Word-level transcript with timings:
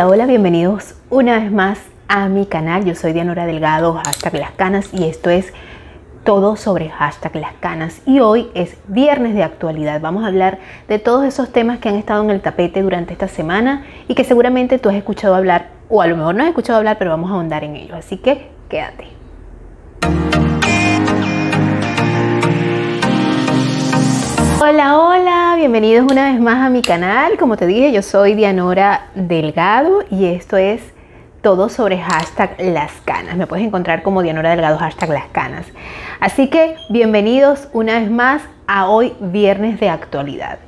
Hola, 0.00 0.26
bienvenidos 0.26 0.94
una 1.10 1.40
vez 1.40 1.50
más 1.50 1.80
a 2.06 2.28
mi 2.28 2.46
canal. 2.46 2.84
Yo 2.84 2.94
soy 2.94 3.12
Dianora 3.12 3.46
Delgado, 3.46 3.94
hashtag 3.94 4.34
las 4.34 4.52
canas, 4.52 4.90
y 4.92 5.04
esto 5.04 5.28
es 5.28 5.52
todo 6.22 6.54
sobre 6.54 6.88
hashtag 6.88 7.34
las 7.34 7.52
canas. 7.54 8.00
Y 8.06 8.20
hoy 8.20 8.48
es 8.54 8.76
viernes 8.86 9.34
de 9.34 9.42
actualidad. 9.42 10.00
Vamos 10.00 10.22
a 10.22 10.28
hablar 10.28 10.60
de 10.86 11.00
todos 11.00 11.24
esos 11.24 11.50
temas 11.50 11.80
que 11.80 11.88
han 11.88 11.96
estado 11.96 12.22
en 12.22 12.30
el 12.30 12.40
tapete 12.40 12.80
durante 12.80 13.12
esta 13.12 13.26
semana 13.26 13.86
y 14.06 14.14
que 14.14 14.22
seguramente 14.22 14.78
tú 14.78 14.88
has 14.88 14.94
escuchado 14.94 15.34
hablar, 15.34 15.70
o 15.88 16.00
a 16.00 16.06
lo 16.06 16.16
mejor 16.16 16.36
no 16.36 16.44
has 16.44 16.48
escuchado 16.50 16.78
hablar, 16.78 16.96
pero 16.96 17.10
vamos 17.10 17.32
a 17.32 17.34
ahondar 17.34 17.64
en 17.64 17.74
ello. 17.74 17.96
Así 17.96 18.18
que 18.18 18.50
quédate. 18.68 19.08
Hola, 24.60 24.98
hola, 24.98 25.54
bienvenidos 25.56 26.10
una 26.10 26.32
vez 26.32 26.40
más 26.40 26.66
a 26.66 26.68
mi 26.68 26.82
canal. 26.82 27.38
Como 27.38 27.56
te 27.56 27.64
dije, 27.64 27.92
yo 27.92 28.02
soy 28.02 28.34
Dianora 28.34 29.06
Delgado 29.14 30.02
y 30.10 30.24
esto 30.26 30.56
es 30.56 30.82
todo 31.42 31.68
sobre 31.68 31.98
hashtag 31.98 32.56
las 32.58 32.90
canas. 33.04 33.36
Me 33.36 33.46
puedes 33.46 33.64
encontrar 33.64 34.02
como 34.02 34.20
Dianora 34.20 34.50
Delgado 34.50 34.76
hashtag 34.76 35.10
las 35.10 35.28
canas. 35.28 35.64
Así 36.18 36.50
que 36.50 36.74
bienvenidos 36.90 37.68
una 37.72 38.00
vez 38.00 38.10
más 38.10 38.42
a 38.66 38.88
hoy 38.88 39.14
viernes 39.20 39.78
de 39.78 39.90
actualidad. 39.90 40.58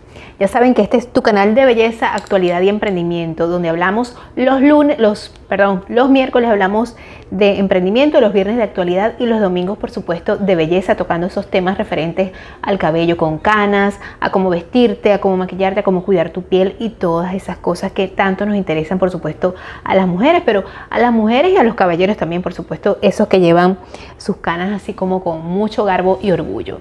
Ya 0.41 0.49
saben 0.49 0.73
que 0.73 0.81
este 0.81 0.97
es 0.97 1.13
tu 1.13 1.21
canal 1.21 1.55
de 1.55 1.67
belleza, 1.67 2.15
actualidad 2.15 2.63
y 2.63 2.71
emprendimiento, 2.71 3.47
donde 3.47 3.69
hablamos 3.69 4.17
los 4.37 4.63
lunes, 4.63 4.99
los, 4.99 5.29
perdón, 5.51 5.85
los 5.89 6.09
miércoles 6.09 6.49
hablamos 6.49 6.97
de 7.31 7.59
emprendimiento, 7.59 8.23
los 8.23 8.33
viernes 8.33 8.57
de 8.57 8.63
actualidad 8.63 9.17
y 9.19 9.27
los 9.27 9.39
domingos, 9.39 9.77
por 9.77 9.91
supuesto, 9.91 10.39
de 10.39 10.55
belleza, 10.55 10.95
tocando 10.95 11.27
esos 11.27 11.51
temas 11.51 11.77
referentes 11.77 12.33
al 12.63 12.79
cabello 12.79 13.19
con 13.19 13.37
canas, 13.37 14.01
a 14.19 14.31
cómo 14.31 14.49
vestirte, 14.49 15.13
a 15.13 15.21
cómo 15.21 15.37
maquillarte, 15.37 15.81
a 15.81 15.83
cómo 15.83 16.05
cuidar 16.05 16.31
tu 16.31 16.41
piel 16.41 16.75
y 16.79 16.89
todas 16.89 17.35
esas 17.35 17.59
cosas 17.59 17.93
que 17.93 18.09
tanto 18.09 18.47
nos 18.47 18.57
interesan, 18.57 18.99
por 18.99 19.11
supuesto, 19.11 19.55
a 19.85 19.95
las 19.95 20.07
mujeres, 20.07 20.41
pero 20.47 20.65
a 20.89 20.99
las 20.99 21.13
mujeres 21.13 21.53
y 21.53 21.59
a 21.59 21.65
los 21.65 21.75
caballeros 21.75 22.17
también, 22.17 22.41
por 22.41 22.55
supuesto, 22.55 22.97
esos 23.03 23.29
que 23.29 23.41
llevan 23.41 23.77
sus 24.17 24.37
canas 24.37 24.73
así 24.73 24.95
como 24.95 25.23
con 25.23 25.45
mucho 25.45 25.85
garbo 25.85 26.19
y 26.23 26.31
orgullo. 26.31 26.81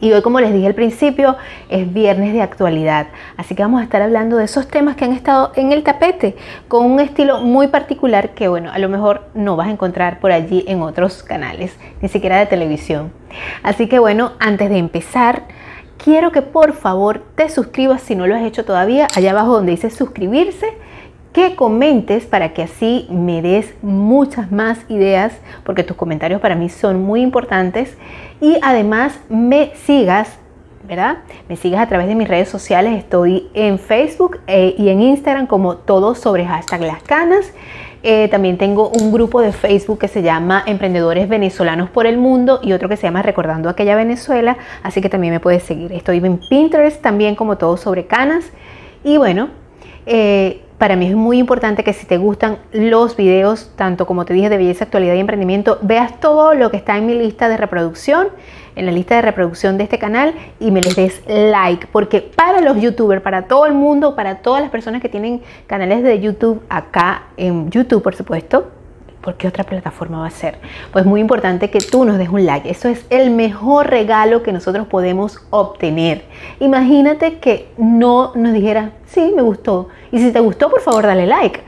Y 0.00 0.12
hoy, 0.12 0.22
como 0.22 0.40
les 0.40 0.52
dije 0.52 0.66
al 0.66 0.74
principio, 0.74 1.36
es 1.68 1.92
viernes 1.92 2.32
de 2.32 2.40
actualidad, 2.40 3.08
así 3.36 3.54
que 3.54 3.62
vamos 3.62 3.80
a 3.80 3.84
estar 3.84 4.00
hablando 4.00 4.38
de 4.38 4.44
esos 4.44 4.66
temas 4.66 4.96
que 4.96 5.04
han 5.04 5.12
estado 5.12 5.52
en 5.56 5.72
el 5.72 5.82
tapete, 5.82 6.36
con 6.68 6.86
un 6.86 7.00
estilo 7.00 7.40
muy 7.40 7.68
particular 7.68 8.30
que, 8.30 8.48
bueno, 8.48 8.70
a 8.72 8.78
lo 8.78 8.88
mejor 8.88 9.26
no 9.34 9.56
vas 9.56 9.68
a 9.68 9.72
encontrar 9.72 10.18
por 10.18 10.32
allí 10.32 10.64
en 10.66 10.80
otros 10.80 11.22
canales, 11.22 11.76
ni 12.00 12.08
siquiera 12.08 12.38
de 12.38 12.46
televisión. 12.46 13.12
Así 13.62 13.88
que, 13.88 13.98
bueno, 13.98 14.32
antes 14.38 14.70
de 14.70 14.78
empezar, 14.78 15.42
quiero 16.02 16.32
que 16.32 16.40
por 16.40 16.72
favor 16.72 17.22
te 17.34 17.50
suscribas 17.50 18.00
si 18.00 18.14
no 18.14 18.26
lo 18.26 18.34
has 18.34 18.42
hecho 18.42 18.64
todavía, 18.64 19.06
allá 19.14 19.32
abajo 19.32 19.52
donde 19.52 19.72
dice 19.72 19.90
suscribirse 19.90 20.66
que 21.32 21.54
comentes 21.54 22.26
para 22.26 22.52
que 22.52 22.62
así 22.62 23.06
me 23.10 23.40
des 23.40 23.74
muchas 23.82 24.50
más 24.50 24.78
ideas, 24.88 25.32
porque 25.64 25.84
tus 25.84 25.96
comentarios 25.96 26.40
para 26.40 26.56
mí 26.56 26.68
son 26.68 27.02
muy 27.02 27.20
importantes. 27.22 27.96
Y 28.40 28.58
además 28.62 29.18
me 29.28 29.72
sigas, 29.74 30.38
¿verdad? 30.84 31.18
Me 31.48 31.56
sigas 31.56 31.82
a 31.82 31.88
través 31.88 32.08
de 32.08 32.14
mis 32.14 32.28
redes 32.28 32.48
sociales. 32.48 32.98
Estoy 32.98 33.48
en 33.54 33.78
Facebook 33.78 34.40
eh, 34.46 34.74
y 34.78 34.88
en 34.88 35.02
Instagram 35.02 35.46
como 35.46 35.76
todo 35.76 36.14
sobre 36.14 36.46
hashtag 36.46 36.82
las 36.82 37.02
canas. 37.02 37.52
Eh, 38.02 38.28
también 38.28 38.56
tengo 38.56 38.88
un 38.88 39.12
grupo 39.12 39.42
de 39.42 39.52
Facebook 39.52 39.98
que 39.98 40.08
se 40.08 40.22
llama 40.22 40.62
Emprendedores 40.66 41.28
Venezolanos 41.28 41.90
por 41.90 42.06
el 42.06 42.16
Mundo 42.16 42.60
y 42.62 42.72
otro 42.72 42.88
que 42.88 42.96
se 42.96 43.02
llama 43.02 43.20
Recordando 43.20 43.68
aquella 43.68 43.94
Venezuela, 43.94 44.56
así 44.82 45.02
que 45.02 45.10
también 45.10 45.34
me 45.34 45.40
puedes 45.40 45.64
seguir. 45.64 45.92
Estoy 45.92 46.16
en 46.18 46.38
Pinterest 46.38 47.02
también 47.02 47.34
como 47.34 47.58
todo 47.58 47.76
sobre 47.76 48.06
canas. 48.06 48.52
Y 49.04 49.18
bueno, 49.18 49.50
eh, 50.06 50.62
para 50.80 50.96
mí 50.96 51.08
es 51.08 51.14
muy 51.14 51.36
importante 51.36 51.84
que 51.84 51.92
si 51.92 52.06
te 52.06 52.16
gustan 52.16 52.56
los 52.72 53.14
videos, 53.14 53.70
tanto 53.76 54.06
como 54.06 54.24
te 54.24 54.32
dije 54.32 54.48
de 54.48 54.56
belleza, 54.56 54.84
actualidad 54.84 55.12
y 55.12 55.20
emprendimiento, 55.20 55.78
veas 55.82 56.18
todo 56.20 56.54
lo 56.54 56.70
que 56.70 56.78
está 56.78 56.96
en 56.96 57.04
mi 57.04 57.14
lista 57.14 57.50
de 57.50 57.58
reproducción, 57.58 58.28
en 58.76 58.86
la 58.86 58.92
lista 58.92 59.16
de 59.16 59.20
reproducción 59.20 59.76
de 59.76 59.84
este 59.84 59.98
canal 59.98 60.32
y 60.58 60.70
me 60.70 60.80
les 60.80 60.96
des 60.96 61.22
like, 61.28 61.86
porque 61.92 62.22
para 62.34 62.62
los 62.62 62.80
youtubers, 62.80 63.20
para 63.20 63.42
todo 63.42 63.66
el 63.66 63.74
mundo, 63.74 64.16
para 64.16 64.36
todas 64.36 64.62
las 64.62 64.70
personas 64.70 65.02
que 65.02 65.10
tienen 65.10 65.42
canales 65.66 66.02
de 66.02 66.18
YouTube 66.18 66.62
acá 66.70 67.24
en 67.36 67.70
YouTube, 67.70 68.02
por 68.02 68.14
supuesto, 68.14 68.70
¿por 69.20 69.36
qué 69.36 69.48
otra 69.48 69.64
plataforma 69.64 70.20
va 70.20 70.26
a 70.26 70.30
ser? 70.30 70.58
Pues 70.92 71.04
muy 71.04 71.20
importante 71.20 71.70
que 71.70 71.78
tú 71.78 72.04
nos 72.04 72.18
des 72.18 72.28
un 72.28 72.46
like. 72.46 72.70
Eso 72.70 72.88
es 72.88 73.04
el 73.10 73.30
mejor 73.30 73.88
regalo 73.88 74.42
que 74.42 74.52
nosotros 74.52 74.86
podemos 74.86 75.38
obtener. 75.50 76.24
Imagínate 76.58 77.38
que 77.38 77.68
no 77.76 78.32
nos 78.34 78.52
dijera, 78.52 78.92
sí, 79.06 79.32
me 79.34 79.42
gustó. 79.42 79.88
Y 80.10 80.18
si 80.18 80.32
te 80.32 80.40
gustó, 80.40 80.70
por 80.70 80.80
favor, 80.80 81.06
dale 81.06 81.26
like. 81.26 81.60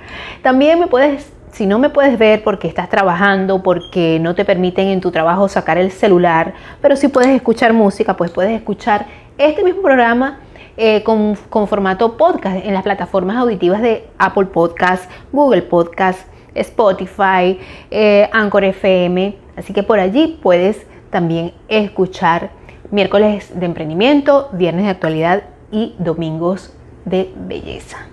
También 0.43 0.81
me 0.81 0.87
puedes, 0.87 1.33
si 1.53 1.67
no 1.67 1.79
me 1.79 1.91
puedes 1.91 2.19
ver 2.19 2.43
porque 2.43 2.69
estás 2.69 2.89
trabajando, 2.89 3.63
porque 3.63 4.19
no 4.21 4.35
te 4.35 4.45
permiten 4.45 4.89
en 4.89 5.01
tu 5.01 5.11
trabajo 5.11 5.49
sacar 5.49 5.79
el 5.79 5.91
celular, 5.91 6.55
pero 6.81 6.97
si 6.97 7.09
puedes 7.09 7.31
escuchar 7.31 7.73
música, 7.73 8.17
pues 8.17 8.31
puedes 8.31 8.53
escuchar 8.53 9.07
este 9.39 9.63
mismo 9.63 9.83
programa. 9.83 10.41
Eh, 10.79 11.03
con, 11.03 11.37
con 11.51 11.69
formato 11.69 12.17
podcast 12.17 12.65
en 12.65 12.73
las 12.73 12.83
plataformas 12.83 13.37
auditivas 13.37 13.83
de 13.83 14.09
Apple 14.17 14.47
Podcast, 14.47 15.05
Google 15.31 15.61
Podcast, 15.61 16.27
Spotify, 16.55 17.59
eh, 17.91 18.29
Anchor 18.33 18.65
FM. 18.65 19.37
Así 19.57 19.73
que 19.73 19.83
por 19.83 20.01
allí 20.01 20.39
puedes 20.43 20.87
también 21.11 21.53
escuchar 21.69 22.51
miércoles 22.91 23.59
de 23.59 23.67
emprendimiento, 23.67 24.49
viernes 24.53 24.85
de 24.85 24.91
actualidad 24.91 25.45
y 25.71 25.95
domingos 25.99 26.75
de 27.05 27.33
belleza. 27.37 28.07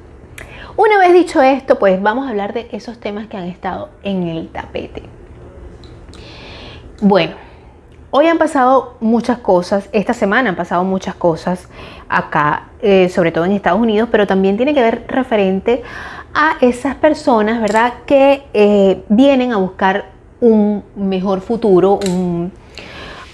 Una 0.76 0.98
vez 0.98 1.14
dicho 1.14 1.42
esto, 1.42 1.78
pues 1.78 2.02
vamos 2.02 2.26
a 2.26 2.30
hablar 2.30 2.54
de 2.54 2.70
esos 2.72 3.00
temas 3.00 3.28
que 3.28 3.36
han 3.36 3.44
estado 3.44 3.90
en 4.02 4.28
el 4.28 4.48
tapete. 4.48 5.04
Bueno, 7.02 7.34
hoy 8.12 8.28
han 8.28 8.38
pasado 8.38 8.96
muchas 9.02 9.40
cosas, 9.40 9.90
esta 9.92 10.14
semana 10.14 10.50
han 10.50 10.56
pasado 10.56 10.84
muchas 10.86 11.16
cosas 11.16 11.68
acá, 12.08 12.70
eh, 12.82 13.10
sobre 13.10 13.32
todo 13.32 13.46
en 13.46 13.52
Estados 13.52 13.80
Unidos, 13.80 14.10
pero 14.12 14.26
también 14.26 14.58
tiene 14.58 14.74
que 14.74 14.82
ver 14.82 15.04
referente 15.08 15.84
a 15.84 16.19
esas 16.62 16.96
personas, 16.96 17.62
¿verdad? 17.62 17.94
Que 18.06 18.44
eh, 18.54 19.04
vienen 19.10 19.52
a 19.52 19.58
buscar 19.58 20.12
un 20.42 20.84
mejor 20.96 21.42
futuro, 21.42 22.00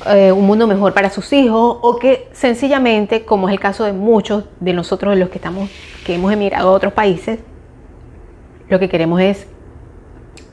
eh, 0.08 0.32
un, 0.32 0.46
mundo 0.46 0.68
mejor 0.68 0.94
para 0.94 1.10
sus 1.10 1.32
hijos 1.34 1.78
o 1.82 1.98
que 1.98 2.28
sencillamente, 2.32 3.26
como 3.26 3.48
es 3.48 3.54
el 3.54 3.60
caso 3.60 3.84
de 3.84 3.94
muchos 3.94 4.46
de 4.60 4.74
nosotros 4.74 5.14
de 5.14 5.20
los 5.20 5.30
que 5.30 5.38
estamos, 5.38 5.70
que 6.06 6.16
hemos 6.16 6.32
emigrado 6.32 6.70
a 6.70 6.72
otros 6.72 6.94
países, 6.94 7.40
lo 8.70 8.80
que 8.80 8.90
queremos 8.90 9.22
es 9.22 9.48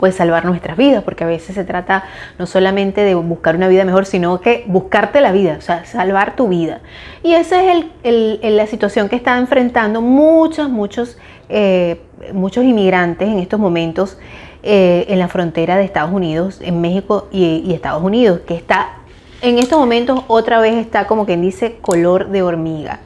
pues 0.02 0.16
salvar 0.16 0.44
nuestras 0.44 0.76
vidas, 0.76 1.04
porque 1.04 1.22
a 1.22 1.28
veces 1.28 1.54
se 1.54 1.62
trata 1.62 2.02
no 2.36 2.46
solamente 2.46 3.02
de 3.02 3.14
buscar 3.14 3.54
una 3.54 3.68
vida 3.68 3.84
mejor, 3.84 4.04
sino 4.04 4.40
que 4.40 4.64
buscarte 4.66 5.20
la 5.20 5.30
vida, 5.30 5.54
o 5.58 5.60
sea, 5.60 5.84
salvar 5.84 6.34
tu 6.34 6.48
vida. 6.48 6.80
Y 7.22 7.34
esa 7.34 7.62
es 7.62 7.84
la 8.02 8.66
situación 8.66 9.08
que 9.08 9.14
están 9.14 9.38
enfrentando 9.38 10.00
muchos, 10.00 10.68
muchos, 10.68 11.18
eh, 11.52 12.00
muchos 12.32 12.64
inmigrantes 12.64 13.28
en 13.28 13.38
estos 13.38 13.60
momentos 13.60 14.18
eh, 14.62 15.04
en 15.08 15.18
la 15.18 15.28
frontera 15.28 15.76
de 15.76 15.84
Estados 15.84 16.12
Unidos, 16.12 16.60
en 16.62 16.80
México 16.80 17.28
y, 17.30 17.62
y 17.64 17.74
Estados 17.74 18.02
Unidos, 18.02 18.40
que 18.46 18.54
está 18.54 18.96
en 19.40 19.58
estos 19.58 19.78
momentos 19.78 20.22
otra 20.28 20.60
vez 20.60 20.74
está 20.74 21.06
como 21.06 21.26
quien 21.26 21.42
dice 21.42 21.76
color 21.80 22.28
de 22.28 22.42
hormiga. 22.42 23.00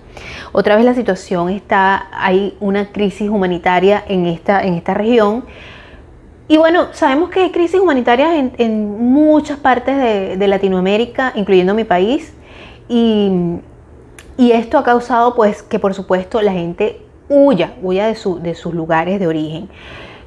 Otra 0.52 0.76
vez 0.76 0.84
la 0.84 0.94
situación 0.94 1.50
está, 1.50 2.08
hay 2.12 2.56
una 2.60 2.92
crisis 2.92 3.28
humanitaria 3.28 4.02
en 4.06 4.26
esta, 4.26 4.62
en 4.62 4.74
esta 4.74 4.94
región 4.94 5.44
y 6.48 6.58
bueno, 6.58 6.88
sabemos 6.92 7.30
que 7.30 7.40
hay 7.40 7.50
crisis 7.50 7.80
humanitarias 7.80 8.52
en, 8.56 9.12
muchas 9.12 9.58
partes 9.58 9.96
de, 10.38 10.46
Latinoamérica, 10.48 11.32
incluyendo 11.34 11.74
mi 11.74 11.82
país, 11.84 12.32
y, 12.88 13.60
esto 14.38 14.78
ha 14.78 14.84
causado 14.84 15.34
pues 15.34 15.62
que 15.62 15.78
por 15.78 15.94
supuesto 15.94 16.42
la 16.42 16.52
gente 16.52 17.00
huya, 17.28 17.74
huya 17.82 18.06
de, 18.06 18.14
sus 18.54 18.74
lugares 18.74 19.20
de 19.20 19.26
origen. 19.26 19.68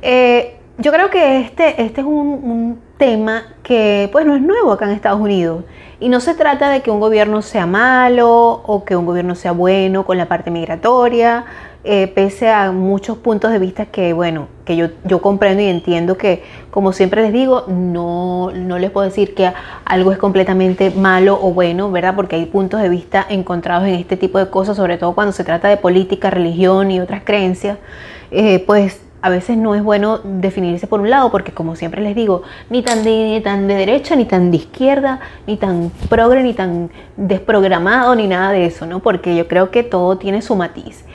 Eh, 0.01 0.55
yo 0.77 0.91
creo 0.91 1.09
que 1.09 1.41
este, 1.41 1.81
este 1.81 2.01
es 2.01 2.07
un, 2.07 2.27
un, 2.27 2.89
tema 2.99 3.43
que 3.63 4.09
pues 4.11 4.25
no 4.25 4.35
es 4.35 4.41
nuevo 4.41 4.73
acá 4.73 4.83
en 4.83 4.91
Estados 4.91 5.21
Unidos 5.21 5.63
y 6.01 6.09
no 6.09 6.19
se 6.19 6.35
trata 6.35 6.69
de 6.69 6.81
que 6.81 6.91
un 6.91 6.99
gobierno 6.99 7.41
sea 7.41 7.65
malo 7.65 8.61
o 8.65 8.83
que 8.83 8.97
un 8.97 9.05
gobierno 9.05 9.35
sea 9.35 9.53
bueno 9.53 10.05
con 10.05 10.17
la 10.17 10.25
parte 10.25 10.51
migratoria, 10.51 11.45
eh, 11.83 12.07
pese 12.07 12.49
a 12.49 12.71
muchos 12.71 13.17
puntos 13.17 13.51
de 13.51 13.59
vista 13.59 13.85
que, 13.85 14.11
bueno, 14.11 14.47
que 14.65 14.75
yo, 14.75 14.87
yo 15.05 15.21
comprendo 15.21 15.61
y 15.63 15.67
entiendo 15.67 16.17
que, 16.17 16.43
como 16.71 16.91
siempre 16.91 17.21
les 17.21 17.31
digo, 17.31 17.65
no, 17.67 18.51
no 18.51 18.77
les 18.77 18.91
puedo 18.91 19.05
decir 19.05 19.33
que 19.33 19.51
algo 19.85 20.11
es 20.11 20.17
completamente 20.17 20.91
malo 20.91 21.39
o 21.41 21.53
bueno, 21.53 21.89
¿verdad? 21.89 22.15
Porque 22.15 22.35
hay 22.35 22.45
puntos 22.45 22.81
de 22.81 22.89
vista 22.89 23.25
encontrados 23.29 23.87
en 23.87 23.95
este 23.95 24.17
tipo 24.17 24.39
de 24.39 24.49
cosas, 24.49 24.75
sobre 24.75 24.97
todo 24.97 25.13
cuando 25.13 25.31
se 25.31 25.43
trata 25.43 25.69
de 25.69 25.77
política, 25.77 26.29
religión 26.29 26.91
y 26.91 26.99
otras 26.99 27.23
creencias, 27.23 27.77
eh, 28.31 28.63
pues 28.67 29.01
a 29.21 29.29
veces 29.29 29.57
no 29.57 29.75
es 29.75 29.83
bueno 29.83 30.19
definirse 30.23 30.87
por 30.87 31.01
un 31.01 31.09
lado, 31.09 31.31
porque 31.31 31.51
como 31.51 31.75
siempre 31.75 32.01
les 32.01 32.15
digo, 32.15 32.43
ni 32.69 32.81
tan 32.81 33.03
de, 33.03 33.41
tan 33.43 33.67
de 33.67 33.75
derecha, 33.75 34.15
ni 34.15 34.25
tan 34.25 34.51
de 34.51 34.57
izquierda, 34.57 35.19
ni 35.45 35.57
tan 35.57 35.91
progre, 36.09 36.43
ni 36.43 36.53
tan 36.53 36.89
desprogramado, 37.17 38.15
ni 38.15 38.27
nada 38.27 38.51
de 38.51 38.65
eso, 38.65 38.85
¿no? 38.85 38.99
Porque 38.99 39.35
yo 39.35 39.47
creo 39.47 39.71
que 39.71 39.83
todo 39.83 40.17
tiene 40.17 40.41
su 40.41 40.55
matiz. 40.55 41.05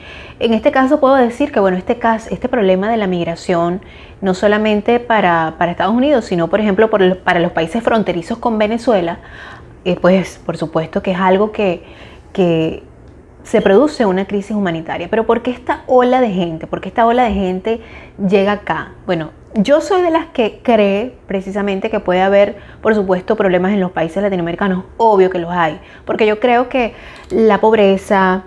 En 0.40 0.52
este 0.52 0.72
caso 0.72 1.00
puedo 1.00 1.14
decir 1.14 1.52
que, 1.52 1.60
bueno, 1.60 1.76
este, 1.76 1.98
caso, 1.98 2.28
este 2.30 2.48
problema 2.48 2.90
de 2.90 2.96
la 2.96 3.06
migración, 3.06 3.80
no 4.20 4.34
solamente 4.34 4.98
para, 5.00 5.54
Estados 5.68 5.94
Unidos, 5.94 6.24
sino, 6.24 6.48
por 6.48 6.60
ejemplo, 6.60 6.90
para 6.90 7.40
los 7.40 7.52
países 7.52 7.82
fronterizos 7.82 8.38
con 8.38 8.58
Venezuela, 8.58 9.20
eh, 9.84 9.96
pues 10.00 10.40
por 10.44 10.56
supuesto 10.56 11.02
que 11.02 11.12
es 11.12 11.18
algo 11.18 11.52
que, 11.52 11.84
que 12.32 12.82
se 13.42 13.60
produce 13.60 14.06
una 14.06 14.26
crisis 14.26 14.56
humanitaria. 14.56 15.08
Pero 15.08 15.24
¿por 15.24 15.42
qué 15.42 15.50
esta 15.50 15.82
ola 15.86 16.20
de 16.20 16.30
gente? 16.30 16.66
¿Por 16.66 16.80
qué 16.80 16.88
esta 16.88 17.06
ola 17.06 17.24
de 17.24 17.32
gente 17.32 17.80
llega 18.28 18.52
acá? 18.52 18.92
Bueno, 19.06 19.30
yo 19.54 19.80
soy 19.80 20.02
de 20.02 20.10
las 20.10 20.26
que 20.26 20.60
cree 20.62 21.14
precisamente 21.28 21.90
que 21.90 22.00
puede 22.00 22.22
haber, 22.22 22.56
por 22.82 22.94
supuesto, 22.94 23.36
problemas 23.36 23.72
en 23.72 23.80
los 23.80 23.92
países 23.92 24.22
latinoamericanos. 24.22 24.84
Obvio 24.96 25.30
que 25.30 25.38
los 25.38 25.52
hay. 25.52 25.78
Porque 26.04 26.26
yo 26.26 26.40
creo 26.40 26.68
que 26.68 26.94
la 27.30 27.60
pobreza, 27.60 28.44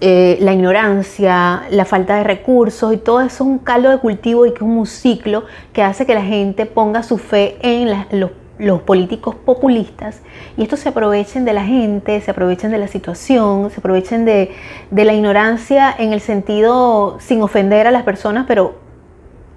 eh, 0.00 0.38
la 0.40 0.52
ignorancia, 0.52 1.64
la 1.70 1.84
falta 1.84 2.16
de 2.16 2.24
recursos 2.24 2.92
y 2.94 2.96
todo 2.96 3.20
eso 3.20 3.44
es 3.44 3.48
un 3.48 3.58
caldo 3.58 3.90
de 3.90 3.98
cultivo 3.98 4.46
y 4.46 4.50
que 4.50 4.56
es 4.56 4.62
un 4.62 4.86
ciclo 4.86 5.44
que 5.72 5.82
hace 5.82 6.06
que 6.06 6.14
la 6.14 6.22
gente 6.22 6.66
ponga 6.66 7.02
su 7.02 7.18
fe 7.18 7.58
en 7.62 8.06
los 8.18 8.30
los 8.60 8.82
políticos 8.82 9.34
populistas 9.34 10.20
y 10.56 10.62
estos 10.62 10.80
se 10.80 10.90
aprovechen 10.90 11.44
de 11.44 11.54
la 11.54 11.64
gente, 11.64 12.20
se 12.20 12.30
aprovechen 12.30 12.70
de 12.70 12.78
la 12.78 12.88
situación, 12.88 13.70
se 13.70 13.80
aprovechen 13.80 14.24
de, 14.24 14.54
la 14.90 15.14
ignorancia 15.14 15.94
en 15.98 16.12
el 16.12 16.20
sentido 16.20 17.16
sin 17.20 17.42
ofender 17.42 17.86
a 17.86 17.90
las 17.90 18.02
personas, 18.02 18.44
pero 18.46 18.74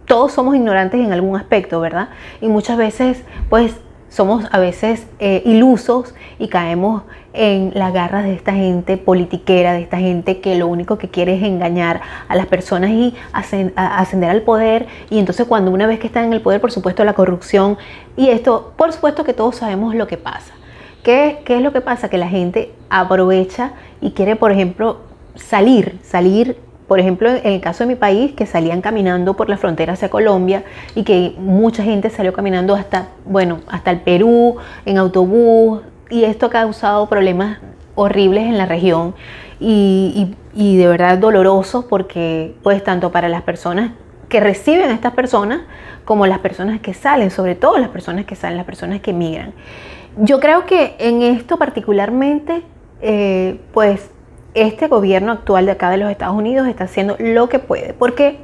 todos 0.06 0.32
somos 0.32 0.56
ignorantes 0.56 1.02
en 1.02 1.12
algún 1.12 1.36
aspecto, 1.36 1.82
¿verdad? 1.82 2.10
Y 2.42 2.48
muchas 2.48 2.78
veces 2.78 3.24
pues 3.50 3.76
somos 4.14 4.46
a 4.52 4.60
veces 4.60 5.08
eh, 5.18 5.42
ilusos 5.44 6.14
y 6.38 6.48
caemos 6.48 7.02
en 7.34 7.72
las 7.74 7.92
garras 7.94 8.26
de 8.26 8.34
esta 8.36 8.54
gente 8.54 8.98
politiquera, 8.98 9.74
de 9.74 9.82
esta 9.82 9.98
gente 9.98 10.40
que 10.40 10.56
lo 10.56 10.68
único 10.68 11.00
que 11.00 11.10
quiere 11.10 11.36
es 11.36 11.42
engañar 11.42 12.02
a 12.28 12.36
las 12.36 12.46
personas 12.46 12.92
y 12.92 13.16
ascender 13.32 14.30
al 14.30 14.44
poder. 14.44 14.86
Y 15.10 15.18
entonces 15.18 15.48
cuando 15.48 15.72
una 15.72 15.88
vez 15.88 16.00
que 16.00 16.06
están 16.06 16.26
en 16.26 16.34
el 16.34 16.42
poder, 16.42 16.62
por 16.62 16.72
supuesto, 16.72 17.04
la 17.04 17.14
corrupción 17.14 17.80
y 18.16 18.30
esto, 18.30 18.74
por 18.78 18.94
supuesto 18.94 19.24
que 19.24 19.34
todos 19.34 19.56
sabemos 19.56 19.96
lo 19.96 20.06
que 20.06 20.18
pasa. 20.18 20.54
¿Qué, 21.02 21.40
qué 21.44 21.56
es 21.56 21.64
lo 21.64 21.74
que 21.74 21.82
pasa? 21.82 22.08
Que 22.08 22.20
la 22.20 22.30
gente 22.30 22.72
aprovecha 22.92 23.72
y 24.00 24.12
quiere, 24.12 24.36
por 24.36 24.52
ejemplo, 24.52 25.00
salir, 25.34 26.00
salir 26.04 26.58
por 26.88 27.00
ejemplo, 27.00 27.30
en 27.30 27.46
el 27.46 27.62
caso 27.62 27.84
de 27.84 27.88
mi 27.88 27.96
país, 27.96 28.34
que 28.34 28.46
salían 28.46 28.82
caminando 28.82 29.36
por 29.36 29.50
la 29.50 29.58
frontera 29.58 29.94
hacia 29.94 30.10
Colombia 30.10 30.64
y 30.96 31.04
que 31.04 31.34
mucha 31.38 31.84
gente 31.84 32.10
salió 32.10 32.34
caminando 32.34 32.76
hasta, 32.76 33.08
bueno, 33.26 33.60
hasta 33.68 33.92
el 33.92 34.02
Perú, 34.02 34.58
en 34.86 34.98
autobús, 34.98 35.82
y 36.10 36.26
esto 36.26 36.48
ha 36.48 36.50
causado 36.50 37.08
problemas 37.08 37.60
horribles 37.96 38.44
en 38.44 38.58
la 38.58 38.66
región 38.66 39.16
y, 39.60 40.36
de 40.54 40.88
verdad 40.88 41.18
dolorosos 41.18 41.86
porque, 41.86 42.56
pues, 42.64 42.84
tanto 42.84 43.12
para 43.12 43.30
las 43.30 43.44
personas 43.44 43.92
que 44.30 44.40
reciben 44.40 44.90
a 44.90 44.94
estas 44.94 45.14
personas 45.14 45.62
como 46.06 46.28
las 46.28 46.40
personas 46.40 46.82
que 46.82 46.94
salen, 46.94 47.32
sobre 47.32 47.56
todo 47.56 47.78
las 47.78 47.90
personas 47.90 48.26
que 48.26 48.36
salen, 48.36 48.58
las 48.58 48.66
personas 48.66 49.00
que 49.00 49.12
emigran. 49.12 49.54
Yo 50.18 50.40
creo 50.40 50.66
que 50.66 50.96
en 51.00 51.22
esto 51.22 51.58
particularmente, 51.58 52.62
eh, 53.02 53.60
pues 53.74 54.10
este 54.54 54.88
gobierno 54.88 55.32
actual 55.32 55.66
de 55.66 55.72
acá 55.74 55.90
de 55.90 55.98
los 55.98 56.10
Estados 56.10 56.36
Unidos 56.36 56.68
está 56.68 56.86
haciendo 56.86 57.16
lo 57.20 57.50
que 57.50 57.60
puede, 57.60 57.94
porque 57.94 58.40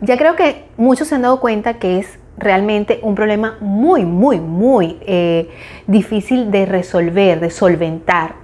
ya 0.00 0.16
creo 0.16 0.36
que 0.36 0.64
muchos 0.76 1.08
se 1.08 1.14
han 1.14 1.22
dado 1.22 1.40
cuenta 1.40 1.74
que 1.74 1.98
es 1.98 2.18
realmente 2.36 2.98
un 3.02 3.14
problema 3.14 3.56
muy, 3.60 4.04
muy, 4.04 4.40
muy 4.40 4.98
eh, 5.02 5.48
difícil 5.86 6.50
de 6.50 6.66
resolver, 6.66 7.40
de 7.40 7.50
solventar. 7.50 8.34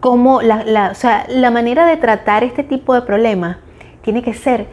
Como 0.00 0.42
la, 0.42 0.90
o 0.90 0.94
sea, 0.94 1.24
la 1.28 1.50
manera 1.50 1.86
de 1.86 1.96
tratar 1.96 2.44
este 2.44 2.62
tipo 2.62 2.94
de 2.94 3.02
problemas 3.02 3.58
tiene 4.02 4.22
que 4.22 4.34
ser 4.34 4.66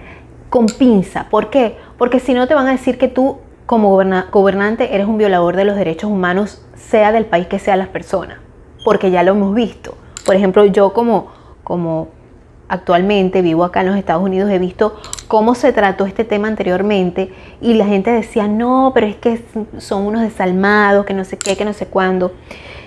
con 0.50 0.66
pinza. 0.66 1.28
¿Por 1.30 1.50
qué? 1.50 1.78
Porque 1.98 2.20
si 2.20 2.34
no 2.34 2.48
te 2.48 2.54
van 2.54 2.68
a 2.68 2.72
decir 2.72 2.98
que 2.98 3.08
tú 3.08 3.38
como 3.66 3.98
gobernante 4.32 4.94
eres 4.94 5.08
un 5.08 5.18
violador 5.18 5.56
de 5.56 5.64
los 5.64 5.78
derechos 5.78 6.12
humanos, 6.12 6.66
sea 6.76 7.14
del 7.14 7.26
país 7.26 7.48
que 7.48 7.60
sea 7.60 7.78
las 7.78 7.88
personas, 7.88 8.40
porque 8.84 9.12
ya 9.12 9.24
lo 9.24 9.32
hemos 9.32 9.56
visto. 9.56 9.96
Por 10.26 10.36
ejemplo, 10.36 10.66
yo 10.66 10.92
como 10.92 11.28
como 11.64 12.10
actualmente 12.72 13.42
vivo 13.42 13.66
acá 13.66 13.82
en 13.82 13.88
los 13.88 13.98
Estados 13.98 14.24
Unidos, 14.24 14.50
he 14.50 14.58
visto 14.58 14.96
cómo 15.28 15.56
se 15.56 15.74
trató 15.74 16.06
este 16.06 16.24
tema 16.24 16.48
anteriormente 16.48 17.34
y 17.60 17.74
la 17.74 17.86
gente 17.86 18.12
decía, 18.12 18.48
no, 18.48 18.92
pero 18.94 19.08
es 19.08 19.18
que 19.18 19.44
son 19.78 20.04
unos 20.04 20.22
desalmados, 20.22 21.06
que 21.06 21.14
no 21.14 21.26
sé 21.26 21.38
qué, 21.38 21.58
que 21.58 21.66
no 21.66 21.74
sé 21.74 21.88
cuándo. 21.88 22.32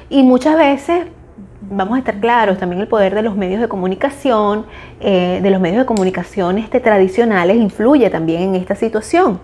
Y 0.08 0.22
muchas 0.22 0.56
veces, 0.56 1.04
vamos 1.60 1.96
a 1.96 1.98
estar 1.98 2.18
claros, 2.18 2.56
también 2.56 2.80
el 2.80 2.88
poder 2.88 3.14
de 3.14 3.20
los 3.20 3.36
medios 3.36 3.60
de 3.60 3.68
comunicación, 3.68 4.64
eh, 5.00 5.40
de 5.42 5.50
los 5.50 5.60
medios 5.60 5.80
de 5.80 5.86
comunicación 5.86 6.56
este, 6.56 6.80
tradicionales, 6.80 7.58
influye 7.58 8.08
también 8.08 8.42
en 8.42 8.54
esta 8.54 8.74
situación, 8.74 9.38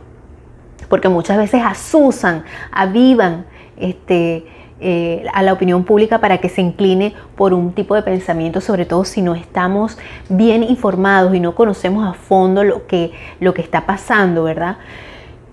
porque 0.88 1.11
muchas 1.11 1.37
veces 1.37 1.61
asusan, 1.62 2.44
avivan, 2.73 3.44
este, 3.76 4.47
eh, 4.82 5.25
a 5.35 5.43
la 5.43 5.53
opinión 5.53 5.85
pública 5.85 6.21
para 6.21 6.38
que 6.38 6.49
se 6.49 6.62
incline 6.62 7.12
por 7.37 7.53
un 7.53 7.73
tipo 7.73 7.94
de 7.94 8.03
pensamiento, 8.03 8.61
sobre 8.62 8.87
todo 8.87 9.05
si 9.05 9.21
no 9.21 9.35
estamos 9.35 9.99
bien 10.31 10.62
informados 10.62 11.35
y 11.35 11.41
no 11.41 11.55
conocemos 11.55 12.09
a 12.09 12.15
fondo 12.15 12.65
lo 12.65 12.87
que, 12.87 13.12
lo 13.41 13.53
que 13.53 13.61
está 13.61 13.85
pasando, 13.85 14.44
¿verdad? 14.44 14.79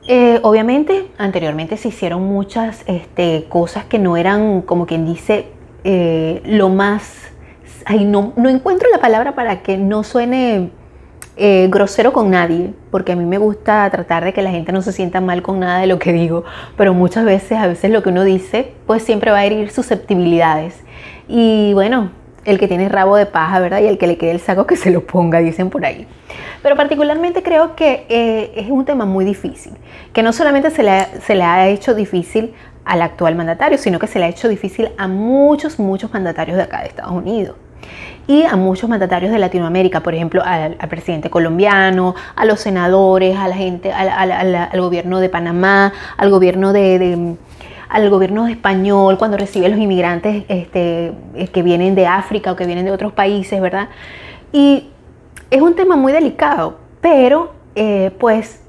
Eh, 0.08 0.40
obviamente, 0.44 1.08
anteriormente 1.18 1.76
se 1.76 1.90
hicieron 1.90 2.24
muchas 2.24 2.86
este, 2.88 3.46
cosas 3.50 3.84
que 3.84 4.00
no 4.00 4.16
eran, 4.16 4.62
como 4.62 4.86
quien 4.86 5.06
dice, 5.06 5.48
eh, 5.84 6.42
lo 6.46 6.70
más... 6.70 7.24
Ay, 7.86 8.06
no, 8.06 8.32
no 8.38 8.48
encuentro 8.48 8.90
la 8.90 9.00
palabra 9.00 9.36
para 9.36 9.62
que 9.62 9.78
no 9.78 10.04
suene 10.04 10.72
eh, 11.40 11.68
grosero 11.70 12.14
con 12.14 12.32
nadie, 12.32 12.74
porque 12.90 13.12
a 13.12 13.16
mí 13.16 13.24
me 13.24 13.38
gusta 13.38 13.88
tratar 13.92 14.26
de 14.26 14.34
que 14.34 14.42
la 14.42 14.50
gente 14.50 14.72
no 14.72 14.82
se 14.82 14.92
sienta 14.92 15.22
mal 15.22 15.44
con 15.44 15.60
nada 15.60 15.80
de 15.80 15.86
lo 15.86 16.00
que 16.00 16.12
digo, 16.12 16.44
pero 16.76 16.96
muchas 16.96 17.26
veces, 17.26 17.60
a 17.60 17.68
veces 17.68 17.92
lo 17.92 18.02
que 18.02 18.10
uno 18.10 18.24
dice, 18.24 18.74
pues 18.88 19.04
siempre 19.04 19.30
va 19.30 19.38
a 19.38 19.46
herir 19.46 19.70
susceptibilidades. 19.70 20.82
Y 21.28 21.74
bueno, 21.74 22.10
el 22.44 22.58
que 22.58 22.68
tiene 22.68 22.90
rabo 22.90 23.16
de 23.18 23.28
paja, 23.28 23.60
¿verdad? 23.60 23.82
Y 23.82 23.86
el 23.86 24.00
que 24.00 24.08
le 24.08 24.18
quede 24.18 24.32
el 24.32 24.40
saco 24.40 24.66
que 24.66 24.76
se 24.76 24.90
lo 24.90 25.06
ponga, 25.06 25.38
dicen 25.38 25.70
por 25.70 25.86
ahí. 25.86 26.08
Pero 26.64 26.76
particularmente 26.76 27.44
creo 27.44 27.76
que 27.76 28.08
eh, 28.10 28.54
es 28.56 28.70
un 28.72 28.84
tema 28.84 29.06
muy 29.06 29.24
difícil, 29.24 29.74
que 30.14 30.24
no 30.24 30.34
solamente 30.34 30.72
se 30.72 30.82
le, 30.82 31.06
se 31.22 31.36
le 31.36 31.44
ha 31.44 31.68
hecho 31.68 31.94
difícil 31.94 32.54
al 32.84 33.04
actual 33.04 33.36
mandatario, 33.36 33.78
sino 33.78 34.00
que 34.00 34.08
se 34.08 34.18
le 34.18 34.26
ha 34.26 34.30
hecho 34.30 34.50
difícil 34.50 34.90
a 34.98 35.08
muchos, 35.08 35.78
muchos 35.78 36.12
mandatarios 36.12 36.58
de 36.58 36.64
acá 36.64 36.82
de 36.82 36.88
Estados 36.88 37.12
Unidos 37.12 37.58
y 38.28 38.44
a 38.44 38.56
muchos 38.58 38.90
mandatarios 38.90 39.32
de 39.32 39.40
Latinoamérica, 39.40 40.02
por 40.02 40.14
ejemplo, 40.14 40.42
al, 40.46 40.76
presidente 40.90 41.30
colombiano, 41.30 42.14
a 42.36 42.46
los 42.46 42.60
senadores, 42.60 43.38
a 43.38 43.48
la 43.48 43.56
gente, 43.56 43.92
al, 43.94 44.82
gobierno 44.82 45.20
de 45.20 45.30
Panamá, 45.30 45.94
al 46.18 46.30
gobierno 46.30 46.74
de, 46.74 47.36
al 47.90 48.10
gobierno 48.10 48.48
español 48.48 49.18
cuando 49.18 49.38
recibe 49.38 49.70
los 49.70 49.80
inmigrantes 49.80 50.44
este, 50.50 51.14
eh, 51.36 51.48
que 51.48 51.64
vienen 51.64 51.96
de 51.96 52.06
África 52.06 52.52
o 52.52 52.56
que 52.58 52.66
vienen 52.66 52.86
de 52.86 52.92
otros 52.92 53.14
países, 53.14 53.62
¿verdad? 53.62 53.88
Y 54.52 54.90
es 55.50 55.62
un 55.62 55.76
tema 55.76 55.96
muy 55.96 56.12
delicado, 56.12 56.80
pero 57.00 57.54
eh, 57.76 58.12
pues 58.20 58.62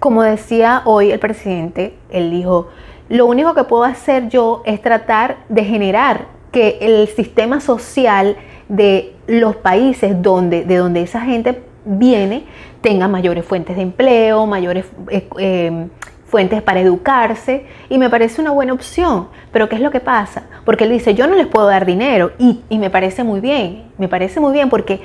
como 0.00 0.22
decía 0.22 0.82
hoy 0.84 1.12
el 1.12 1.20
presidente, 1.20 1.94
él 2.10 2.30
dijo, 2.30 2.68
lo 3.08 3.26
único 3.26 3.54
que 3.54 3.64
puedo 3.64 3.84
hacer 3.84 4.28
yo 4.28 4.62
es 4.64 4.80
tratar 4.82 5.38
de 5.48 5.64
generar 5.64 6.26
que 6.50 6.78
el 6.80 7.06
sistema 7.08 7.60
social 7.60 8.36
de 8.70 9.16
los 9.26 9.56
países 9.56 10.22
donde, 10.22 10.64
de 10.64 10.76
donde 10.76 11.02
esa 11.02 11.20
gente 11.20 11.60
viene 11.84 12.44
tenga 12.80 13.08
mayores 13.08 13.44
fuentes 13.44 13.76
de 13.76 13.82
empleo, 13.82 14.46
mayores 14.46 14.86
eh, 15.10 15.28
em, 15.38 15.88
fuentes 16.24 16.62
para 16.62 16.80
educarse 16.80 17.66
y 17.88 17.98
me 17.98 18.08
parece 18.08 18.40
una 18.40 18.52
buena 18.52 18.72
opción. 18.72 19.28
Pero 19.52 19.68
¿qué 19.68 19.74
es 19.74 19.82
lo 19.82 19.90
que 19.90 19.98
pasa? 19.98 20.44
Porque 20.64 20.84
él 20.84 20.90
dice, 20.90 21.14
yo 21.14 21.26
no 21.26 21.34
les 21.34 21.48
puedo 21.48 21.66
dar 21.66 21.84
dinero 21.84 22.30
y, 22.38 22.60
y 22.68 22.78
me 22.78 22.90
parece 22.90 23.24
muy 23.24 23.40
bien, 23.40 23.84
me 23.98 24.06
parece 24.08 24.38
muy 24.38 24.52
bien 24.52 24.70
porque 24.70 25.00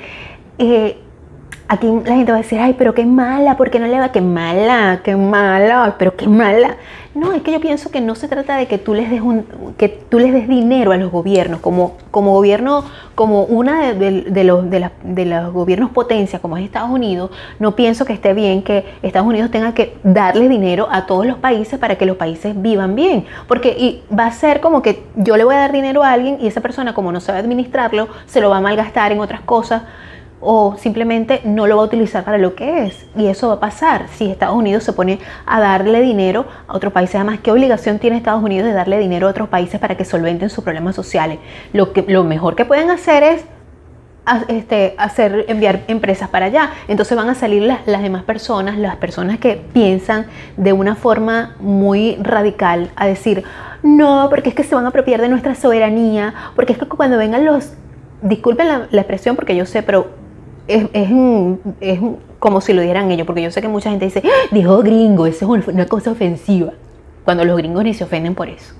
eh, 0.58 0.96
aquí 1.68 1.88
la 2.04 2.14
gente 2.14 2.32
va 2.32 2.38
a 2.38 2.42
decir, 2.42 2.60
ay, 2.60 2.74
pero 2.78 2.94
qué 2.94 3.04
mala, 3.04 3.56
¿por 3.56 3.70
qué 3.70 3.78
no 3.78 3.86
le 3.86 3.98
da? 3.98 4.12
Qué 4.12 4.20
mala, 4.20 5.00
qué 5.02 5.16
mala, 5.16 5.96
pero 5.98 6.16
qué 6.16 6.28
mala. 6.28 6.76
No, 7.14 7.32
es 7.32 7.42
que 7.42 7.50
yo 7.50 7.60
pienso 7.60 7.90
que 7.90 8.00
no 8.02 8.14
se 8.14 8.28
trata 8.28 8.56
de 8.56 8.66
que 8.66 8.76
tú 8.76 8.92
les 8.92 9.08
des, 9.10 9.22
un, 9.22 9.46
que 9.78 9.88
tú 9.88 10.18
les 10.18 10.32
des 10.32 10.46
dinero 10.48 10.92
a 10.92 10.98
los 10.98 11.10
gobiernos, 11.10 11.60
como, 11.60 11.96
como 12.10 12.32
gobierno, 12.32 12.84
como 13.14 13.44
una 13.44 13.94
de, 13.94 14.44
los, 14.44 14.70
de, 14.70 14.90
de 15.02 15.24
los 15.24 15.52
gobiernos 15.52 15.90
potencia, 15.90 16.40
como 16.40 16.58
es 16.58 16.64
Estados 16.64 16.90
Unidos, 16.90 17.30
no 17.58 17.74
pienso 17.74 18.04
que 18.04 18.12
esté 18.12 18.34
bien 18.34 18.62
que 18.62 18.84
Estados 19.02 19.26
Unidos 19.26 19.50
tenga 19.50 19.72
que 19.72 19.96
darle 20.04 20.48
dinero 20.48 20.88
a 20.90 21.06
todos 21.06 21.26
los 21.26 21.38
países 21.38 21.78
para 21.78 21.96
que 21.96 22.04
los 22.04 22.18
países 22.18 22.60
vivan 22.60 22.94
bien. 22.94 23.24
Porque 23.48 23.70
y 23.70 24.02
va 24.14 24.26
a 24.26 24.32
ser 24.32 24.60
como 24.60 24.82
que 24.82 25.02
yo 25.16 25.38
le 25.38 25.44
voy 25.44 25.54
a 25.54 25.58
dar 25.58 25.72
dinero 25.72 26.04
a 26.04 26.12
alguien 26.12 26.36
y 26.40 26.46
esa 26.46 26.60
persona, 26.60 26.92
como 26.92 27.12
no 27.12 27.20
sabe 27.20 27.38
administrarlo, 27.38 28.08
se 28.26 28.42
lo 28.42 28.50
va 28.50 28.58
a 28.58 28.60
malgastar 28.60 29.12
en 29.12 29.20
otras 29.20 29.40
cosas 29.40 29.82
o 30.40 30.76
simplemente 30.76 31.40
no 31.44 31.66
lo 31.66 31.76
va 31.76 31.82
a 31.82 31.86
utilizar 31.86 32.24
para 32.24 32.38
lo 32.38 32.54
que 32.54 32.86
es. 32.86 33.06
Y 33.16 33.26
eso 33.26 33.48
va 33.48 33.54
a 33.54 33.60
pasar 33.60 34.06
si 34.14 34.30
Estados 34.30 34.56
Unidos 34.56 34.84
se 34.84 34.92
pone 34.92 35.18
a 35.46 35.60
darle 35.60 36.00
dinero 36.02 36.46
a 36.68 36.76
otros 36.76 36.92
países. 36.92 37.16
Además, 37.16 37.40
¿qué 37.42 37.50
obligación 37.50 37.98
tiene 37.98 38.16
Estados 38.16 38.42
Unidos 38.42 38.68
de 38.68 38.74
darle 38.74 38.98
dinero 38.98 39.26
a 39.26 39.30
otros 39.30 39.48
países 39.48 39.80
para 39.80 39.96
que 39.96 40.04
solventen 40.04 40.50
sus 40.50 40.62
problemas 40.62 40.94
sociales? 40.94 41.38
Lo, 41.72 41.92
que, 41.92 42.04
lo 42.06 42.24
mejor 42.24 42.54
que 42.54 42.64
pueden 42.64 42.90
hacer 42.90 43.22
es 43.22 43.44
este, 44.48 44.94
hacer, 44.98 45.44
enviar 45.48 45.82
empresas 45.88 46.28
para 46.28 46.46
allá. 46.46 46.70
Entonces 46.88 47.16
van 47.16 47.28
a 47.28 47.34
salir 47.34 47.62
las, 47.62 47.86
las, 47.86 48.02
demás 48.02 48.24
personas, 48.24 48.76
las 48.76 48.96
personas 48.96 49.38
que 49.38 49.62
piensan 49.72 50.26
de 50.56 50.72
una 50.72 50.96
forma 50.96 51.54
muy 51.60 52.16
radical 52.20 52.90
a 52.96 53.06
decir, 53.06 53.44
no, 53.82 54.26
porque 54.28 54.48
es 54.48 54.54
que 54.54 54.64
se 54.64 54.74
van 54.74 54.84
a 54.84 54.88
apropiar 54.88 55.20
de 55.20 55.28
nuestra 55.28 55.54
soberanía, 55.54 56.34
porque 56.56 56.72
es 56.72 56.78
que 56.78 56.86
cuando 56.86 57.18
vengan 57.18 57.44
los, 57.44 57.72
disculpen 58.20 58.68
la, 58.68 58.88
la 58.90 59.00
expresión 59.00 59.36
porque 59.36 59.54
yo 59.54 59.64
sé, 59.64 59.82
pero 59.82 60.25
es, 60.68 60.86
es, 60.92 61.08
es, 61.80 62.00
como 62.38 62.60
si 62.60 62.72
lo 62.72 62.82
dieran 62.82 63.10
ellos, 63.10 63.26
porque 63.26 63.42
yo 63.42 63.50
sé 63.50 63.60
que 63.60 63.68
mucha 63.68 63.90
gente 63.90 64.04
dice, 64.04 64.22
¡Ah! 64.24 64.48
dijo 64.50 64.78
gringo, 64.78 65.26
eso 65.26 65.56
es 65.56 65.68
una 65.68 65.86
cosa 65.86 66.10
ofensiva, 66.10 66.72
cuando 67.24 67.44
los 67.44 67.56
gringos 67.56 67.84
ni 67.84 67.94
se 67.94 68.04
ofenden 68.04 68.34
por 68.34 68.48
eso. 68.48 68.74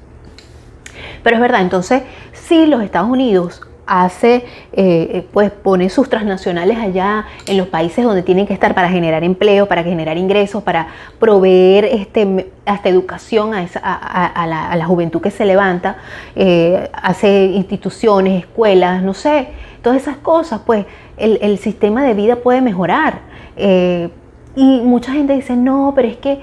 Pero 1.22 1.36
es 1.36 1.42
verdad, 1.42 1.62
entonces, 1.62 2.02
si 2.32 2.66
los 2.66 2.82
Estados 2.82 3.08
Unidos 3.08 3.60
hace, 3.86 4.44
eh, 4.72 5.26
pues 5.32 5.50
pone 5.50 5.88
sus 5.90 6.08
transnacionales 6.10 6.76
allá 6.78 7.26
en 7.46 7.56
los 7.56 7.68
países 7.68 8.04
donde 8.04 8.22
tienen 8.22 8.46
que 8.46 8.52
estar 8.52 8.74
para 8.74 8.88
generar 8.88 9.22
empleo, 9.24 9.66
para 9.66 9.84
generar 9.84 10.18
ingresos, 10.18 10.62
para 10.62 10.88
proveer 11.20 11.84
este, 11.84 12.50
hasta 12.66 12.88
educación 12.88 13.54
a, 13.54 13.62
esa, 13.62 13.80
la, 13.80 14.84
juventud 14.86 15.20
que 15.20 15.30
se 15.30 15.44
levanta, 15.44 15.98
eh, 16.34 16.90
hace 16.92 17.46
instituciones, 17.46 18.42
escuelas, 18.42 19.02
no 19.02 19.14
sé, 19.14 19.48
todas 19.82 20.02
esas 20.02 20.16
cosas, 20.16 20.60
pues 20.66 20.84
el, 21.16 21.38
el 21.42 21.58
sistema 21.58 22.04
de 22.04 22.14
vida 22.14 22.36
puede 22.36 22.60
mejorar. 22.60 23.20
Eh, 23.56 24.10
y 24.54 24.80
mucha 24.80 25.12
gente 25.12 25.34
dice, 25.34 25.56
no, 25.56 25.92
pero 25.94 26.08
es 26.08 26.16
que 26.16 26.40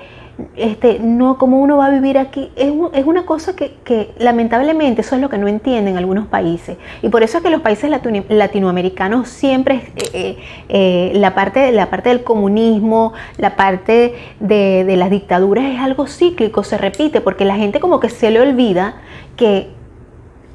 este, 0.55 0.99
no, 0.99 1.37
cómo 1.37 1.59
uno 1.59 1.77
va 1.77 1.87
a 1.87 1.89
vivir 1.91 2.17
aquí, 2.17 2.51
es, 2.55 2.73
es 2.93 3.05
una 3.05 3.23
cosa 3.25 3.55
que, 3.55 3.75
que, 3.83 4.13
lamentablemente 4.17 5.01
eso 5.01 5.15
es 5.15 5.21
lo 5.21 5.29
que 5.29 5.37
no 5.37 5.47
entienden 5.47 5.97
algunos 5.97 6.27
países. 6.27 6.77
Y 7.03 7.09
por 7.09 7.21
eso 7.23 7.37
es 7.37 7.43
que 7.43 7.49
los 7.49 7.61
países 7.61 7.89
latino, 7.89 8.23
latinoamericanos 8.29 9.29
siempre, 9.29 9.91
eh, 10.13 10.37
eh, 10.69 11.11
la, 11.15 11.35
parte, 11.35 11.71
la 11.71 11.89
parte 11.89 12.09
del 12.09 12.23
comunismo, 12.23 13.13
la 13.37 13.55
parte 13.55 14.15
de, 14.39 14.83
de 14.85 14.97
las 14.97 15.11
dictaduras 15.11 15.65
es 15.65 15.79
algo 15.79 16.07
cíclico, 16.07 16.63
se 16.63 16.77
repite, 16.77 17.21
porque 17.21 17.45
la 17.45 17.55
gente 17.55 17.79
como 17.79 17.99
que 17.99 18.09
se 18.09 18.31
le 18.31 18.41
olvida 18.41 18.95
que 19.35 19.69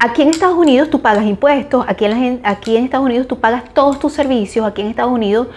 Aquí 0.01 0.21
en 0.21 0.29
Estados 0.29 0.57
Unidos 0.57 0.89
tú 0.89 1.01
pagas 1.01 1.25
impuestos, 1.25 1.83
aquí 1.85 2.05
en, 2.05 2.39
la, 2.41 2.49
aquí 2.49 2.77
en 2.77 2.85
Estados 2.85 3.05
Unidos 3.05 3.27
tú 3.27 3.37
pagas 3.37 3.65
todos 3.73 3.99
tus 3.99 4.13
servicios, 4.13 4.65
aquí 4.65 4.81
en 4.81 4.87
Estados 4.87 5.11
Unidos 5.11 5.47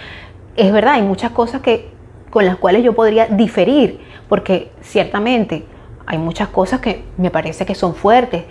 es 0.57 0.73
verdad, 0.73 0.95
hay 0.95 1.03
muchas 1.03 1.31
cosas 1.31 1.61
que, 1.61 1.91
con 2.29 2.45
las 2.45 2.57
cuales 2.57 2.83
yo 2.83 2.93
podría 2.93 3.27
diferir, 3.27 4.01
porque 4.29 4.73
ciertamente 4.81 5.65
hay 6.07 6.19
muchas 6.19 6.49
cosas 6.49 6.81
que 6.81 7.05
me 7.19 7.31
parece 7.31 7.65
que 7.65 7.77
son 7.77 7.95
fuertes 7.95 8.43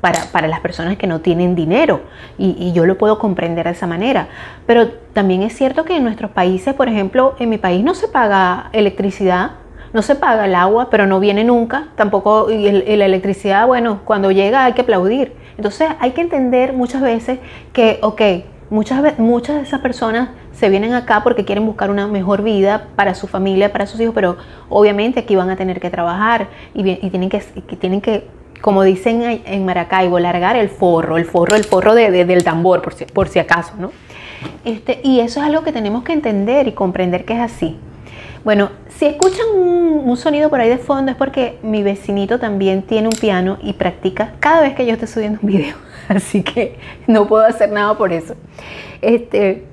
para, 0.00 0.24
para, 0.32 0.48
las 0.48 0.58
personas 0.58 0.96
que 0.96 1.06
no 1.06 1.20
tienen 1.20 1.54
dinero 1.54 2.00
y, 2.36 2.56
y, 2.58 2.72
yo 2.72 2.84
lo 2.84 2.98
puedo 2.98 3.20
comprender 3.20 3.66
de 3.66 3.70
esa 3.70 3.86
manera. 3.86 4.26
Pero 4.66 4.90
también 5.12 5.42
es 5.42 5.56
cierto 5.56 5.84
que 5.84 5.96
en 5.96 6.02
nuestros 6.02 6.32
países, 6.32 6.74
por 6.74 6.88
ejemplo, 6.88 7.36
en 7.38 7.50
mi 7.50 7.58
país 7.58 7.84
no 7.84 7.94
se 7.94 8.08
paga 8.08 8.68
electricidad, 8.72 9.52
no 9.92 10.02
se 10.02 10.14
paga 10.14 10.46
el 10.46 10.54
agua, 10.54 10.88
pero 10.90 11.06
no 11.06 11.20
viene 11.20 11.44
nunca, 11.44 11.88
tampoco, 11.96 12.50
y, 12.50 12.66
el, 12.66 12.98
la 12.98 13.06
electricidad, 13.06 13.66
bueno, 13.66 14.00
cuando 14.04 14.30
llega 14.30 14.64
hay 14.64 14.72
que 14.72 14.82
aplaudir. 14.82 15.34
Entonces 15.56 15.88
hay 15.98 16.12
que 16.12 16.20
entender 16.20 16.72
muchas 16.72 17.02
veces 17.02 17.38
que, 17.72 17.98
ok, 18.02 18.22
muchas, 18.70 19.18
muchas 19.18 19.56
de 19.56 19.62
esas 19.62 19.80
personas 19.80 20.30
se 20.52 20.68
vienen 20.68 20.94
acá 20.94 21.22
porque 21.22 21.44
quieren 21.44 21.66
buscar 21.66 21.90
una 21.90 22.06
mejor 22.06 22.42
vida 22.42 22.88
para 22.96 23.14
su 23.14 23.26
familia, 23.26 23.72
para 23.72 23.86
sus 23.86 24.00
hijos, 24.00 24.14
pero 24.14 24.36
obviamente 24.68 25.20
aquí 25.20 25.36
van 25.36 25.50
a 25.50 25.56
tener 25.56 25.80
que 25.80 25.90
trabajar 25.90 26.48
y, 26.74 26.82
tienen, 27.10 27.28
que, 27.28 27.40
tienen 27.78 28.00
que, 28.00 28.26
como 28.60 28.82
dicen 28.82 29.42
en 29.44 29.64
Maracaibo, 29.64 30.18
largar 30.18 30.56
el 30.56 30.68
forro, 30.68 31.16
el 31.16 31.24
forro, 31.24 31.56
el 31.56 31.64
forro 31.64 31.94
de, 31.94 32.10
del 32.24 32.44
tambor, 32.44 32.82
por 32.82 32.94
si, 32.94 33.04
por 33.06 33.28
si 33.28 33.38
acaso, 33.38 33.74
¿no? 33.78 33.90
Este, 34.64 35.00
y 35.02 35.20
eso 35.20 35.40
es 35.40 35.46
algo 35.46 35.62
que 35.62 35.72
tenemos 35.72 36.02
que 36.04 36.12
entender 36.12 36.68
y 36.68 36.72
comprender 36.72 37.24
que 37.24 37.34
es 37.34 37.40
así. 37.40 37.78
Bueno, 38.42 38.70
si 38.88 39.04
escuchan 39.04 39.46
un, 39.54 40.16
sonido 40.16 40.48
por 40.50 40.60
ahí 40.60 40.68
de 40.68 40.78
fondo 40.78 41.12
es 41.12 41.16
porque 41.16 41.58
mi 41.62 41.82
vecinito 41.82 42.38
también 42.38 42.82
tiene 42.82 43.08
un 43.08 43.18
piano 43.18 43.58
y 43.62 43.74
practica 43.74 44.32
cada 44.40 44.62
vez 44.62 44.74
que 44.74 44.86
yo 44.86 44.94
estoy 44.94 45.08
subiendo 45.08 45.38
un 45.42 45.48
video. 45.48 45.76
Así 46.08 46.42
que 46.42 46.78
no 47.06 47.28
puedo 47.28 47.44
hacer 47.44 47.70
nada 47.70 47.96
por 47.96 48.12
eso. 48.12 48.34
Este, 49.02 49.66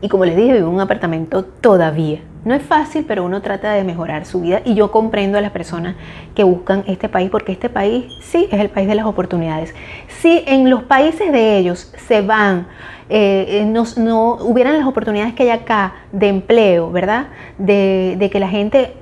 y 0.00 0.08
como 0.08 0.24
les 0.24 0.36
dije, 0.36 0.54
vivo 0.54 0.68
en 0.68 0.74
un 0.74 0.80
apartamento 0.80 1.44
todavía. 1.44 2.20
No 2.44 2.54
es 2.54 2.62
fácil, 2.62 3.04
pero 3.06 3.24
uno 3.24 3.42
trata 3.42 3.72
de 3.72 3.84
mejorar 3.84 4.24
su 4.24 4.40
vida 4.40 4.62
y 4.64 4.74
yo 4.74 4.90
comprendo 4.90 5.36
a 5.36 5.40
las 5.40 5.50
personas 5.50 5.96
que 6.34 6.44
buscan 6.44 6.84
este 6.86 7.08
país 7.08 7.28
porque 7.28 7.52
este 7.52 7.68
país 7.68 8.06
sí 8.22 8.48
es 8.50 8.60
el 8.60 8.70
país 8.70 8.88
de 8.88 8.94
las 8.94 9.04
oportunidades. 9.04 9.74
Si 10.08 10.44
en 10.46 10.70
los 10.70 10.84
países 10.84 11.30
de 11.32 11.58
ellos 11.58 11.92
se 12.06 12.22
van, 12.22 12.68
eh, 13.08 13.64
no, 13.66 13.84
no, 13.96 14.34
hubieran 14.42 14.76
las 14.78 14.86
oportunidades 14.86 15.34
que 15.34 15.44
hay 15.44 15.50
acá 15.50 15.94
de 16.12 16.28
empleo, 16.28 16.90
¿verdad? 16.90 17.28
De, 17.58 18.16
de 18.18 18.30
que 18.30 18.40
la 18.40 18.48
gente 18.48 18.94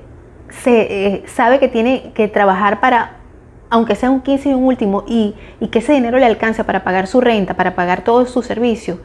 se, 0.49 1.07
eh, 1.07 1.23
sabe 1.27 1.59
que 1.59 1.67
tiene 1.67 2.11
que 2.13 2.27
trabajar 2.27 2.79
para 2.79 3.17
aunque 3.69 3.95
sea 3.95 4.09
un 4.11 4.21
15 4.21 4.49
y 4.49 4.53
un 4.53 4.63
último, 4.63 5.03
y, 5.07 5.33
y 5.59 5.67
que 5.67 5.79
ese 5.79 5.93
dinero 5.93 6.17
le 6.17 6.25
alcance 6.25 6.63
para 6.63 6.83
pagar 6.83 7.07
su 7.07 7.19
renta, 7.19 7.55
para 7.55 7.75
pagar 7.75 8.03
todos 8.03 8.29
sus 8.29 8.45
servicios, 8.45 8.99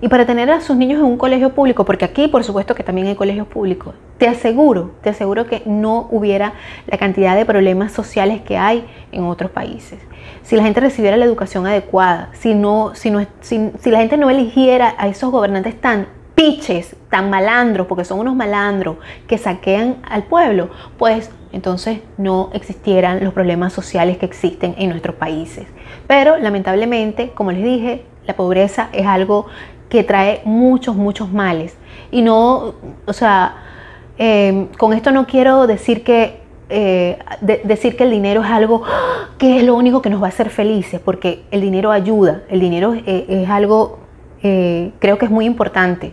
y 0.00 0.08
para 0.08 0.26
tener 0.26 0.50
a 0.50 0.60
sus 0.60 0.76
niños 0.76 1.00
en 1.00 1.06
un 1.06 1.18
colegio 1.18 1.54
público, 1.54 1.84
porque 1.84 2.04
aquí 2.04 2.28
por 2.28 2.44
supuesto 2.44 2.74
que 2.74 2.82
también 2.82 3.08
hay 3.08 3.14
colegios 3.14 3.46
públicos, 3.46 3.94
te 4.18 4.28
aseguro, 4.28 4.92
te 5.02 5.10
aseguro 5.10 5.46
que 5.46 5.62
no 5.66 6.08
hubiera 6.10 6.54
la 6.86 6.98
cantidad 6.98 7.36
de 7.36 7.44
problemas 7.44 7.92
sociales 7.92 8.40
que 8.42 8.56
hay 8.56 8.86
en 9.12 9.24
otros 9.24 9.50
países. 9.50 9.98
Si 10.42 10.56
la 10.56 10.62
gente 10.62 10.80
recibiera 10.80 11.16
la 11.16 11.24
educación 11.24 11.66
adecuada, 11.66 12.30
si, 12.32 12.54
no, 12.54 12.94
si, 12.94 13.10
no, 13.10 13.26
si, 13.40 13.70
si 13.78 13.90
la 13.90 13.98
gente 13.98 14.16
no 14.16 14.30
eligiera 14.30 14.94
a 14.98 15.08
esos 15.08 15.30
gobernantes 15.30 15.80
tan 15.80 16.06
piches, 16.34 16.94
tan 17.10 17.30
malandros, 17.30 17.88
porque 17.88 18.04
son 18.04 18.20
unos 18.20 18.36
malandros 18.36 18.98
que 19.26 19.38
saquean 19.38 19.96
al 20.08 20.22
pueblo, 20.22 20.70
pues 20.96 21.30
entonces 21.52 22.00
no 22.16 22.50
existieran 22.52 23.24
los 23.24 23.32
problemas 23.32 23.72
sociales 23.72 24.18
que 24.18 24.26
existen 24.26 24.74
en 24.78 24.90
nuestros 24.90 25.16
países. 25.16 25.66
Pero 26.06 26.38
lamentablemente, 26.38 27.30
como 27.30 27.50
les 27.50 27.64
dije, 27.64 28.04
la 28.26 28.36
pobreza 28.36 28.88
es 28.92 29.06
algo 29.06 29.46
que 29.88 30.04
trae 30.04 30.42
muchos, 30.44 30.96
muchos 30.96 31.32
males. 31.32 31.76
Y 32.10 32.22
no, 32.22 32.74
o 33.06 33.12
sea, 33.12 33.56
eh, 34.18 34.68
con 34.78 34.92
esto 34.92 35.10
no 35.10 35.26
quiero 35.26 35.66
decir 35.66 36.04
que, 36.04 36.40
eh, 36.68 37.18
de, 37.40 37.62
decir 37.64 37.96
que 37.96 38.04
el 38.04 38.10
dinero 38.10 38.42
es 38.42 38.50
algo 38.50 38.82
que 39.38 39.58
es 39.58 39.64
lo 39.64 39.74
único 39.74 40.02
que 40.02 40.10
nos 40.10 40.20
va 40.20 40.26
a 40.26 40.28
hacer 40.30 40.50
felices, 40.50 41.00
porque 41.00 41.44
el 41.50 41.60
dinero 41.60 41.90
ayuda, 41.90 42.42
el 42.48 42.60
dinero 42.60 42.94
es, 42.94 43.02
es 43.06 43.48
algo, 43.48 44.00
eh, 44.42 44.92
creo 44.98 45.18
que 45.18 45.26
es 45.26 45.30
muy 45.30 45.46
importante. 45.46 46.12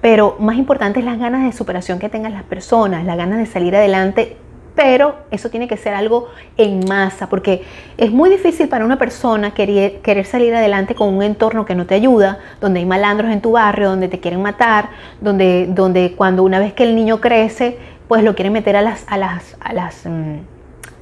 Pero 0.00 0.36
más 0.38 0.56
importante 0.56 1.00
es 1.00 1.06
las 1.06 1.18
ganas 1.18 1.44
de 1.44 1.56
superación 1.56 1.98
que 1.98 2.08
tengan 2.08 2.32
las 2.32 2.44
personas, 2.44 3.04
las 3.04 3.16
ganas 3.16 3.38
de 3.38 3.46
salir 3.46 3.74
adelante 3.74 4.36
pero 4.76 5.16
eso 5.30 5.48
tiene 5.48 5.66
que 5.66 5.78
ser 5.78 5.94
algo 5.94 6.28
en 6.58 6.86
masa, 6.86 7.28
porque 7.28 7.64
es 7.96 8.12
muy 8.12 8.28
difícil 8.28 8.68
para 8.68 8.84
una 8.84 8.98
persona 8.98 9.54
querer, 9.54 10.00
querer, 10.02 10.26
salir 10.26 10.54
adelante 10.54 10.94
con 10.94 11.12
un 11.14 11.22
entorno 11.22 11.64
que 11.64 11.74
no 11.74 11.86
te 11.86 11.94
ayuda, 11.94 12.38
donde 12.60 12.80
hay 12.80 12.86
malandros 12.86 13.32
en 13.32 13.40
tu 13.40 13.52
barrio, 13.52 13.88
donde 13.88 14.08
te 14.08 14.20
quieren 14.20 14.42
matar, 14.42 14.90
donde, 15.20 15.66
donde 15.70 16.12
cuando 16.14 16.44
una 16.44 16.58
vez 16.58 16.74
que 16.74 16.84
el 16.84 16.94
niño 16.94 17.22
crece, 17.22 17.78
pues 18.06 18.22
lo 18.22 18.34
quieren 18.34 18.52
meter 18.52 18.76
a 18.76 18.82
las, 18.82 19.04
a 19.08 19.16
las, 19.16 19.56
a 19.60 19.72
las, 19.72 20.04
um, 20.04 20.40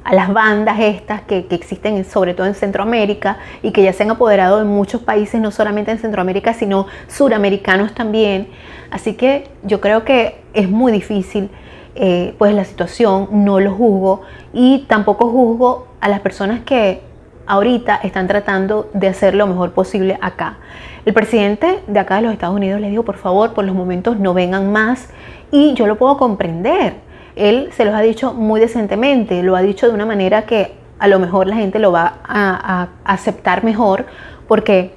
a 0.04 0.14
las 0.14 0.33
bandas 0.33 0.78
estas 0.78 1.23
que, 1.23 1.47
que, 1.47 1.57
existen 1.57 2.04
sobre 2.04 2.33
todo 2.35 2.47
en 2.47 2.54
Centroamérica 2.54 3.38
y 3.61 3.73
que 3.73 3.83
ya 3.83 3.93
se 3.93 4.04
han 4.04 4.12
apoderado 4.12 4.62
en 4.62 4.69
muchos 4.69 5.02
países, 5.02 5.40
no 5.40 5.50
solamente 5.50 5.90
en 5.90 5.99
Centroamérica, 5.99 6.54
sino 6.54 6.87
suramericanos 7.09 7.93
también. 7.93 8.49
Así 8.93 9.14
que 9.14 9.49
yo 9.64 9.81
creo 9.81 10.04
que 10.04 10.37
es 10.52 10.71
muy 10.71 10.93
difícil 10.93 11.50
eh, 11.96 12.34
pues 12.38 12.54
la 12.54 12.64
situación, 12.64 13.28
no 13.30 13.60
lo 13.60 13.72
juzgo 13.72 14.22
y 14.52 14.84
tampoco 14.88 15.28
juzgo 15.28 15.88
a 16.00 16.08
las 16.08 16.20
personas 16.20 16.60
que 16.64 17.02
ahorita 17.46 17.96
están 17.96 18.26
tratando 18.26 18.90
de 18.94 19.08
hacer 19.08 19.34
lo 19.34 19.46
mejor 19.46 19.72
posible 19.72 20.18
acá. 20.20 20.58
El 21.04 21.12
presidente 21.12 21.80
de 21.86 22.00
acá 22.00 22.16
de 22.16 22.22
los 22.22 22.32
Estados 22.32 22.56
Unidos 22.56 22.80
le 22.80 22.88
dijo, 22.90 23.04
por 23.04 23.16
favor, 23.16 23.52
por 23.52 23.64
los 23.64 23.74
momentos 23.74 24.18
no 24.18 24.34
vengan 24.34 24.72
más 24.72 25.08
y 25.50 25.74
yo 25.74 25.86
lo 25.86 25.96
puedo 25.96 26.16
comprender. 26.16 26.94
Él 27.36 27.68
se 27.72 27.84
los 27.84 27.94
ha 27.94 28.00
dicho 28.00 28.32
muy 28.32 28.60
decentemente, 28.60 29.42
lo 29.42 29.54
ha 29.54 29.62
dicho 29.62 29.86
de 29.86 29.94
una 29.94 30.06
manera 30.06 30.46
que 30.46 30.72
a 30.98 31.06
lo 31.06 31.18
mejor 31.18 31.46
la 31.46 31.56
gente 31.56 31.78
lo 31.78 31.92
va 31.92 32.18
a, 32.24 32.88
a 33.04 33.12
aceptar 33.12 33.62
mejor 33.62 34.06
porque 34.48 34.94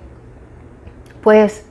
pues 1.21 1.66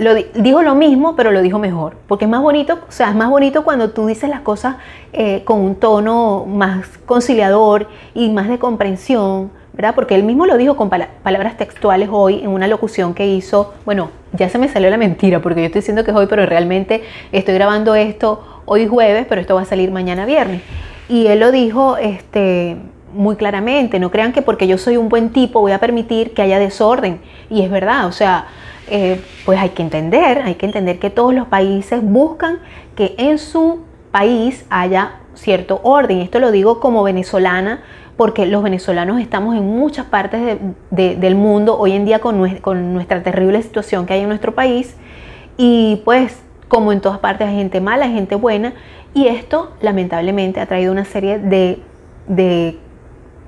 lo, 0.00 0.14
dijo 0.14 0.62
lo 0.62 0.74
mismo, 0.74 1.14
pero 1.14 1.30
lo 1.30 1.42
dijo 1.42 1.58
mejor, 1.58 1.94
porque 2.08 2.24
es 2.24 2.30
más 2.30 2.40
bonito, 2.40 2.78
o 2.88 2.90
sea, 2.90 3.10
es 3.10 3.14
más 3.14 3.28
bonito 3.28 3.64
cuando 3.64 3.90
tú 3.90 4.06
dices 4.06 4.30
las 4.30 4.40
cosas 4.40 4.76
eh, 5.12 5.42
con 5.44 5.60
un 5.60 5.74
tono 5.74 6.46
más 6.46 6.86
conciliador 7.04 7.86
y 8.14 8.30
más 8.30 8.48
de 8.48 8.58
comprensión, 8.58 9.50
¿verdad? 9.74 9.94
Porque 9.94 10.14
él 10.14 10.22
mismo 10.22 10.46
lo 10.46 10.56
dijo 10.56 10.74
con 10.74 10.88
pal 10.88 11.08
palabras 11.22 11.58
textuales 11.58 12.08
hoy 12.10 12.40
en 12.40 12.48
una 12.48 12.66
locución 12.66 13.12
que 13.12 13.26
hizo, 13.26 13.74
bueno, 13.84 14.10
ya 14.32 14.48
se 14.48 14.56
me 14.56 14.68
salió 14.68 14.88
la 14.88 14.96
mentira, 14.96 15.42
porque 15.42 15.60
yo 15.60 15.66
estoy 15.66 15.82
diciendo 15.82 16.02
que 16.02 16.12
es 16.12 16.16
hoy, 16.16 16.26
pero 16.30 16.46
realmente 16.46 17.02
estoy 17.30 17.52
grabando 17.52 17.94
esto 17.94 18.62
hoy 18.64 18.86
jueves, 18.86 19.26
pero 19.28 19.42
esto 19.42 19.54
va 19.54 19.62
a 19.62 19.66
salir 19.66 19.90
mañana 19.90 20.24
viernes. 20.24 20.62
Y 21.10 21.26
él 21.26 21.40
lo 21.40 21.52
dijo, 21.52 21.98
este, 21.98 22.78
muy 23.12 23.36
claramente. 23.36 23.98
No 23.98 24.10
crean 24.10 24.32
que 24.32 24.42
porque 24.42 24.66
yo 24.66 24.78
soy 24.78 24.96
un 24.96 25.08
buen 25.08 25.30
tipo 25.30 25.60
voy 25.60 25.72
a 25.72 25.78
permitir 25.78 26.32
que 26.32 26.42
haya 26.42 26.58
desorden. 26.58 27.20
Y 27.48 27.62
es 27.62 27.70
verdad, 27.70 28.06
o 28.06 28.12
sea, 28.12 28.46
eh, 28.88 29.20
pues 29.44 29.58
hay 29.58 29.70
que 29.70 29.82
entender, 29.82 30.42
hay 30.42 30.56
que 30.56 30.66
entender 30.66 30.98
que 30.98 31.10
todos 31.10 31.32
los 31.32 31.46
países 31.46 32.02
buscan 32.02 32.58
que 32.96 33.14
en 33.18 33.38
su 33.38 33.80
país 34.10 34.66
haya 34.70 35.20
cierto 35.34 35.80
orden. 35.82 36.18
Esto 36.18 36.38
lo 36.40 36.50
digo 36.50 36.80
como 36.80 37.02
venezolana, 37.02 37.82
porque 38.16 38.46
los 38.46 38.62
venezolanos 38.62 39.20
estamos 39.20 39.56
en 39.56 39.64
muchas 39.64 40.06
partes 40.06 40.58
del 40.90 41.34
mundo 41.36 41.78
hoy 41.78 41.92
en 41.92 42.04
día 42.04 42.18
con, 42.18 42.38
nuestra 42.92 43.22
terrible 43.22 43.62
situación 43.62 44.06
que 44.06 44.14
hay 44.14 44.20
en 44.20 44.28
nuestro 44.28 44.54
país. 44.54 44.96
Y 45.56 46.02
pues 46.04 46.42
como 46.68 46.92
en 46.92 47.00
todas 47.00 47.18
partes 47.18 47.48
hay 47.48 47.56
gente 47.56 47.80
mala, 47.80 48.04
hay 48.04 48.12
gente 48.12 48.34
buena, 48.34 48.74
y 49.14 49.26
esto 49.26 49.72
lamentablemente 49.80 50.60
ha 50.60 50.66
traído 50.66 50.92
una 50.92 51.04
serie 51.04 51.38
de, 51.38 51.80
de 52.28 52.78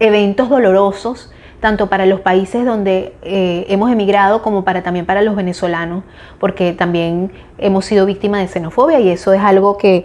eventos 0.02 0.48
dolorosos, 0.48 1.32
tanto 1.60 1.88
para 1.88 2.06
los 2.06 2.20
países 2.20 2.66
donde 2.66 3.14
eh, 3.22 3.66
hemos 3.68 3.90
emigrado 3.90 4.42
como 4.42 4.64
para 4.64 4.82
también 4.82 5.06
para 5.06 5.22
los 5.22 5.36
venezolanos, 5.36 6.02
porque 6.40 6.72
también 6.72 7.30
hemos 7.56 7.84
sido 7.84 8.04
víctimas 8.04 8.40
de 8.40 8.48
xenofobia 8.48 8.98
y 8.98 9.10
eso 9.10 9.32
es 9.32 9.40
algo 9.40 9.78
que 9.78 10.04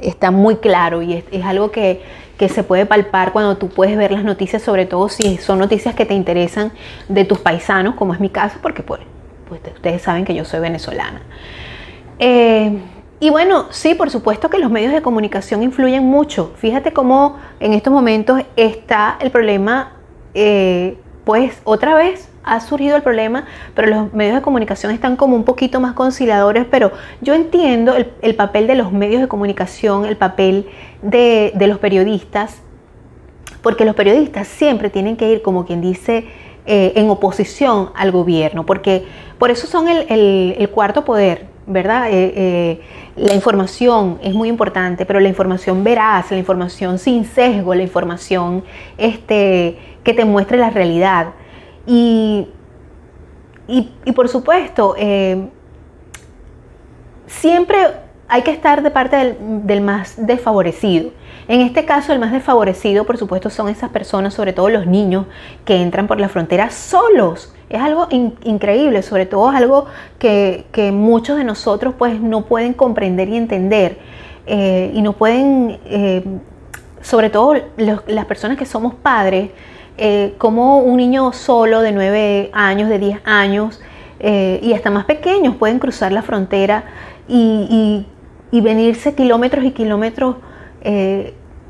está 0.00 0.30
muy 0.30 0.56
claro 0.56 1.02
y 1.02 1.24
es, 1.32 1.44
algo 1.44 1.72
que, 1.72 2.02
que, 2.38 2.48
se 2.48 2.62
puede 2.62 2.86
palpar 2.86 3.32
cuando 3.32 3.56
tú 3.56 3.68
puedes 3.68 3.96
ver 3.96 4.12
las 4.12 4.22
noticias, 4.22 4.62
sobre 4.62 4.86
todo 4.86 5.08
si 5.08 5.38
son 5.38 5.58
noticias 5.58 5.96
que 5.96 6.06
te 6.06 6.14
interesan 6.14 6.70
de 7.08 7.24
tus 7.24 7.40
paisanos, 7.40 7.96
como 7.96 8.14
es 8.14 8.20
mi 8.20 8.28
caso, 8.28 8.58
porque 8.62 8.84
pues, 8.84 9.00
pues 9.48 9.60
ustedes 9.74 10.02
saben 10.02 10.24
que 10.24 10.36
yo 10.36 10.44
soy 10.44 10.60
venezolana. 10.60 11.20
Eh, 12.20 12.78
y 13.24 13.30
bueno, 13.30 13.68
sí, 13.70 13.94
por 13.94 14.10
supuesto 14.10 14.50
que 14.50 14.58
los 14.58 14.70
medios 14.70 14.92
de 14.92 15.00
comunicación 15.00 15.62
influyen 15.62 16.04
mucho. 16.04 16.52
Fíjate 16.56 16.92
cómo 16.92 17.38
en 17.58 17.72
estos 17.72 17.90
momentos 17.90 18.42
está 18.54 19.16
el 19.18 19.30
problema, 19.30 19.94
eh, 20.34 20.98
pues 21.24 21.58
otra 21.64 21.94
vez 21.94 22.28
ha 22.42 22.60
surgido 22.60 22.96
el 22.96 23.02
problema, 23.02 23.46
pero 23.74 23.88
los 23.88 24.12
medios 24.12 24.34
de 24.34 24.42
comunicación 24.42 24.92
están 24.92 25.16
como 25.16 25.36
un 25.36 25.44
poquito 25.44 25.80
más 25.80 25.94
conciliadores, 25.94 26.66
pero 26.70 26.92
yo 27.22 27.32
entiendo 27.32 27.94
el, 27.96 28.34
papel 28.34 28.66
de 28.66 28.74
los 28.74 28.92
medios 28.92 29.22
de 29.22 29.28
comunicación, 29.28 30.04
el 30.04 30.18
papel 30.18 30.68
de, 31.00 31.54
los 31.66 31.78
periodistas, 31.78 32.60
porque 33.62 33.86
los 33.86 33.94
periodistas 33.94 34.48
siempre 34.48 34.90
tienen 34.90 35.16
que 35.16 35.32
ir, 35.32 35.40
como 35.40 35.64
quien 35.64 35.80
dice, 35.80 36.26
eh, 36.66 36.92
en 36.94 37.08
oposición 37.08 37.88
al 37.94 38.12
gobierno, 38.12 38.66
porque 38.66 39.06
por 39.38 39.50
eso 39.50 39.66
son 39.66 39.88
el 39.88 40.70
cuarto 40.74 41.06
poder, 41.06 41.53
¿verdad? 41.66 42.08
Eh, 42.10 42.32
eh, 42.36 42.80
la 43.16 43.34
información 43.34 44.18
es 44.22 44.34
muy 44.34 44.48
importante, 44.48 45.06
pero 45.06 45.20
la 45.20 45.28
información 45.28 45.82
veraz, 45.84 46.30
la 46.30 46.36
información 46.36 46.98
sin 46.98 47.24
sesgo, 47.24 47.74
la 47.74 47.82
información 47.82 48.64
este, 48.98 49.78
que 50.02 50.12
te 50.12 50.24
muestre 50.24 50.58
la 50.58 50.70
realidad. 50.70 51.28
Y, 51.86 52.48
y, 53.66 54.12
por 54.12 54.28
supuesto, 54.28 54.94
eh, 54.98 55.48
siempre 57.26 57.78
hay 58.28 58.42
que 58.42 58.50
estar 58.50 58.82
de 58.82 58.90
parte 58.90 59.36
del, 59.40 59.80
más 59.80 60.14
desfavorecido. 60.26 61.10
En 61.46 61.60
este 61.60 61.84
caso, 61.84 62.12
el 62.12 62.18
más 62.18 62.32
desfavorecido, 62.32 63.04
por 63.04 63.18
supuesto, 63.18 63.50
son 63.50 63.68
esas 63.68 63.90
personas, 63.90 64.34
sobre 64.34 64.52
todo 64.52 64.68
los 64.68 64.86
niños, 64.86 65.26
que 65.64 65.76
entran 65.76 66.06
por 66.06 66.20
la 66.20 66.28
frontera 66.28 66.70
solos. 66.70 67.54
Es 67.68 67.80
algo 67.80 68.08
increíble, 68.10 69.02
sobre 69.02 69.26
todo 69.26 69.50
es 69.50 69.56
algo 69.56 69.86
que, 70.18 70.90
muchos 70.92 71.36
de 71.36 71.44
nosotros 71.44 71.94
pues 71.96 72.20
no 72.20 72.44
pueden 72.44 72.74
comprender 72.74 73.28
y 73.28 73.36
entender. 73.36 73.98
Eh, 74.46 74.92
y 74.94 75.00
no 75.00 75.14
pueden, 75.14 75.78
eh, 75.86 76.22
sobre 77.00 77.30
todo 77.30 77.54
las 77.76 78.24
personas 78.26 78.58
que 78.58 78.66
somos 78.66 78.94
padres, 78.94 79.50
eh, 79.96 80.34
como 80.38 80.78
un 80.80 80.98
niño 80.98 81.32
solo 81.32 81.80
de 81.80 81.92
9 81.92 82.50
años, 82.52 82.88
de 82.88 82.98
10 82.98 83.20
años, 83.24 83.80
y 84.20 84.72
hasta 84.72 84.90
más 84.90 85.04
pequeños 85.04 85.56
pueden 85.56 85.78
cruzar 85.78 86.10
la 86.10 86.22
frontera 86.22 86.84
y, 87.28 88.06
y 88.50 88.60
venirse 88.62 89.14
kilómetros 89.14 89.66
y 89.66 89.72
kilómetros 89.72 90.36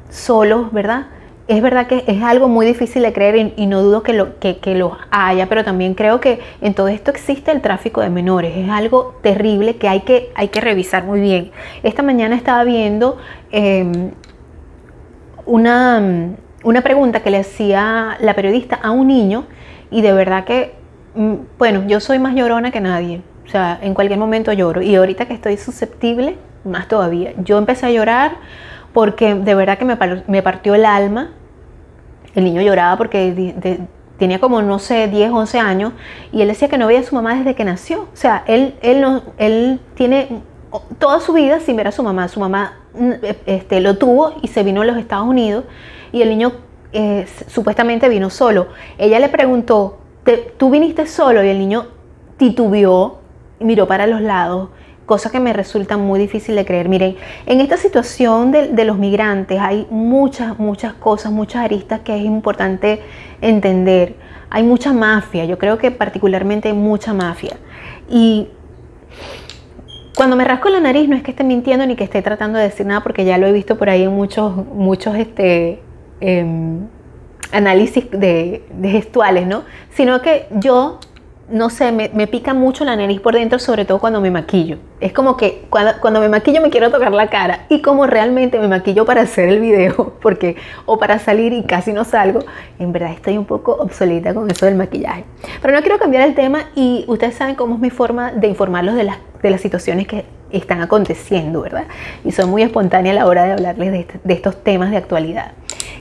solos, 0.08 0.72
¿verdad? 0.72 1.06
Es 1.46 1.60
verdad 1.60 1.86
que 1.86 2.04
es 2.06 2.22
algo 2.22 2.48
muy 2.48 2.64
difícil 2.64 3.02
de 3.02 3.12
creer 3.12 3.52
y, 3.56 3.66
no 3.66 3.82
dudo 3.82 4.02
que 4.02 4.14
lo, 4.14 4.38
que, 4.38 4.58
lo 4.74 4.96
haya, 5.10 5.46
pero 5.46 5.62
también 5.62 5.92
creo 5.92 6.18
que 6.18 6.40
en 6.62 6.72
todo 6.72 6.88
esto 6.88 7.10
existe 7.10 7.50
el 7.50 7.60
tráfico 7.60 8.00
de 8.00 8.08
menores. 8.08 8.56
Es 8.56 8.70
algo 8.70 9.18
terrible 9.22 9.76
que 9.76 9.86
hay 9.86 10.00
que, 10.00 10.32
hay 10.34 10.48
que 10.48 10.62
revisar 10.62 11.04
muy 11.04 11.20
bien. 11.20 11.50
Esta 11.82 12.02
mañana 12.02 12.34
estaba 12.34 12.64
viendo 12.64 13.18
em, 13.50 14.12
una, 15.44 16.34
una 16.62 16.80
pregunta 16.80 17.22
que 17.22 17.30
le 17.30 17.38
hacía 17.38 18.16
la 18.20 18.32
periodista 18.32 18.76
a 18.76 18.90
un 18.90 19.08
niño 19.08 19.44
y 19.90 20.00
de 20.00 20.14
verdad 20.14 20.44
que, 20.44 20.74
mm, 21.14 21.34
bueno, 21.58 21.84
yo 21.86 22.00
soy 22.00 22.18
más 22.18 22.34
llorona 22.34 22.70
que 22.70 22.80
nadie. 22.80 23.20
O 23.46 23.50
sea, 23.50 23.78
en 23.82 23.92
cualquier 23.92 24.18
momento 24.18 24.50
lloro. 24.54 24.80
Y 24.80 24.94
ahorita 24.94 25.26
que 25.26 25.34
estoy 25.34 25.58
susceptible, 25.58 26.38
más 26.64 26.88
todavía. 26.88 27.34
Yo 27.36 27.58
empecé 27.58 27.84
a 27.84 27.90
llorar 27.90 28.36
porque 28.94 29.34
de 29.34 29.54
verdad 29.54 29.76
que 29.76 29.84
me, 29.84 30.42
partió 30.42 30.74
el 30.74 30.86
alma. 30.86 31.32
El 32.34 32.44
niño 32.44 32.62
lloraba 32.62 32.96
porque 32.96 33.82
tenía 34.18 34.38
como, 34.38 34.62
no 34.62 34.78
sé, 34.78 35.08
10, 35.08 35.32
11 35.32 35.58
años 35.58 35.92
y 36.32 36.40
él 36.40 36.48
decía 36.48 36.68
que 36.68 36.78
no 36.78 36.86
veía 36.86 37.00
a 37.00 37.02
su 37.02 37.14
mamá 37.14 37.34
desde 37.34 37.54
que 37.54 37.64
nació. 37.64 38.02
O 38.02 38.16
sea, 38.16 38.44
él, 38.46 38.76
él, 38.80 39.00
no, 39.00 39.22
él 39.36 39.80
tiene 39.94 40.40
toda 40.98 41.20
su 41.20 41.32
vida 41.32 41.60
sin 41.60 41.76
ver 41.76 41.88
a 41.88 41.92
su 41.92 42.02
mamá. 42.04 42.28
Su 42.28 42.38
mamá 42.40 42.78
mm, 42.94 43.12
este, 43.46 43.80
lo 43.80 43.98
tuvo 43.98 44.34
y 44.42 44.48
se 44.48 44.62
vino 44.62 44.82
a 44.82 44.84
los 44.84 44.96
Estados 44.96 45.26
Unidos 45.26 45.64
y 46.12 46.22
el 46.22 46.28
niño 46.28 46.52
eh, 46.92 47.26
supuestamente 47.48 48.08
vino 48.08 48.30
solo. 48.30 48.68
Ella 48.96 49.18
le 49.18 49.28
preguntó, 49.28 49.98
¿tú 50.56 50.70
viniste 50.70 51.08
solo? 51.08 51.42
Y 51.42 51.48
el 51.48 51.58
niño 51.58 51.88
titubeó, 52.36 53.18
miró 53.58 53.88
para 53.88 54.06
los 54.06 54.20
lados 54.20 54.68
cosa 55.06 55.30
que 55.30 55.40
me 55.40 55.52
resulta 55.52 55.96
muy 55.96 56.18
difícil 56.18 56.54
de 56.56 56.64
creer. 56.64 56.88
Miren, 56.88 57.16
en 57.46 57.60
esta 57.60 57.76
situación 57.76 58.52
de, 58.52 58.84
los 58.84 58.98
migrantes 58.98 59.58
hay 59.60 59.86
muchas, 59.90 60.58
muchas 60.58 60.94
cosas, 60.94 61.32
muchas 61.32 61.64
aristas 61.64 62.00
que 62.00 62.16
es 62.16 62.24
importante 62.24 63.00
entender. 63.40 64.16
Hay 64.50 64.62
mucha 64.62 64.92
mafia, 64.92 65.44
yo 65.44 65.58
creo 65.58 65.78
que 65.78 65.90
particularmente 65.90 66.68
hay 66.68 66.74
mucha 66.74 67.12
mafia. 67.12 67.56
Y 68.08 68.48
cuando 70.16 70.36
me 70.36 70.44
rasco 70.44 70.68
la 70.68 70.80
nariz 70.80 71.08
no 71.08 71.16
es 71.16 71.22
que 71.22 71.32
esté 71.32 71.44
mintiendo 71.44 71.86
ni 71.86 71.96
que 71.96 72.04
esté 72.04 72.22
tratando 72.22 72.58
de 72.58 72.64
decir 72.64 72.86
nada, 72.86 73.02
porque 73.02 73.24
ya 73.24 73.36
lo 73.36 73.46
he 73.46 73.52
visto 73.52 73.76
por 73.76 73.90
ahí 73.90 74.04
en 74.04 74.12
muchos, 74.12 74.54
muchos 74.54 75.16
este, 75.16 75.82
em, 76.20 76.86
análisis 77.52 78.10
de, 78.10 78.64
de 78.70 78.88
gestuales, 78.90 79.46
¿no? 79.46 79.64
Sino 79.90 80.22
que 80.22 80.46
yo 80.50 81.00
no 81.48 81.68
sé, 81.68 81.92
me, 81.92 82.26
pica 82.26 82.54
mucho 82.54 82.84
la 82.84 82.96
nariz 82.96 83.20
por 83.20 83.34
dentro, 83.34 83.58
sobre 83.58 83.84
todo 83.84 83.98
cuando 83.98 84.20
me 84.20 84.30
maquillo. 84.30 84.78
Es 85.00 85.12
como 85.12 85.36
que 85.36 85.66
cuando, 85.68 86.20
me 86.20 86.28
maquillo 86.28 86.62
me 86.62 86.70
quiero 86.70 86.90
tocar 86.90 87.12
la 87.12 87.28
cara 87.28 87.66
y 87.68 87.82
como 87.82 88.06
realmente 88.06 88.58
me 88.58 88.68
maquillo 88.68 89.04
para 89.04 89.22
hacer 89.22 89.48
el 89.48 89.60
video, 89.60 90.14
porque 90.22 90.56
o 90.86 90.98
para 90.98 91.18
salir 91.18 91.52
y 91.52 91.62
casi 91.62 91.92
no 91.92 92.04
salgo, 92.04 92.40
en 92.78 92.92
verdad 92.92 93.12
estoy 93.12 93.36
un 93.36 93.44
poco 93.44 93.72
obsoleta 93.72 94.32
con 94.32 94.50
eso 94.50 94.66
del 94.66 94.74
maquillaje. 94.74 95.24
Pero 95.60 95.74
no 95.74 95.80
quiero 95.80 95.98
cambiar 95.98 96.26
el 96.26 96.34
tema 96.34 96.70
y 96.74 97.04
ustedes 97.08 97.34
saben 97.34 97.54
cómo 97.54 97.74
es 97.74 97.80
mi 97.80 97.90
forma 97.90 98.32
de 98.32 98.48
informarlos 98.48 98.94
de 98.94 99.04
las, 99.04 99.18
de 99.42 99.50
las 99.50 99.60
situaciones 99.60 100.06
que 100.06 100.24
están 100.50 100.80
aconteciendo, 100.80 101.62
¿verdad? 101.62 101.84
Y 102.24 102.32
soy 102.32 102.46
muy 102.46 102.62
espontánea 102.62 103.12
a 103.12 103.16
la 103.16 103.26
hora 103.26 103.44
de 103.44 103.52
hablarles 103.52 103.92
de, 103.92 104.06
de 104.22 104.34
estos 104.34 104.62
temas 104.62 104.90
de 104.90 104.96
actualidad. 104.96 105.52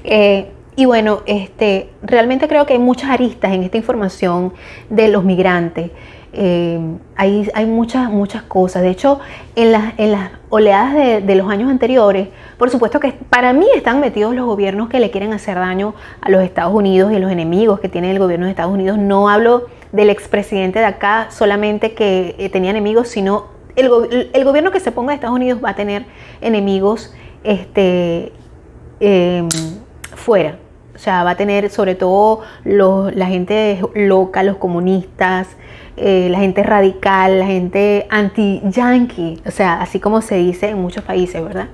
Eh, 0.04 0.52
y 0.76 0.86
bueno, 0.86 1.22
este, 1.26 1.90
realmente 2.02 2.48
creo 2.48 2.66
que 2.66 2.74
hay 2.74 2.80
muchas 2.80 3.10
aristas 3.10 3.54
en 3.54 3.64
esta 3.64 3.78
información 3.78 4.54
de 4.90 5.08
los 5.08 5.24
migrantes. 5.24 5.92
Eh, 6.36 6.80
hay, 7.16 7.48
hay, 7.54 7.66
muchas, 7.68 8.10
muchas 8.10 8.42
cosas. 8.42 8.82
De 8.82 8.90
hecho, 8.90 9.20
en 9.56 9.72
las, 9.72 9.94
en 10.00 10.12
las 10.12 10.32
oleadas 10.50 10.94
de, 11.24 11.36
los 11.36 11.48
años 11.50 11.70
anteriores, 11.70 12.30
por 12.58 12.72
supuesto 12.72 13.00
que 13.00 13.12
para 13.12 13.54
mí 13.54 13.68
están 13.76 14.00
metidos 14.00 14.34
los 14.34 14.46
gobiernos 14.46 14.90
que 14.90 15.00
le 15.00 15.12
quieren 15.12 15.32
hacer 15.32 15.56
daño 15.56 15.94
a 16.22 16.32
los 16.32 16.42
Estados 16.44 16.74
Unidos 16.74 17.14
y 17.14 17.20
los 17.20 17.32
enemigos 17.32 17.80
que 17.80 17.88
tiene 17.88 18.10
el 18.10 18.18
gobierno 18.18 18.46
de 18.48 18.52
Estados 18.52 18.74
Unidos. 18.74 18.98
No 18.98 19.30
hablo 19.30 19.68
del 19.92 20.10
expresidente 20.10 20.80
de 20.80 20.86
acá 20.86 21.28
solamente 21.30 21.94
que 21.94 22.36
eh, 22.40 22.50
tenía 22.50 22.72
enemigos, 22.72 23.10
sino 23.10 23.46
el, 23.76 24.30
el, 24.34 24.44
gobierno 24.44 24.72
que 24.72 24.80
se 24.80 24.92
ponga 24.92 25.12
de 25.12 25.16
Estados 25.16 25.36
Unidos 25.36 25.60
va 25.64 25.72
a 25.72 25.76
tener 25.76 26.06
enemigos 26.42 27.14
este, 27.44 28.32
em, 29.00 29.48
fuera. 30.24 30.58
O 30.96 30.98
sea, 30.98 31.24
va 31.24 31.32
a 31.32 31.36
tener 31.36 31.70
sobre 31.70 31.96
todo 31.96 32.42
la 32.64 33.26
gente 33.26 33.82
loca, 33.96 34.44
los 34.44 34.58
comunistas, 34.58 35.48
eh, 35.98 36.28
la 36.30 36.40
gente 36.40 36.64
radical, 36.64 37.40
la 37.40 37.46
gente 37.46 38.08
anti-yankee, 38.10 39.42
o 39.46 39.52
sea, 39.52 39.82
así 39.82 40.00
como 40.00 40.22
se 40.22 40.36
dice 40.36 40.70
en 40.70 40.82
muchos 40.82 41.04
países, 41.04 41.44
¿verdad? 41.44 41.70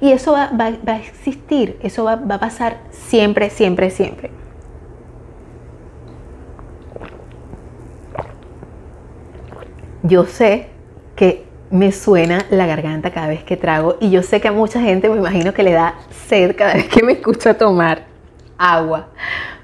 Y 0.00 0.12
eso 0.12 0.32
va, 0.32 0.50
a 0.86 0.96
existir, 0.96 1.78
eso 1.82 2.04
va, 2.04 2.16
va 2.16 2.36
a 2.36 2.40
pasar 2.40 2.78
siempre, 2.90 3.50
siempre, 3.50 3.90
siempre. 3.90 4.30
Yo 10.02 10.24
sé 10.24 10.68
que 11.16 11.47
me 11.70 11.92
suena 11.92 12.46
la 12.50 12.66
garganta 12.66 13.10
cada 13.10 13.28
vez 13.28 13.44
que 13.44 13.56
trago 13.56 13.96
y 14.00 14.10
yo 14.10 14.22
sé 14.22 14.40
que 14.40 14.48
a 14.48 14.52
mucha 14.52 14.80
gente 14.80 15.08
me 15.08 15.16
imagino 15.16 15.52
que 15.52 15.62
le 15.62 15.72
da 15.72 15.94
sed 16.26 16.56
cada 16.56 16.74
vez 16.74 16.88
que 16.88 17.02
me 17.02 17.12
escucha 17.12 17.54
tomar. 17.54 18.06
agua, 18.60 19.06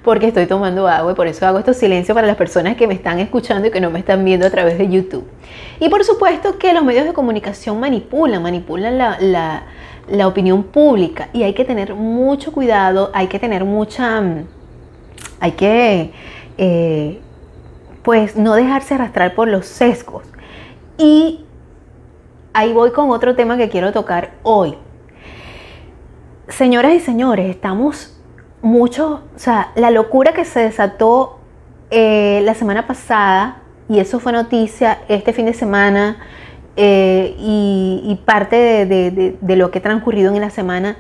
porque 0.05 0.29
estoy 0.29 0.47
tomando 0.47 0.87
agua 0.87 1.13
y 1.13 1.15
por 1.17 1.27
eso 1.27 1.45
hago 1.47 1.59
estos 1.59 1.77
silencios 1.77 2.15
para 2.15 2.27
las 2.27 2.37
personas 2.37 2.77
que 2.77 2.87
me 2.87 2.95
están 2.95 3.19
escuchando 3.19 3.67
y 3.67 3.71
que 3.73 3.81
no 3.81 3.91
me 3.91 3.99
están 3.99 4.25
viendo 4.25 4.47
a 4.47 4.51
través 4.51 4.79
de 4.79 4.89
YouTube. 4.89 5.27
Y 5.81 5.89
por 5.89 6.05
supuesto 6.05 6.59
que 6.59 6.73
los 6.73 6.85
medios 6.85 7.05
de 7.05 7.13
comunicación 7.13 7.81
manipulan, 7.81 8.43
manipulan 8.43 8.99
la, 8.99 9.65
opinión 10.27 10.63
pública 10.63 11.29
y 11.33 11.43
hay 11.43 11.55
que 11.55 11.65
tener 11.65 11.95
mucho 11.95 12.53
cuidado, 12.53 13.11
hay 13.15 13.27
que 13.27 13.41
tener 13.41 13.65
mucha, 13.65 14.23
hay 15.41 15.53
que, 15.53 16.13
eh, 16.59 17.19
pues, 18.03 18.37
no 18.37 18.55
dejarse 18.55 18.95
arrastrar 18.95 19.35
por 19.35 19.49
los 19.49 19.67
sesgos. 19.67 20.25
Y 20.99 21.44
ahí 22.55 22.73
voy 22.73 22.93
con 22.93 23.11
otro 23.11 23.35
tema 23.35 23.59
que 23.59 23.69
quiero 23.69 23.93
tocar 23.93 24.31
hoy. 24.43 24.79
Señoras 26.49 26.95
y 26.95 27.01
señores, 27.01 27.51
estamos 27.51 28.17
mucho, 28.63 29.23
o 29.35 29.39
sea, 29.39 29.73
la 29.75 29.91
locura 29.91 30.33
que 30.33 30.45
se 30.45 30.61
desató 30.61 31.39
eh, 31.91 32.41
la 32.45 32.55
semana 32.55 32.87
pasada, 32.87 33.61
y 33.89 33.99
eso 33.99 34.21
fue 34.21 34.33
noticia 34.33 35.01
este 35.09 35.33
fin 35.33 35.47
de 35.47 35.53
semana, 35.53 36.19
eh, 36.77 37.35
y, 37.39 38.21
parte 38.25 38.57
de, 38.87 39.57
lo 39.57 39.71
que 39.71 39.79
ha 39.79 39.83
transcurrido 39.83 40.33
en 40.33 40.41
la 40.41 40.51
semana, 40.51 40.97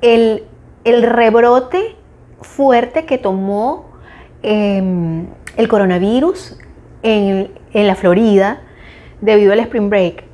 el, 0.00 0.42
rebrote 0.84 1.96
fuerte 2.40 3.04
que 3.04 3.18
tomó 3.18 3.84
em, 4.42 5.28
el 5.56 5.68
coronavirus 5.68 6.58
en, 7.02 7.52
en 7.72 7.86
la 7.86 7.94
Florida 7.94 8.62
debido 9.20 9.52
al 9.52 9.60
Spring 9.60 9.88
Break 9.88 10.31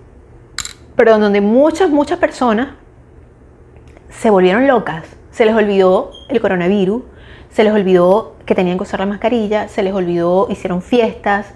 pero 0.99 1.17
donde 1.17 1.41
muchas, 1.41 1.91
muchas 1.91 2.19
personas 2.19 2.71
se 4.11 4.31
volvieron 4.31 4.67
locas. 4.67 5.05
Se 5.31 5.47
les 5.47 5.55
olvidó 5.55 6.11
el 6.29 6.41
coronavirus, 6.41 7.05
se 7.51 7.63
les 7.63 7.73
olvidó 7.73 8.35
que 8.45 8.57
tenían 8.57 8.79
que 8.79 8.83
usar 8.83 8.99
la 8.99 9.07
mascarilla, 9.07 9.69
se 9.69 9.85
les 9.85 9.95
olvidó, 9.95 10.49
hicieron 10.51 10.83
fiestas, 10.83 11.55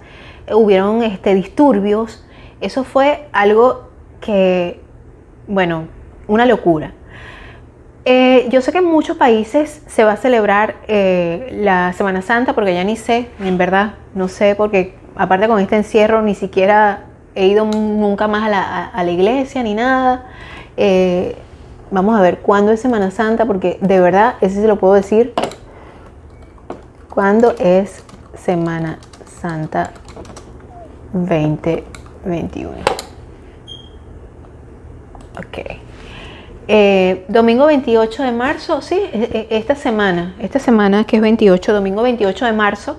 hubieron 0.49 1.03
este, 1.03 1.35
disturbios. 1.35 2.25
Eso 2.61 2.85
fue 2.85 3.27
algo 3.33 3.89
que, 4.21 4.79
bueno, 5.45 5.87
una 6.27 6.45
locura. 6.45 6.93
Eh, 8.05 8.47
yo 8.49 8.61
sé 8.61 8.71
que 8.71 8.77
en 8.77 8.85
muchos 8.85 9.17
países 9.17 9.83
se 9.87 10.05
va 10.05 10.13
a 10.13 10.17
celebrar 10.17 10.75
eh, 10.87 11.49
la 11.51 11.91
Semana 11.91 12.21
Santa, 12.21 12.53
porque 12.53 12.73
ya 12.73 12.85
ni 12.85 12.95
sé, 12.95 13.27
en 13.41 13.57
verdad, 13.57 13.95
no 14.15 14.29
sé, 14.29 14.55
porque 14.55 14.95
aparte 15.17 15.49
con 15.49 15.59
este 15.59 15.75
encierro 15.75 16.21
ni 16.21 16.33
siquiera 16.33 17.07
he 17.35 17.47
ido 17.47 17.65
nunca 17.65 18.27
más 18.27 18.43
a 18.43 19.03
la, 19.03 19.11
iglesia 19.11 19.63
ni 19.63 19.73
nada. 19.73 20.25
Eh, 20.77 21.35
vamos 21.91 22.17
a 22.17 22.21
ver 22.21 22.39
cuándo 22.39 22.71
es 22.71 22.81
Semana 22.81 23.11
Santa, 23.11 23.45
porque 23.45 23.77
de 23.81 23.99
verdad, 23.99 24.35
ese 24.41 24.61
se 24.61 24.67
lo 24.67 24.77
puedo 24.77 24.93
decir. 24.93 25.33
¿Cuándo 27.09 27.53
es 27.59 28.03
Semana 28.35 28.97
Santa 29.39 29.91
2021? 31.13 32.73
Ok. 35.37 35.57
Eh, 36.67 37.25
domingo 37.27 37.65
28 37.65 38.23
de 38.23 38.31
marzo, 38.31 38.81
sí, 38.81 38.95
e, 38.95 39.47
e, 39.51 39.57
esta 39.57 39.75
semana, 39.75 40.33
esta 40.39 40.59
semana 40.59 41.03
que 41.03 41.17
es 41.17 41.21
28, 41.21 41.73
domingo 41.73 42.01
28 42.03 42.45
de 42.45 42.53
marzo, 42.53 42.97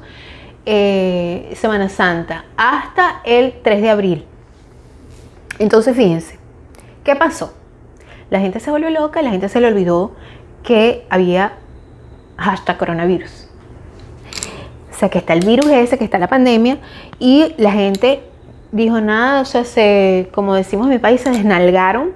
eh, 0.67 1.53
Semana 1.57 1.89
Santa 1.89 2.45
hasta 2.57 3.21
el 3.25 3.61
3 3.63 3.83
de 3.83 3.91
abril. 3.91 4.25
Entonces, 5.59 5.97
fíjense, 5.97 6.39
¿qué 7.05 7.15
pasó? 7.17 7.55
La 8.31 8.41
gente 8.41 8.61
se 8.61 8.71
volvió 8.71 8.91
loca 8.91 9.23
la 9.23 9.31
gente 9.31 9.49
se 9.49 9.61
le 9.61 9.69
olvidó 9.69 10.13
que 10.63 11.07
había 11.11 11.53
hashtag 12.37 12.79
coronavirus. 12.79 13.49
O 14.91 14.97
sea, 14.97 15.09
que 15.09 15.19
está 15.19 15.33
el 15.35 15.45
virus 15.45 15.67
ese, 15.67 15.99
que 15.99 16.05
está 16.05 16.19
la 16.19 16.29
pandemia, 16.29 16.79
y 17.19 17.55
la 17.59 17.73
gente 17.73 18.23
dijo 18.73 19.01
nada, 19.01 19.41
o 19.41 19.45
sea, 19.45 19.65
se, 19.65 20.31
como 20.33 20.55
decimos 20.55 20.87
en 20.87 20.93
mi 20.93 20.99
país, 20.99 21.21
se 21.21 21.31
desnalgaron 21.31 22.13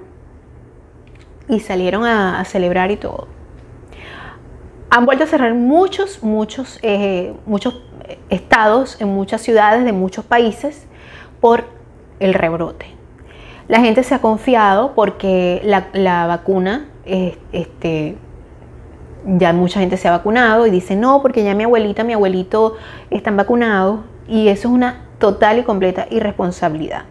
y 1.47 1.59
salieron 1.59 2.05
a, 2.05 2.43
celebrar 2.45 2.91
y 2.91 2.97
todo. 2.97 3.27
Han 4.89 5.05
vuelto 5.05 5.23
a 5.23 5.27
cerrar 5.27 5.53
muchos, 5.53 6.23
muchos, 6.23 6.79
eh, 6.81 7.33
muchos 7.45 7.81
estados, 8.29 8.99
en 9.01 9.09
muchas 9.09 9.41
ciudades 9.41 9.83
de 9.85 9.93
muchos 9.93 10.25
países 10.25 10.87
por 11.39 11.65
el 12.19 12.33
rebrote. 12.33 12.85
La 13.67 13.79
gente 13.81 14.03
se 14.03 14.15
ha 14.15 14.19
confiado 14.19 14.93
porque 14.95 15.61
la, 15.63 16.27
vacuna, 16.27 16.87
este, 17.05 18.15
ya 19.25 19.53
mucha 19.53 19.79
gente 19.79 19.97
se 19.97 20.07
ha 20.07 20.11
vacunado 20.11 20.65
y 20.65 20.71
dice, 20.71 20.95
no, 20.95 21.21
porque 21.21 21.43
ya 21.43 21.53
mi 21.53 21.63
abuelita, 21.63 22.03
mi 22.03 22.13
abuelito 22.13 22.77
están 23.09 23.37
vacunados 23.37 24.01
y 24.27 24.47
eso 24.47 24.67
es 24.69 24.73
una 24.73 25.05
total 25.19 25.59
y 25.59 25.63
completa 25.63 26.07
irresponsabilidad. 26.09 27.03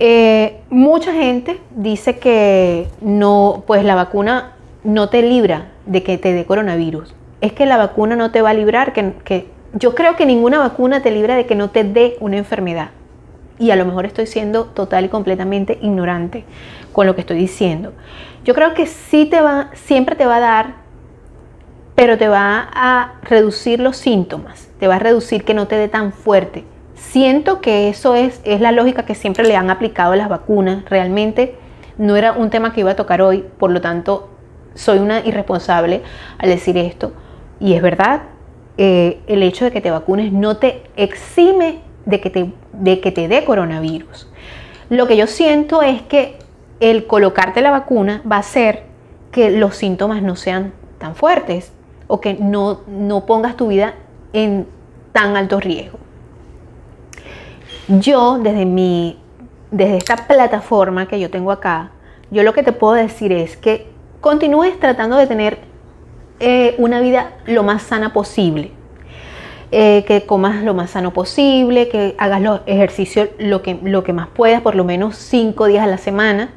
Eh, 0.00 0.60
mucha 0.70 1.12
gente 1.12 1.60
dice 1.76 2.18
que 2.18 2.88
no, 3.00 3.62
pues 3.66 3.84
la 3.84 3.94
vacuna 3.94 4.56
no 4.82 5.08
te 5.08 5.22
libra 5.22 5.68
de 5.86 6.02
que 6.02 6.18
te 6.18 6.32
dé 6.32 6.44
coronavirus. 6.44 7.14
Es 7.40 7.52
que 7.52 7.66
la 7.66 7.76
vacuna 7.76 8.16
no 8.16 8.30
te 8.32 8.42
va 8.42 8.50
a 8.50 8.54
librar, 8.54 8.92
que 8.92 9.53
yo 9.74 9.94
creo 9.94 10.16
que 10.16 10.24
ninguna 10.24 10.58
vacuna 10.58 11.02
te 11.02 11.10
libra 11.10 11.34
de 11.34 11.46
que 11.46 11.56
no 11.56 11.70
te 11.70 11.84
dé 11.84 12.16
una 12.20 12.36
enfermedad. 12.36 12.90
Y 13.58 13.70
a 13.70 13.76
lo 13.76 13.84
mejor 13.84 14.06
estoy 14.06 14.26
siendo 14.26 14.66
total 14.66 15.04
y 15.04 15.08
completamente 15.08 15.78
ignorante 15.82 16.44
con 16.92 17.06
lo 17.06 17.14
que 17.14 17.20
estoy 17.20 17.36
diciendo. 17.36 17.92
Yo 18.44 18.54
creo 18.54 18.74
que 18.74 18.86
sí 18.86 19.26
te 19.26 19.40
va, 19.40 19.70
siempre 19.74 20.16
te 20.16 20.26
va 20.26 20.36
a 20.36 20.40
dar, 20.40 20.74
pero 21.94 22.18
te 22.18 22.28
va 22.28 22.68
a 22.72 23.14
reducir 23.22 23.80
los 23.80 23.96
síntomas, 23.96 24.68
te 24.78 24.88
va 24.88 24.96
a 24.96 25.00
reducir 25.00 25.44
que 25.44 25.54
no 25.54 25.66
te 25.66 25.76
dé 25.76 25.88
tan 25.88 26.12
fuerte. 26.12 26.64
Siento 26.94 27.60
que 27.60 27.88
eso 27.88 28.14
es, 28.14 28.40
es 28.44 28.60
la 28.60 28.72
lógica 28.72 29.04
que 29.04 29.14
siempre 29.14 29.44
le 29.44 29.56
han 29.56 29.70
aplicado 29.70 30.12
a 30.12 30.16
las 30.16 30.28
vacunas. 30.28 30.84
Realmente 30.88 31.56
no 31.98 32.16
era 32.16 32.32
un 32.32 32.50
tema 32.50 32.72
que 32.72 32.80
iba 32.80 32.92
a 32.92 32.96
tocar 32.96 33.22
hoy, 33.22 33.44
por 33.58 33.70
lo 33.70 33.80
tanto 33.80 34.30
soy 34.74 34.98
una 34.98 35.20
irresponsable 35.20 36.02
al 36.38 36.48
decir 36.48 36.76
esto. 36.76 37.12
Y 37.60 37.74
es 37.74 37.82
verdad, 37.82 38.22
eh, 38.76 39.20
el 39.26 39.42
hecho 39.42 39.64
de 39.64 39.70
que 39.70 39.80
te 39.80 39.90
vacunes 39.90 40.32
no 40.32 40.56
te 40.56 40.82
exime 40.96 41.80
de 42.06 42.20
que 42.20 42.30
te, 42.30 42.52
de 42.72 43.00
que 43.00 43.12
te 43.12 43.28
dé 43.28 43.44
coronavirus. 43.44 44.28
Lo 44.90 45.06
que 45.06 45.16
yo 45.16 45.26
siento 45.26 45.82
es 45.82 46.02
que 46.02 46.38
el 46.80 47.06
colocarte 47.06 47.62
la 47.62 47.70
vacuna 47.70 48.22
va 48.30 48.36
a 48.36 48.40
hacer 48.40 48.84
que 49.30 49.50
los 49.50 49.76
síntomas 49.76 50.22
no 50.22 50.36
sean 50.36 50.72
tan 50.98 51.14
fuertes 51.14 51.72
o 52.06 52.20
que 52.20 52.34
no, 52.34 52.80
no 52.86 53.26
pongas 53.26 53.56
tu 53.56 53.68
vida 53.68 53.94
en 54.32 54.66
tan 55.12 55.36
alto 55.36 55.60
riesgo. 55.60 55.98
Yo 57.88 58.38
desde 58.38 58.64
mi 58.64 59.18
desde 59.70 59.96
esta 59.96 60.16
plataforma 60.16 61.08
que 61.08 61.18
yo 61.18 61.30
tengo 61.30 61.50
acá, 61.50 61.90
yo 62.30 62.42
lo 62.44 62.52
que 62.52 62.62
te 62.62 62.72
puedo 62.72 62.94
decir 62.94 63.32
es 63.32 63.56
que 63.56 63.88
continúes 64.20 64.78
tratando 64.78 65.16
de 65.16 65.26
tener 65.26 65.58
eh, 66.40 66.74
una 66.78 67.00
vida 67.00 67.32
lo 67.46 67.62
más 67.62 67.82
sana 67.82 68.12
posible. 68.12 68.72
Eh, 69.76 70.04
que 70.06 70.24
comas 70.24 70.62
lo 70.62 70.72
más 70.72 70.90
sano 70.90 71.12
posible, 71.12 71.88
que 71.88 72.14
hagas 72.16 72.40
los 72.40 72.60
ejercicios 72.66 73.30
lo 73.38 73.60
que, 73.60 73.76
lo 73.82 74.04
que 74.04 74.12
más 74.12 74.28
puedas, 74.28 74.62
por 74.62 74.76
lo 74.76 74.84
menos 74.84 75.16
cinco 75.16 75.66
días 75.66 75.82
a 75.82 75.88
la 75.88 75.98
semana. 75.98 76.50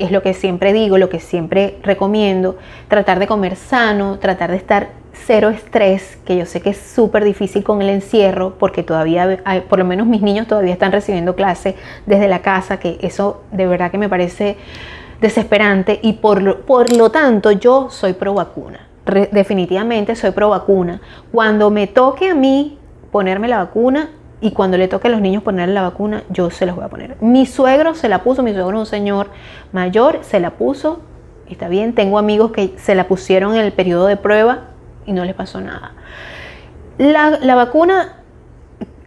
Es 0.00 0.10
lo 0.10 0.20
que 0.20 0.34
siempre 0.34 0.72
digo, 0.72 0.98
lo 0.98 1.08
que 1.08 1.20
siempre 1.20 1.78
recomiendo. 1.84 2.56
Tratar 2.88 3.20
de 3.20 3.28
comer 3.28 3.54
sano, 3.54 4.18
tratar 4.18 4.50
de 4.50 4.56
estar 4.56 4.88
cero 5.12 5.50
estrés, 5.50 6.18
que 6.24 6.36
yo 6.36 6.44
sé 6.44 6.60
que 6.60 6.70
es 6.70 6.78
súper 6.78 7.24
difícil 7.24 7.62
con 7.62 7.82
el 7.82 7.88
encierro, 7.88 8.54
porque 8.58 8.82
todavía, 8.82 9.44
por 9.68 9.78
lo 9.78 9.84
menos 9.84 10.08
mis 10.08 10.22
niños 10.22 10.48
todavía 10.48 10.72
están 10.72 10.90
recibiendo 10.90 11.36
clase 11.36 11.76
desde 12.04 12.26
la 12.26 12.42
casa, 12.42 12.78
que 12.80 12.98
eso 13.00 13.42
de 13.52 13.66
verdad 13.66 13.92
que 13.92 13.98
me 13.98 14.08
parece 14.08 14.56
desesperante 15.20 16.00
y 16.02 16.14
por 16.14 16.62
por 16.62 16.92
lo 16.94 17.10
tanto 17.10 17.52
yo 17.52 17.90
soy 17.90 18.12
pro 18.12 18.34
vacuna 18.34 18.85
definitivamente 19.06 20.16
soy 20.16 20.32
pro 20.32 20.50
vacuna. 20.50 21.00
Cuando 21.32 21.70
me 21.70 21.86
toque 21.86 22.30
a 22.30 22.34
mí 22.34 22.78
ponerme 23.12 23.48
la 23.48 23.58
vacuna 23.58 24.10
y 24.40 24.50
cuando 24.50 24.76
le 24.76 24.88
toque 24.88 25.08
a 25.08 25.10
los 25.10 25.20
niños 25.20 25.42
ponerle 25.42 25.74
la 25.74 25.82
vacuna, 25.82 26.24
yo 26.28 26.50
se 26.50 26.66
los 26.66 26.76
voy 26.76 26.84
a 26.84 26.88
poner. 26.88 27.16
Mi 27.20 27.46
suegro 27.46 27.94
se 27.94 28.08
la 28.08 28.22
puso, 28.22 28.42
mi 28.42 28.52
suegro 28.52 28.76
es 28.76 28.80
un 28.80 28.86
señor 28.86 29.30
mayor, 29.72 30.18
se 30.22 30.40
la 30.40 30.50
puso, 30.50 31.00
está 31.48 31.68
bien. 31.68 31.94
Tengo 31.94 32.18
amigos 32.18 32.50
que 32.50 32.74
se 32.76 32.94
la 32.94 33.08
pusieron 33.08 33.54
en 33.54 33.60
el 33.60 33.72
periodo 33.72 34.06
de 34.06 34.16
prueba 34.16 34.68
y 35.06 35.12
no 35.12 35.24
les 35.24 35.34
pasó 35.34 35.60
nada. 35.60 35.92
La, 36.98 37.54
vacuna 37.54 38.22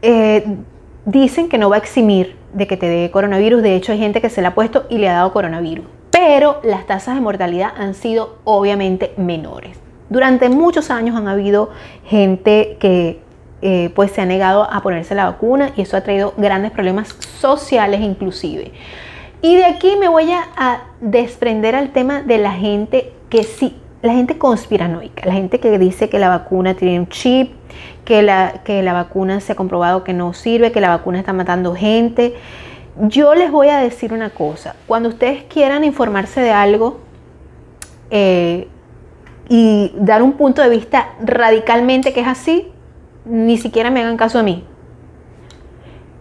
eh, 0.01 0.57
dicen 1.05 1.49
que 1.49 1.57
no 1.57 1.69
va 1.69 1.75
a 1.77 1.79
eximir 1.79 2.37
de 2.53 2.67
que 2.67 2.77
te 2.77 2.87
dé 2.87 3.11
coronavirus. 3.11 3.61
De 3.61 3.75
hecho, 3.75 3.91
hay 3.91 3.99
gente 3.99 4.21
que 4.21 4.29
se 4.29 4.41
la 4.41 4.49
ha 4.49 4.55
puesto 4.55 4.85
y 4.89 4.97
le 4.97 5.09
ha 5.09 5.13
dado 5.13 5.33
coronavirus. 5.33 5.85
Pero 6.09 6.59
las 6.63 6.87
tasas 6.87 7.15
de 7.15 7.21
mortalidad 7.21 7.71
han 7.77 7.93
sido 7.93 8.37
obviamente 8.43 9.13
menores. 9.17 9.77
Durante 10.09 10.49
muchos 10.49 10.89
años 10.89 11.15
han 11.15 11.27
habido 11.27 11.69
gente 12.05 12.77
que 12.79 13.19
eh, 13.61 13.91
pues 13.93 14.11
se 14.11 14.21
ha 14.21 14.25
negado 14.25 14.63
a 14.71 14.81
ponerse 14.81 15.15
la 15.15 15.25
vacuna 15.25 15.71
y 15.75 15.81
eso 15.81 15.97
ha 15.97 16.01
traído 16.01 16.33
grandes 16.37 16.71
problemas 16.71 17.09
sociales 17.39 18.01
inclusive. 18.01 18.71
Y 19.41 19.55
de 19.55 19.65
aquí 19.65 19.95
me 19.99 20.07
voy 20.07 20.31
a, 20.31 20.83
desprender 21.01 21.75
al 21.75 21.91
tema 21.91 22.21
de 22.21 22.37
la 22.37 22.51
gente 22.51 23.13
que 23.29 23.43
sí 23.43 23.77
la 24.01 24.13
gente 24.13 24.37
conspiranoica, 24.37 25.25
la 25.25 25.33
gente 25.33 25.59
que 25.59 25.77
dice 25.77 26.09
que 26.09 26.19
la 26.19 26.29
vacuna 26.29 26.73
tiene 26.73 26.99
un 26.99 27.09
chip, 27.09 27.51
que 28.05 28.21
la, 28.21 28.61
que 28.63 28.81
la 28.81 28.93
vacuna 28.93 29.41
se 29.41 29.51
ha 29.51 29.55
comprobado 29.55 30.05
que 30.05 30.13
no 30.13 30.33
sirve, 30.33 30.71
que 30.71 30.79
la 30.79 30.87
vacuna 30.87 31.19
está 31.19 31.33
matando 31.33 31.75
gente. 31.75 32.35
Yo 33.01 33.35
les 33.35 33.51
voy 33.51 33.67
a 33.67 33.79
decir 33.79 34.13
una 34.13 34.29
cosa, 34.29 34.75
cuando 34.87 35.09
ustedes 35.09 35.43
quieran 35.43 35.83
informarse 35.83 36.39
de 36.39 36.51
algo 36.51 36.99
eh, 38.09 38.67
y 39.49 39.91
dar 39.95 40.21
un 40.21 40.33
punto 40.33 40.61
de 40.61 40.69
vista 40.69 41.09
radicalmente 41.21 42.13
que 42.13 42.21
es 42.21 42.27
así, 42.27 42.71
ni 43.25 43.57
siquiera 43.57 43.89
me 43.89 44.01
hagan 44.01 44.15
caso 44.15 44.39
a 44.39 44.43
mí. 44.43 44.63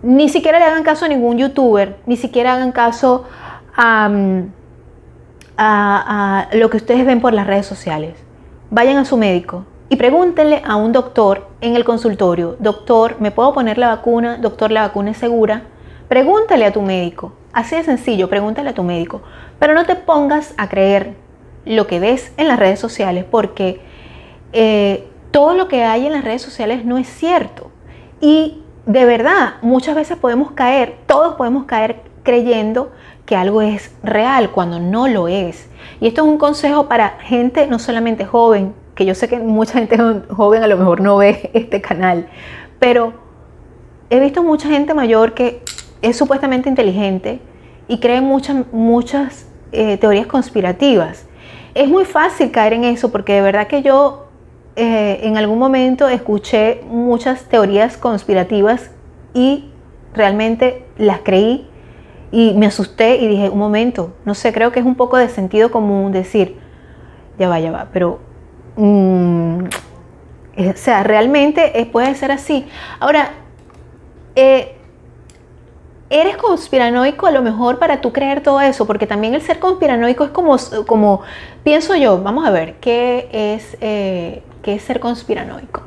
Ni 0.03 0.29
siquiera 0.31 0.59
le 0.59 0.64
hagan 0.64 0.83
caso 0.83 1.05
a 1.05 1.09
ningún 1.09 1.38
youtuber, 1.38 1.99
ni 2.07 2.17
siquiera 2.17 2.55
hagan 2.55 2.73
caso 2.73 3.27
a, 3.77 4.09
lo 6.53 6.71
que 6.71 6.77
ustedes 6.79 7.05
ven 7.05 7.21
por 7.21 7.35
las 7.35 7.47
redes 7.47 7.67
sociales. 7.67 8.14
Vayan 8.71 8.97
a 8.97 9.05
su 9.05 9.17
médico 9.17 9.67
y 9.88 9.97
pregúntenle 9.97 10.62
a 10.64 10.77
un 10.77 10.93
doctor 10.93 11.49
en 11.61 11.77
el 11.77 11.85
consultorio, 11.85 12.57
doctor, 12.61 13.17
¿me 13.21 13.31
puedo 13.31 13.53
poner 13.53 13.77
la 13.79 13.88
vacuna? 13.88 14.38
Doctor, 14.38 14.71
¿la 14.71 14.83
vacuna 14.83 15.11
es 15.11 15.19
segura? 15.19 15.64
Pregúntale 16.09 16.64
a 16.64 16.73
tu 16.73 16.81
médico. 16.81 17.33
Así 17.53 17.77
de 17.77 17.83
sencillo, 17.83 18.31
pregúntale 18.31 18.71
a 18.71 18.75
tu 18.75 18.83
médico. 18.83 19.21
Pero 19.59 19.75
no 19.75 19.85
te 19.85 19.97
pongas 19.97 20.55
a 20.57 20.69
creer 20.69 21.17
lo 21.68 21.87
que 21.87 22.00
ves 22.00 22.33
en 22.37 22.48
las 22.48 22.59
redes 22.59 22.81
sociales 22.81 23.24
porque 23.31 23.81
eh, 24.52 25.07
todo 25.31 25.54
lo 25.54 25.68
que 25.68 25.85
hay 25.85 26.07
en 26.07 26.12
las 26.12 26.24
redes 26.24 26.42
sociales 26.42 26.85
no 26.85 26.98
es 26.98 27.07
cierto. 27.07 27.70
Y 28.20 28.62
de 28.87 29.04
verdad, 29.04 29.54
muchas 29.61 29.94
veces 29.94 30.16
podemos 30.16 30.52
caer, 30.52 30.96
todos 31.07 31.35
podemos 31.35 31.66
caer 31.66 32.00
creyendo 32.22 32.90
que 33.26 33.37
algo 33.37 33.61
es 33.61 33.94
real 34.02 34.50
cuando 34.50 34.81
no 34.81 35.09
lo 35.09 35.28
es. 35.28 35.68
Y 36.00 36.09
esto 36.09 36.22
es 36.22 36.28
un 36.28 36.38
consejo 36.38 36.88
para 36.88 37.18
gente 37.20 37.66
no 37.66 37.78
solamente 37.78 38.24
joven, 38.24 38.74
que 38.94 39.04
yo 39.04 39.14
sé 39.14 39.28
que 39.28 39.38
mucha 39.38 39.74
gente 39.74 39.98
joven 40.31 40.62
a 40.62 40.66
lo 40.66 40.78
mejor 40.78 41.02
no 41.02 41.18
ve 41.18 41.50
este 41.52 41.83
canal, 41.83 42.28
pero 42.78 43.12
he 44.09 44.18
visto 44.20 44.42
mucha 44.42 44.68
gente 44.68 44.94
mayor 44.94 45.35
que 45.35 45.62
es 46.00 46.16
supuestamente 46.16 46.70
inteligente 46.70 47.40
y 47.88 48.00
cree 48.00 48.22
muchas, 48.22 48.64
muchas 48.72 49.46
eh, 49.72 49.98
teorías 49.98 50.26
conspirativas. 50.26 51.28
Es 51.79 51.88
muy 51.88 52.05
fácil 52.05 52.51
caer 52.51 52.73
en 52.73 52.83
eso 52.83 53.12
porque 53.12 53.35
de 53.35 53.41
verdad 53.41 53.69
que 53.69 53.83
yo 53.83 54.27
eh, 54.75 55.21
en 55.23 55.37
algún 55.37 55.61
momento 55.61 56.09
escuché 56.09 56.81
muchas 56.88 57.45
teorías 57.45 57.97
conspirativas 57.97 58.91
y 59.33 59.71
realmente 60.12 60.85
las 60.97 61.21
creí 61.21 61.71
y 62.33 62.53
me 62.55 62.67
asusté 62.67 63.19
y 63.19 63.29
dije, 63.29 63.49
un 63.49 63.61
momento, 63.61 64.12
no 64.25 64.35
sé, 64.35 64.53
creo 64.53 64.73
que 64.73 64.81
es 64.81 64.87
un 64.87 64.97
poco 64.97 65.19
de 65.19 65.29
sentido 65.29 65.71
común 65.71 66.11
decir, 66.11 66.57
ya 67.38 67.49
va, 67.49 67.61
ya 67.61 67.71
va, 67.71 67.87
pero, 67.93 68.19
mm, 68.75 69.62
o 70.59 70.73
sea, 70.75 71.05
realmente 71.05 71.88
puede 71.93 72.12
ser 72.17 72.33
así. 72.33 72.67
Ahora, 72.99 73.31
eh, 74.35 74.78
eres 76.11 76.37
conspiranoico 76.37 77.27
a 77.27 77.31
lo 77.31 77.42
mejor 77.42 77.79
para 77.79 78.01
tú 78.01 78.12
creer 78.12 78.42
todo 78.42 78.61
eso, 78.61 78.87
porque 78.87 79.07
también 79.07 79.35
el 79.35 79.42
ser 79.42 79.59
conspiranoico 79.59 80.25
es 80.25 80.31
como, 80.31 80.57
como 80.87 81.23
pienso 81.64 81.94
yo, 81.97 82.23
vamos 82.23 82.47
a 82.47 82.51
ver, 82.51 82.77
¿qué 82.81 83.29
es, 83.33 83.77
eh, 83.81 84.42
qué 84.62 84.75
es 84.75 84.83
ser 84.83 85.01
conspiranoico? 85.01 85.83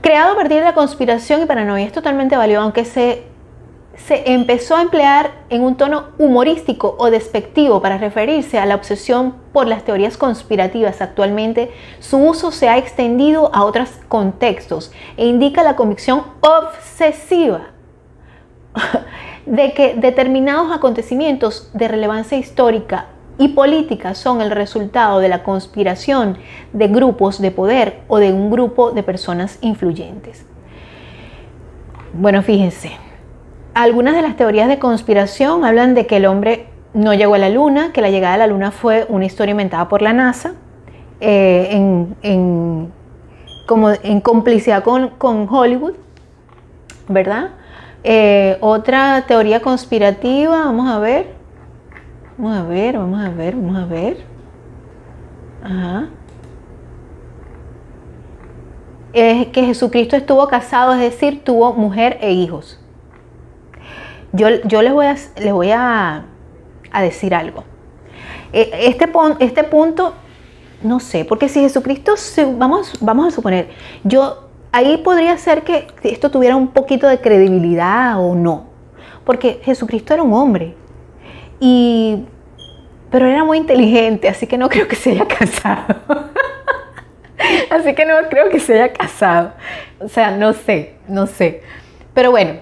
Creado 0.00 0.32
a 0.32 0.36
partir 0.36 0.58
de 0.58 0.64
la 0.64 0.74
conspiración 0.74 1.42
y 1.42 1.46
paranoia, 1.46 1.84
es 1.84 1.92
totalmente 1.92 2.36
válido, 2.36 2.62
aunque 2.62 2.84
se 2.84 3.24
se 4.06 4.32
empezó 4.32 4.76
a 4.76 4.82
emplear 4.82 5.32
en 5.50 5.62
un 5.62 5.76
tono 5.76 6.10
humorístico 6.18 6.96
o 6.98 7.10
despectivo 7.10 7.82
para 7.82 7.98
referirse 7.98 8.58
a 8.58 8.66
la 8.66 8.76
obsesión 8.76 9.34
por 9.52 9.66
las 9.66 9.84
teorías 9.84 10.16
conspirativas. 10.16 11.00
Actualmente 11.02 11.70
su 11.98 12.16
uso 12.18 12.52
se 12.52 12.68
ha 12.68 12.78
extendido 12.78 13.50
a 13.54 13.64
otros 13.64 13.90
contextos 14.08 14.92
e 15.16 15.26
indica 15.26 15.62
la 15.62 15.76
convicción 15.76 16.22
obsesiva 16.40 17.66
de 19.48 19.72
que 19.72 19.94
determinados 19.94 20.70
acontecimientos 20.72 21.70
de 21.74 21.88
relevancia 21.88 22.38
histórica 22.38 23.06
y 23.38 23.48
política 23.48 24.14
son 24.14 24.40
el 24.40 24.50
resultado 24.50 25.20
de 25.20 25.28
la 25.28 25.42
conspiración 25.42 26.38
de 26.72 26.88
grupos 26.88 27.40
de 27.40 27.50
poder 27.50 28.00
o 28.08 28.18
de 28.18 28.32
un 28.32 28.50
grupo 28.50 28.90
de 28.90 29.02
personas 29.02 29.58
influyentes. 29.60 30.44
Bueno, 32.12 32.42
fíjense, 32.42 32.92
algunas 33.74 34.14
de 34.14 34.22
las 34.22 34.36
teorías 34.36 34.68
de 34.68 34.78
conspiración 34.78 35.64
hablan 35.64 35.94
de 35.94 36.06
que 36.06 36.16
el 36.16 36.26
hombre 36.26 36.66
no 36.94 37.14
llegó 37.14 37.34
a 37.34 37.38
la 37.38 37.48
luna, 37.48 37.92
que 37.92 38.00
la 38.00 38.10
llegada 38.10 38.34
a 38.34 38.38
la 38.38 38.46
luna 38.46 38.70
fue 38.70 39.06
una 39.08 39.24
historia 39.24 39.52
inventada 39.52 39.88
por 39.88 40.02
la 40.02 40.12
NASA, 40.12 40.54
eh, 41.20 41.68
en, 42.22 42.92
como 43.66 43.90
en 43.90 44.20
complicidad 44.20 44.82
con, 44.82 45.12
Hollywood, 45.48 45.94
¿verdad? 47.08 47.50
Eh, 48.04 48.56
otra 48.60 49.24
teoría 49.26 49.60
conspirativa, 49.60 50.64
vamos 50.64 50.88
a 50.88 50.98
ver, 50.98 51.34
vamos 52.36 52.56
a 52.56 52.62
ver, 52.62 52.98
vamos 52.98 53.24
a 53.24 53.30
ver, 53.30 53.56
vamos 53.56 53.76
a 53.76 53.84
ver. 53.86 54.24
Ajá. 55.62 56.08
Es 59.12 59.48
que 59.48 59.64
Jesucristo 59.64 60.16
estuvo 60.16 60.46
casado, 60.46 60.92
es 60.94 61.00
decir, 61.00 61.42
tuvo 61.42 61.72
mujer 61.72 62.18
e 62.20 62.30
hijos. 62.32 62.78
Yo, 64.32 64.50
les 64.50 64.92
voy 64.92 65.06
a, 65.06 65.16
les 65.36 65.52
voy 65.52 65.70
a, 65.72 66.26
decir 67.00 67.34
algo. 67.34 67.64
E, 68.52 68.70
este, 68.86 69.10
este 69.40 69.64
punto, 69.64 70.14
no 70.82 71.00
sé, 71.00 71.24
porque 71.24 71.48
si 71.48 71.60
Jesucristo, 71.60 72.14
vamos, 72.56 72.92
vamos 73.00 73.28
a 73.28 73.30
suponer, 73.30 73.70
yo 74.04 74.47
ahí 74.72 74.98
podría 74.98 75.36
ser 75.38 75.62
que 75.62 75.88
esto 76.02 76.30
tuviera 76.30 76.56
un 76.56 76.68
poquito 76.68 77.06
de 77.08 77.20
credibilidad 77.20 78.18
o 78.18 78.34
no, 78.34 78.66
porque 79.24 79.60
Jesucristo 79.62 80.14
era 80.14 80.22
un 80.22 80.32
hombre, 80.32 80.74
y, 81.60 82.24
pero 83.10 83.26
era 83.26 83.44
muy 83.44 83.58
inteligente, 83.58 84.28
así 84.28 84.46
que 84.46 84.58
no 84.58 84.68
creo 84.68 84.86
que 84.86 84.96
se 84.96 85.10
haya 85.10 85.26
casado. 85.26 85.96
así 87.70 87.94
que 87.94 88.04
no 88.04 88.14
creo 88.28 88.48
que 88.50 88.60
se 88.60 88.74
haya 88.74 88.92
casado. 88.92 89.52
O 90.00 90.08
sea, 90.08 90.36
no 90.36 90.52
sé, 90.52 90.94
no 91.08 91.26
sé. 91.26 91.62
Pero 92.14 92.30
bueno, 92.30 92.60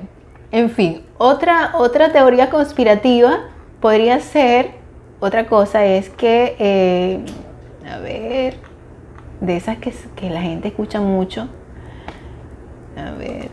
en 0.52 0.70
fin, 0.70 1.04
otra, 1.18 1.72
otra 1.74 2.12
teoría 2.12 2.50
conspirativa 2.50 3.48
podría 3.80 4.20
ser, 4.20 4.70
otra 5.20 5.46
cosa 5.46 5.84
es 5.84 6.10
que, 6.10 6.56
eh, 6.58 7.20
a 7.90 7.98
ver, 7.98 8.56
de 9.40 9.56
esas 9.56 9.78
que, 9.78 10.30
la 10.30 10.40
gente 10.40 10.68
escucha 10.68 11.00
mucho, 11.00 11.48
a 12.96 13.10
ver, 13.12 13.50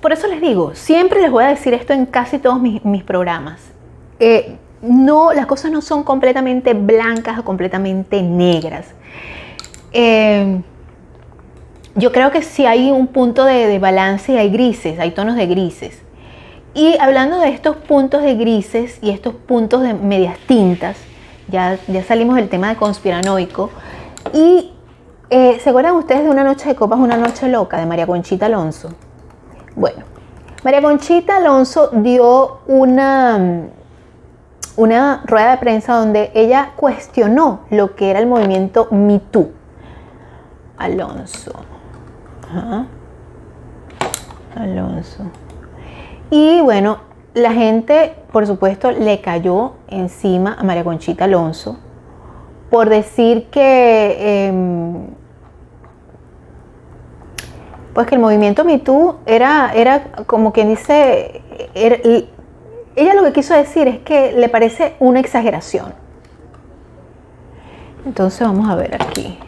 por 0.00 0.12
eso 0.12 0.26
les 0.26 0.40
digo, 0.40 0.74
siempre 0.74 1.20
les 1.22 1.30
voy 1.30 1.44
a 1.44 1.48
decir 1.48 1.74
esto 1.74 1.92
en 1.92 2.06
casi 2.06 2.38
todos 2.38 2.60
mis, 2.60 3.04
programas. 3.04 3.60
Eh, 4.18 4.56
no, 4.82 5.32
las 5.32 5.46
cosas 5.46 5.70
no 5.70 5.80
son 5.80 6.02
completamente 6.02 6.74
blancas 6.74 7.38
o 7.38 7.44
completamente 7.44 8.20
negras. 8.20 8.88
Eh, 9.92 10.60
yo 11.94 12.10
creo 12.10 12.30
que 12.30 12.42
sí 12.42 12.66
hay 12.66 12.90
un 12.90 13.06
punto 13.06 13.44
de, 13.44 13.78
balance 13.78 14.32
y 14.32 14.36
hay 14.36 14.50
grises, 14.50 14.98
hay 14.98 15.12
tonos 15.12 15.36
de 15.36 15.46
grises. 15.46 16.02
Y 16.74 16.96
hablando 16.98 17.38
de 17.38 17.50
estos 17.50 17.76
puntos 17.76 18.22
de 18.22 18.34
grises 18.34 18.98
y 19.02 19.10
estos 19.10 19.34
puntos 19.34 19.82
de 19.82 19.94
medias 19.94 20.38
tintas, 20.46 20.96
ya, 21.48 21.78
ya 21.86 22.02
salimos 22.02 22.36
del 22.36 22.48
tema 22.48 22.70
de 22.70 22.76
conspiranoico. 22.76 23.70
Y 24.32 24.72
eh, 25.32 25.58
¿se 25.60 25.70
acuerdan 25.70 25.96
ustedes 25.96 26.24
de 26.24 26.30
Una 26.30 26.44
Noche 26.44 26.68
de 26.68 26.74
Copas, 26.74 26.98
Una 26.98 27.16
Noche 27.16 27.48
Loca 27.48 27.78
de 27.78 27.86
María 27.86 28.06
Conchita 28.06 28.46
Alonso? 28.46 28.90
Bueno, 29.74 30.04
María 30.62 30.82
Conchita 30.82 31.38
Alonso 31.38 31.88
dio 31.92 32.58
una, 32.66 33.68
una 34.76 35.22
rueda 35.24 35.52
de 35.52 35.56
prensa 35.56 35.94
donde 35.94 36.30
ella 36.34 36.72
cuestionó 36.76 37.60
lo 37.70 37.96
que 37.96 38.10
era 38.10 38.18
el 38.18 38.26
movimiento 38.26 38.88
Me 38.90 39.22
Alonso. 40.76 41.52
Alonso. 44.54 45.24
Y 46.30 46.60
bueno, 46.60 46.98
la 47.32 47.52
gente, 47.52 48.16
por 48.30 48.46
supuesto, 48.46 48.90
le 48.90 49.22
cayó 49.22 49.72
encima 49.88 50.56
a 50.58 50.62
María 50.62 50.84
Conchita 50.84 51.24
Alonso 51.24 51.78
por 52.72 52.88
decir 52.88 53.48
que, 53.50 54.46
em, 54.48 55.08
pues 57.94 58.06
que 58.06 58.14
el 58.14 58.20
movimiento 58.20 58.64
MeToo 58.64 59.20
era, 59.26 59.72
era 59.74 60.12
como 60.26 60.52
quien 60.52 60.68
dice, 60.68 61.42
ella 61.74 63.14
lo 63.14 63.24
que 63.24 63.32
quiso 63.32 63.54
decir 63.54 63.88
es 63.88 63.98
que 64.00 64.32
le 64.32 64.48
parece 64.48 64.94
una 64.98 65.20
exageración. 65.20 65.94
Entonces 68.04 68.40
vamos 68.40 68.68
a 68.68 68.74
ver 68.74 68.94
aquí. 68.94 69.38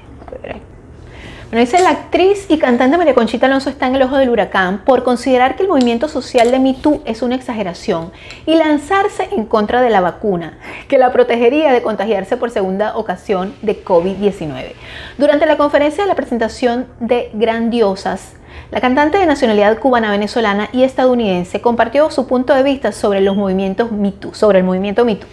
Bueno, 1.54 1.70
dice 1.70 1.80
la 1.84 1.90
actriz 1.90 2.46
y 2.48 2.58
cantante 2.58 2.98
María 2.98 3.14
Conchita 3.14 3.46
Alonso 3.46 3.70
está 3.70 3.86
en 3.86 3.94
el 3.94 4.02
ojo 4.02 4.16
del 4.16 4.28
huracán 4.28 4.82
por 4.84 5.04
considerar 5.04 5.54
que 5.54 5.62
el 5.62 5.68
movimiento 5.68 6.08
social 6.08 6.50
de 6.50 6.58
MeToo 6.58 7.00
es 7.04 7.22
una 7.22 7.36
exageración 7.36 8.10
y 8.44 8.56
lanzarse 8.56 9.28
en 9.30 9.44
contra 9.44 9.80
de 9.80 9.88
la 9.88 10.00
vacuna, 10.00 10.58
que 10.88 10.98
la 10.98 11.12
protegería 11.12 11.72
de 11.72 11.80
contagiarse 11.80 12.36
por 12.36 12.50
segunda 12.50 12.96
ocasión 12.96 13.54
de 13.62 13.84
COVID-19. 13.84 14.72
Durante 15.16 15.46
la 15.46 15.56
conferencia 15.56 16.02
de 16.02 16.08
la 16.08 16.16
presentación 16.16 16.88
de 16.98 17.30
Grandiosas, 17.34 18.32
la 18.72 18.80
cantante 18.80 19.18
de 19.18 19.26
nacionalidad 19.26 19.78
cubana, 19.78 20.10
venezolana 20.10 20.70
y 20.72 20.82
estadounidense 20.82 21.60
compartió 21.60 22.10
su 22.10 22.26
punto 22.26 22.52
de 22.52 22.64
vista 22.64 22.90
sobre 22.90 23.20
los 23.20 23.36
movimientos 23.36 23.92
MeToo, 23.92 24.34
sobre 24.34 24.58
el 24.58 24.64
movimiento 24.64 25.04
MeToo. 25.04 25.28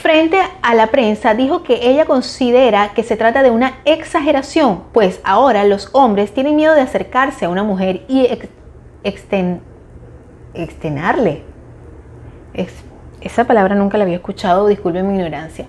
Frente 0.00 0.38
a 0.62 0.74
la 0.74 0.86
prensa 0.86 1.34
dijo 1.34 1.62
que 1.62 1.90
ella 1.90 2.06
considera 2.06 2.94
que 2.94 3.02
se 3.02 3.18
trata 3.18 3.42
de 3.42 3.50
una 3.50 3.80
exageración, 3.84 4.84
pues 4.94 5.20
ahora 5.24 5.64
los 5.64 5.90
hombres 5.92 6.32
tienen 6.32 6.56
miedo 6.56 6.74
de 6.74 6.80
acercarse 6.80 7.44
a 7.44 7.50
una 7.50 7.64
mujer 7.64 8.00
y 8.08 8.26
extenarle. 10.54 11.42
esa 13.20 13.44
palabra 13.44 13.74
nunca 13.74 13.98
la 13.98 14.04
había 14.04 14.16
escuchado, 14.16 14.68
disculpen 14.68 15.06
mi 15.06 15.16
ignorancia. 15.16 15.66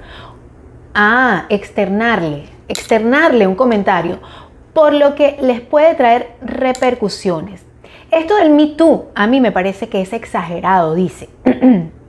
Ah, 0.96 1.46
externarle, 1.50 2.46
externarle 2.70 3.48
un 3.48 3.56
comentario, 3.56 4.20
por 4.74 4.94
lo 4.94 5.14
que 5.14 5.40
les 5.42 5.60
puede 5.60 5.94
traer 5.96 6.38
repercusiones. 6.42 7.66
Esto 8.12 8.38
del 8.38 8.52
Me 8.52 8.68
Too 8.68 9.08
a 9.14 9.28
mí 9.28 9.42
me 9.42 9.52
parece 9.52 9.90
que 9.90 10.00
es 10.00 10.14
exagerado, 10.14 10.96
dice. 10.96 11.28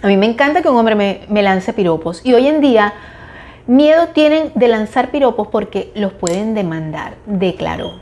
A 0.00 0.06
mí 0.06 0.16
me 0.16 0.26
encanta 0.26 0.62
que 0.62 0.68
un 0.68 0.76
hombre 0.76 0.94
me, 1.28 1.42
lance 1.42 1.72
piropos 1.72 2.20
y 2.24 2.32
hoy 2.32 2.46
en 2.46 2.60
día 2.60 2.94
miedo 3.66 4.08
tienen 4.08 4.52
de 4.54 4.68
lanzar 4.68 5.10
piropos 5.10 5.48
porque 5.48 5.90
los 5.96 6.12
pueden 6.12 6.54
demandar, 6.54 7.16
declaró. 7.26 7.94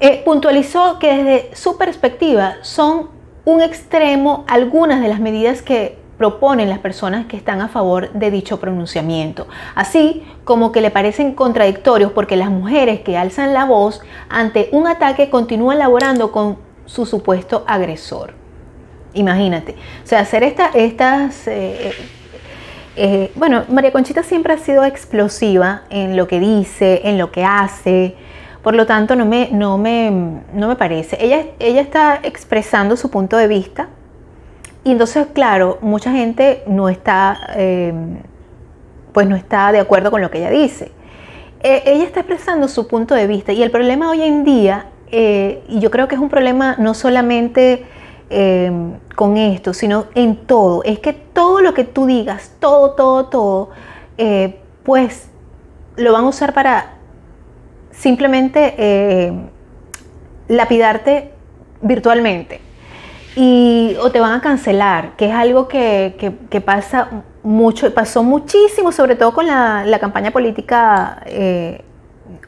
Eh, 0.00 0.20
puntualizó 0.24 0.98
que 0.98 1.14
desde 1.14 1.54
su 1.54 1.78
perspectiva 1.78 2.56
son 2.62 3.10
un 3.44 3.62
extremo 3.62 4.44
algunas 4.48 5.00
de 5.00 5.08
las 5.08 5.20
medidas 5.20 5.62
que 5.62 5.96
proponen 6.18 6.68
las 6.68 6.80
personas 6.80 7.26
que 7.26 7.36
están 7.36 7.60
a 7.60 7.68
favor 7.68 8.12
de 8.12 8.32
dicho 8.32 8.58
pronunciamiento, 8.58 9.46
así 9.76 10.24
como 10.42 10.72
que 10.72 10.80
le 10.80 10.90
parecen 10.90 11.34
contradictorios 11.34 12.10
porque 12.10 12.36
las 12.36 12.50
mujeres 12.50 13.00
que 13.00 13.16
alzan 13.16 13.52
la 13.52 13.64
voz 13.64 14.00
ante 14.28 14.68
un 14.72 14.88
ataque 14.88 15.30
continúan 15.30 15.78
laborando 15.78 16.32
con 16.32 16.58
su 16.84 17.06
supuesto 17.06 17.64
agresor. 17.68 18.41
Imagínate. 19.14 19.72
O 20.04 20.06
sea, 20.06 20.20
hacer 20.20 20.42
estas... 20.42 21.46
Eh, 21.46 21.88
eh, 21.88 21.94
eh, 22.94 23.32
bueno, 23.36 23.64
María 23.68 23.90
Conchita 23.90 24.22
siempre 24.22 24.52
ha 24.52 24.58
sido 24.58 24.84
explosiva 24.84 25.82
en 25.88 26.16
lo 26.16 26.28
que 26.28 26.40
dice, 26.40 27.02
en 27.04 27.18
lo 27.18 27.30
que 27.30 27.44
hace. 27.44 28.14
Por 28.62 28.74
lo 28.74 28.86
tanto, 28.86 29.16
no 29.16 29.24
me, 29.24 29.48
no 29.50 29.78
me, 29.78 30.10
no 30.52 30.68
me 30.68 30.76
parece. 30.76 31.16
Ella, 31.20 31.46
ella 31.58 31.80
está 31.80 32.20
expresando 32.22 32.96
su 32.96 33.10
punto 33.10 33.36
de 33.36 33.48
vista. 33.48 33.88
Y 34.84 34.92
entonces, 34.92 35.28
claro, 35.32 35.78
mucha 35.80 36.12
gente 36.12 36.64
no 36.66 36.88
está, 36.88 37.54
pues 39.12 39.28
no 39.28 39.36
está 39.36 39.70
de 39.70 39.78
acuerdo 39.78 40.10
con 40.10 40.20
lo 40.20 40.30
que 40.30 40.38
ella 40.38 40.50
dice. 40.50 40.90
ella 41.62 42.04
está 42.04 42.20
expresando 42.20 42.66
su 42.66 42.88
punto 42.88 43.14
de 43.14 43.28
vista. 43.28 43.52
Y 43.52 43.62
el 43.62 43.70
problema 43.70 44.10
hoy 44.10 44.22
en 44.22 44.42
día, 44.42 44.86
y 45.10 45.78
yo 45.78 45.90
creo 45.92 46.08
que 46.08 46.16
es 46.16 46.20
un 46.20 46.28
problema 46.28 46.74
no 46.78 46.94
solamente 46.94 47.86
Em, 48.34 48.94
con 49.14 49.36
esto, 49.36 49.74
sino 49.74 50.06
en 50.14 50.46
todo. 50.46 50.82
Es 50.84 51.00
que 51.00 51.12
todo 51.12 51.60
lo 51.60 51.74
que 51.74 51.84
tú 51.84 52.06
digas, 52.06 52.52
todo, 52.60 52.92
todo, 52.92 53.26
todo, 53.26 53.70
eh, 54.16 54.58
pues 54.84 55.28
lo 55.96 56.14
van 56.14 56.24
a 56.24 56.28
usar 56.28 56.54
para 56.54 56.94
simplemente 57.90 58.74
eh, 58.78 59.34
lapidarte 60.48 61.34
virtualmente. 61.82 62.62
Y, 63.36 63.96
o 64.00 64.10
te 64.10 64.18
van 64.18 64.32
a 64.32 64.40
cancelar, 64.40 65.14
que 65.16 65.26
es 65.26 65.34
algo 65.34 65.68
que, 65.68 66.62
pasa 66.64 67.24
mucho, 67.42 67.92
pasó 67.92 68.22
muchísimo, 68.22 68.92
sobre 68.92 69.14
todo 69.14 69.34
con 69.34 69.46
la, 69.46 69.98
campaña 70.00 70.30
política 70.30 71.22
eh, 71.26 71.84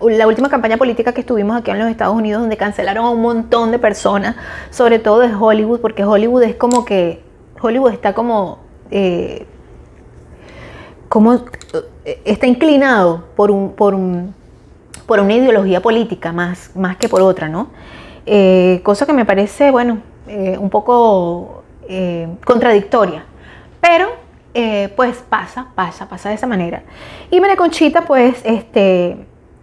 la 0.01 0.27
última 0.27 0.49
campaña 0.49 0.77
política 0.77 1.13
que 1.13 1.21
estuvimos 1.21 1.57
aquí 1.57 1.71
en 1.71 1.79
los 1.79 1.89
Estados 1.89 2.15
Unidos, 2.15 2.41
donde 2.41 2.57
cancelaron 2.57 3.07
a 3.07 3.11
un 3.11 3.23
montón 3.23 3.71
de 3.71 3.79
personas, 3.79 4.37
sobre 4.71 4.99
todo 4.99 5.21
de 5.21 5.35
Hollywood, 5.35 5.81
porque 5.81 6.05
Hollywood 6.05 6.43
es 6.43 6.57
como 6.57 6.85
que, 6.85 7.23
Hollywood 7.61 7.93
está 7.93 8.13
como, 8.13 8.59
eh, 8.91 9.47
como 11.09 11.35
eh, 12.05 12.21
está 12.25 12.47
inclinado 12.47 13.25
por, 13.37 13.51
un, 13.51 13.73
por, 13.73 13.95
un, 13.95 14.35
por 15.07 15.21
una 15.21 15.35
ideología 15.35 15.81
política 15.81 16.33
más, 16.33 16.75
más 16.75 16.97
que 16.97 17.09
por 17.09 17.23
otra, 17.23 17.49
¿no? 17.49 17.69
Eh, 18.27 18.81
cosa 18.83 19.07
que 19.07 19.13
me 19.13 19.25
parece, 19.25 19.71
bueno, 19.71 19.99
un 20.27 20.71
poco 20.71 21.63
contradictoria, 22.47 23.27
pero 23.79 24.09
pues 24.97 25.23
pasa, 25.29 25.67
pasa, 25.75 26.09
pasa 26.09 26.31
de 26.31 26.37
esa 26.37 26.47
manera. 26.47 26.83
Y 27.31 27.41
María 27.41 27.57
Conchita, 27.57 28.07
pues, 28.07 28.41
este 28.45 29.19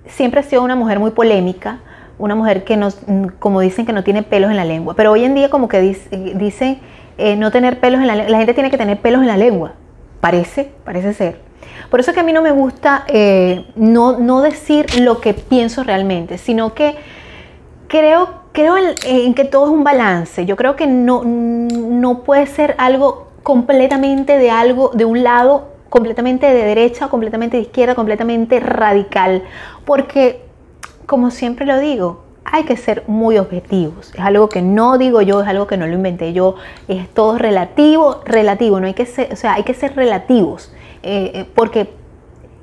siempre 0.06 0.40
ha 0.40 0.44
sido 0.44 0.64
una 0.64 0.76
mujer 0.76 1.00
muy 1.00 1.12
polémica, 1.12 1.80
una 2.18 2.36
mujer 2.36 2.64
que 2.64 2.78
nos, 2.78 2.98
como 3.40 3.62
dicen 3.62 3.86
que 3.86 3.94
no 3.94 4.04
tiene 4.04 4.24
pelos 4.24 4.52
en 4.52 4.58
la 4.58 4.66
lengua, 4.66 4.94
pero 4.96 5.12
hoy 5.12 5.24
en 5.24 5.34
día 5.34 5.50
como 5.50 5.68
que 5.68 5.82
dicen 5.82 6.80
eh, 7.18 7.36
no 7.36 7.52
tener 7.52 7.80
pelos 7.80 8.02
en 8.02 8.08
la 8.08 8.16
lengua, 8.16 8.32
la 8.32 8.38
gente 8.38 8.54
tiene 8.54 8.70
que 8.70 8.78
tener 8.78 9.00
pelos 9.00 9.22
en 9.22 9.28
la 9.28 9.38
lengua, 9.38 9.74
parece, 10.20 10.72
parece 10.84 11.14
ser. 11.14 11.52
Por 11.90 12.00
eso 12.00 12.14
que 12.14 12.20
a 12.22 12.24
mí 12.24 12.32
no 12.32 12.42
me 12.42 12.52
gusta 12.52 13.04
eh, 13.08 13.66
no, 13.76 14.18
no 14.18 14.42
decir 14.42 15.00
lo 15.00 15.20
que 15.20 15.34
pienso 15.34 15.84
realmente, 15.84 16.38
sino 16.38 16.74
que 16.74 16.96
creo, 17.88 18.30
creo 18.54 18.76
en, 18.78 19.34
que 19.34 19.44
todo 19.44 19.66
es 19.66 19.72
un 19.72 19.84
balance. 19.84 20.46
Yo 20.46 20.56
creo 20.56 20.76
que 20.76 20.88
no, 20.88 21.24
no 21.26 22.24
puede 22.24 22.48
ser 22.48 22.76
algo 22.78 23.28
completamente 23.44 24.38
de 24.38 24.52
algo, 24.52 24.92
de 24.94 25.06
un 25.06 25.24
lado 25.24 25.71
completamente 25.92 26.48
de 26.48 26.64
derecha, 26.64 27.10
completamente 27.10 27.58
de 27.58 27.64
izquierda, 27.64 27.96
completamente 27.96 28.62
radical, 28.62 29.44
porque 29.84 30.42
como 31.06 31.32
siempre 31.32 31.66
lo 31.66 31.78
digo, 31.80 32.24
hay 32.46 32.64
que 32.64 32.78
ser 32.78 33.04
muy 33.08 33.38
objetivos. 33.38 34.14
Es 34.16 34.22
algo 34.22 34.48
que 34.48 34.62
no 34.62 34.98
digo 34.98 35.22
yo, 35.22 35.42
es 35.42 35.50
algo 35.50 35.68
que 35.68 35.76
no 35.76 35.86
lo 35.86 35.94
inventé 35.94 36.32
yo, 36.32 36.56
es 36.88 37.10
todo 37.10 37.38
relativo, 37.38 38.22
relativo, 38.24 38.80
no 38.80 38.88
hay 38.88 38.94
que 38.94 39.06
ser, 39.06 39.34
o 39.34 39.36
sea, 39.36 39.56
hay 39.56 39.64
que 39.64 39.74
ser 39.74 39.94
relativos, 39.94 40.72
eh, 41.04 41.32
eh, 41.34 41.46
porque 41.54 41.94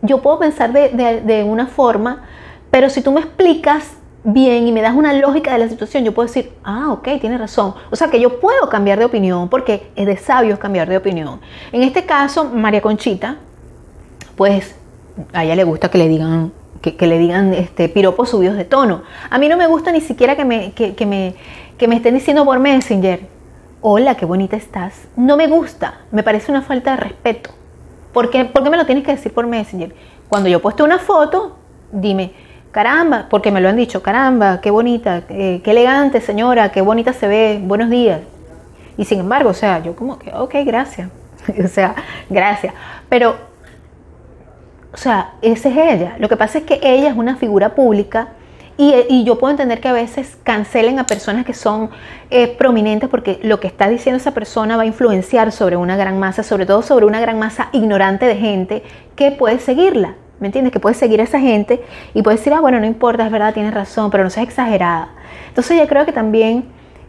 yo 0.00 0.22
puedo 0.22 0.38
pensar 0.38 0.72
de, 0.72 1.20
de 1.22 1.44
una 1.44 1.66
forma, 1.66 2.24
pero 2.70 2.88
si 2.88 3.02
tú 3.02 3.12
me 3.12 3.20
explicas 3.20 3.97
bien 4.24 4.66
y 4.66 4.72
me 4.72 4.83
das 4.83 4.94
una 4.94 5.12
lógica 5.12 5.52
de 5.52 5.59
la 5.59 5.68
situación, 5.68 6.04
yo 6.04 6.12
puedo 6.12 6.26
decir, 6.26 6.52
ah, 6.64 6.92
ok, 6.92 7.09
tiene 7.20 7.38
razón. 7.38 7.74
O 7.90 7.96
sea 7.96 8.09
que 8.09 8.20
yo 8.20 8.40
puedo 8.40 8.68
cambiar 8.68 8.98
de 8.98 9.04
opinión 9.04 9.48
porque 9.48 9.90
es 9.96 10.07
de 10.07 10.16
sabios 10.16 10.59
cambiar 10.59 10.88
de 10.88 10.96
opinión. 10.96 11.40
En 11.72 11.83
este 11.83 12.04
caso, 12.04 12.44
María 12.44 12.81
Conchita, 12.81 13.37
pues 14.37 14.74
a 15.33 15.44
ella 15.44 15.57
le 15.57 15.64
gusta 15.64 15.90
que 15.90 15.98
le 15.98 16.09
digan, 16.09 16.52
que, 16.81 17.07
le 17.07 17.18
digan 17.18 17.54
este, 17.54 17.88
piropos 17.88 18.31
subidos 18.31 18.57
de 18.57 18.64
tono. 18.64 19.02
A 19.31 19.38
mí 19.38 19.48
no 19.48 19.57
me 19.57 19.66
gusta 19.66 19.92
ni 19.92 20.00
siquiera 20.00 20.37
que 20.37 20.44
me, 20.44 20.72
que, 20.72 21.07
me, 21.07 21.35
que 21.76 21.88
me 21.88 21.96
estén 21.96 22.14
diciendo 22.14 22.44
por 22.44 22.59
Messenger, 22.59 23.26
hola, 23.81 24.16
qué 24.16 24.24
bonita 24.24 24.57
estás. 24.57 25.09
No 25.16 25.37
me 25.37 25.46
gusta, 25.46 26.00
me 26.11 26.22
parece 26.22 26.50
una 26.50 26.62
falta 26.62 26.92
de 26.92 26.96
respeto. 26.98 27.50
¿Por 28.12 28.31
qué, 28.31 28.44
¿Por 28.44 28.62
qué 28.62 28.70
me 28.70 28.76
lo 28.76 28.87
tienes 28.87 29.04
que 29.04 29.12
decir 29.12 29.33
por 29.33 29.46
Messenger? 29.46 29.94
Cuando 30.28 30.48
yo 30.48 30.61
puesto 30.61 30.85
una 30.85 30.98
foto, 30.98 31.57
dime, 31.92 32.33
caramba, 32.70 33.26
porque 33.31 33.50
me 33.50 33.61
lo 33.61 33.68
han 33.68 33.76
dicho, 33.76 34.02
caramba, 34.02 34.61
qué 34.61 34.70
bonita, 34.70 35.22
eh, 35.28 35.61
qué 35.64 35.70
elegante 35.70 36.20
señora, 36.20 36.70
qué 36.70 36.81
bonita 36.81 37.12
se 37.12 37.28
ve, 37.28 37.61
buenos 37.62 37.90
días. 37.90 38.20
Y 38.96 39.04
sin 39.04 39.20
embargo, 39.20 39.50
o 39.50 39.54
sea, 39.54 39.83
yo 39.83 39.94
como 39.94 40.18
que, 40.18 40.33
ok, 40.33 40.54
gracias. 40.64 41.09
o 41.64 41.68
sea, 41.68 41.94
gracias. 42.28 42.74
Pero, 43.09 43.37
o 44.92 44.96
sea, 44.96 45.35
esa 45.42 45.68
es 45.68 45.76
ella. 45.76 46.16
Lo 46.18 46.28
que 46.28 46.37
pasa 46.37 46.59
es 46.59 46.64
que 46.64 46.81
ella 46.83 47.09
es 47.09 47.16
una 47.16 47.37
figura 47.37 47.74
pública 47.74 48.28
y, 48.81 49.24
yo 49.24 49.40
puedo 49.40 49.50
entender 49.50 49.81
que 49.81 49.88
a 49.88 49.92
veces 49.92 50.38
cancelen 50.44 51.00
a 51.00 51.07
personas 51.07 51.44
que 51.44 51.52
son 51.52 51.90
eh, 52.31 52.46
prominentes 52.46 53.09
porque 53.09 53.40
lo 53.42 53.59
que 53.59 53.66
está 53.66 53.88
diciendo 53.88 54.18
esa 54.18 54.35
persona 54.35 54.76
va 54.76 54.85
a 54.85 54.87
influenciar 54.87 55.50
sobre 55.50 55.76
una 55.76 55.96
gran 55.96 56.20
masa, 56.20 56.44
sobre 56.44 56.64
todo 56.64 56.83
sobre 56.83 57.04
una 57.04 57.20
gran 57.20 57.40
masa 57.40 57.70
ignorante 57.72 58.26
de 58.26 58.37
gente 58.37 58.85
que 59.16 59.33
puede 59.33 59.59
seguirla. 59.59 60.14
¿Me 60.40 60.46
entiendes? 60.46 60.72
Que 60.72 60.81
puedes 60.81 60.98
seguir 60.98 61.20
a 61.20 61.24
esa 61.24 61.40
gente 61.40 61.83
y 62.14 62.22
puedes 62.22 62.40
decir, 62.40 62.53
ah, 62.53 62.61
bueno, 62.61 62.79
no 62.79 62.87
importa, 62.87 63.27
es 63.27 63.33
verdad, 63.33 63.53
tienes 63.53 63.74
razón, 63.74 64.11
pero 64.11 64.24
no 64.24 64.31
seas 64.31 64.46
exagerada. 64.46 65.11
Entonces 65.48 65.79
yo 65.79 65.88
creo 65.88 66.07
que 66.07 66.12
también, 66.12 66.65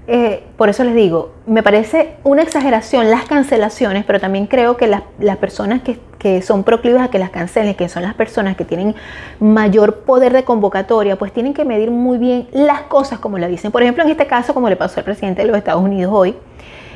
eh, 0.07 0.43
por 0.57 0.69
eso 0.69 0.83
les 0.83 0.95
digo, 0.95 1.33
me 1.45 1.61
parece 1.61 2.15
una 2.23 2.41
exageración 2.41 3.11
las 3.11 3.25
cancelaciones, 3.25 4.03
pero 4.05 4.19
también 4.19 4.47
creo 4.47 4.77
que 4.77 4.87
las, 4.87 5.03
las 5.19 5.37
personas 5.37 5.81
que, 5.83 5.99
que, 6.17 6.41
son 6.41 6.63
proclives 6.63 7.01
a 7.01 7.09
que 7.09 7.19
las 7.19 7.29
cancelen, 7.29 7.75
que 7.75 7.87
son 7.87 8.01
las 8.01 8.15
personas 8.15 8.55
que 8.55 8.65
tienen 8.65 8.95
mayor 9.39 9.99
poder 9.99 10.33
de 10.33 10.43
convocatoria, 10.43 11.15
pues 11.15 11.31
tienen 11.31 11.53
que 11.53 11.65
medir 11.65 11.91
muy 11.91 12.17
bien 12.17 12.47
las 12.51 12.81
cosas 12.83 13.19
como 13.19 13.37
la 13.37 13.47
dicen. 13.47 13.71
Por 13.71 13.83
ejemplo, 13.83 14.03
en 14.03 14.09
este 14.09 14.25
caso, 14.25 14.55
como 14.55 14.69
le 14.69 14.75
pasó 14.75 14.99
al 14.99 15.03
presidente 15.03 15.43
de 15.43 15.47
los 15.47 15.57
Estados 15.57 15.83
Unidos 15.83 16.11
hoy, 16.15 16.35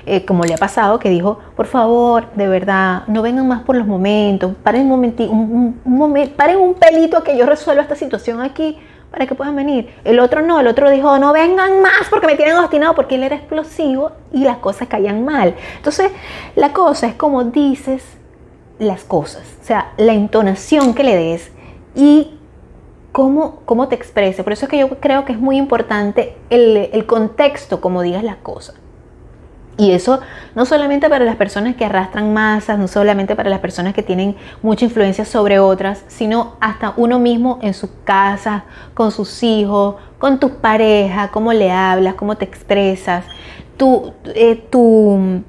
eh, 0.06 0.26
como 0.26 0.44
le 0.44 0.54
ha 0.54 0.58
pasado, 0.58 1.00
que 1.00 1.10
dijo, 1.10 1.40
por 1.56 1.66
favor, 1.66 2.32
de 2.36 2.48
verdad, 2.48 3.04
no 3.08 3.22
vengan 3.22 3.48
más 3.48 3.64
por 3.64 3.76
los 3.76 3.88
momentos, 3.88 4.54
paren 4.64 4.82
un 4.82 4.90
momentito, 4.90 5.32
un, 5.32 5.80
momento, 5.86 6.36
paren 6.36 6.58
un 6.58 6.74
pelito 6.74 7.18
a 7.18 7.24
que 7.24 7.38
yo 7.38 7.46
resuelva 7.46 7.84
esta 7.84 7.96
situación 7.96 8.42
aquí 8.42 8.78
para 9.12 9.28
que 9.28 9.36
puedan 9.36 9.56
venir. 9.56 9.94
El 10.04 10.20
otro 10.20 10.42
no, 10.42 10.60
el 10.60 10.68
otro 10.68 10.90
dijo, 10.90 11.18
no 11.20 11.32
vengan 11.32 11.82
más 11.82 12.10
porque 12.10 12.28
me 12.28 12.36
tienen 12.36 12.58
obstinado 12.58 12.96
porque 12.96 13.16
él 13.16 13.24
era 13.24 13.36
explosivo 13.36 14.12
y 14.32 14.44
las 14.44 14.58
cosas 14.58 14.88
caían 14.88 15.24
mal. 15.24 15.56
Entonces, 15.78 16.12
la 16.56 16.74
cosa 16.74 17.08
es 17.08 17.14
como 17.14 17.44
dices 17.46 18.04
las 18.80 19.04
cosas, 19.04 19.44
o 19.62 19.66
sea, 19.66 19.94
la 19.98 20.14
entonación 20.14 20.94
que 20.94 21.04
le 21.04 21.16
des 21.16 21.52
y 21.96 22.34
cómo, 23.14 23.62
cómo 23.66 23.88
te 23.88 23.96
expreses. 23.96 24.44
Por 24.44 24.52
eso 24.52 24.66
es 24.66 24.70
que 24.70 24.80
yo 24.80 24.90
creo 25.00 25.24
que 25.24 25.32
es 25.32 25.40
muy 25.40 25.56
importante 25.58 26.36
el, 26.50 26.90
el 26.92 27.06
contexto, 27.06 27.80
como 27.80 28.02
digas 28.02 28.24
las 28.24 28.38
cosas. 28.38 28.76
Y 29.84 29.92
eso 29.92 30.22
no 30.56 30.66
solamente 30.66 31.10
para 31.10 31.26
las 31.26 31.36
personas 31.36 31.76
que 31.76 31.84
arrastran 31.84 32.34
masas, 32.34 32.80
no 32.80 32.88
solamente 32.88 33.36
para 33.36 33.50
las 33.50 33.60
personas 33.60 33.94
que 33.94 34.02
tienen 34.02 34.38
mucha 34.62 34.86
influencia 34.86 35.26
sobre 35.26 35.60
otras, 35.60 36.06
sino 36.08 36.54
hasta 36.62 36.94
uno 36.96 37.20
mismo 37.20 37.60
en 37.62 37.74
su 37.74 37.90
casa, 38.06 38.64
con 38.94 39.12
sus 39.12 39.44
hijos, 39.44 39.96
con 40.20 40.40
tu 40.40 40.62
pareja, 40.62 41.32
cómo 41.32 41.52
le 41.52 41.70
hablas, 41.70 42.14
cómo 42.14 42.38
te 42.38 42.46
expresas, 42.46 43.26
tu, 43.76 44.14
eh, 44.36 44.56
tu, 44.70 45.44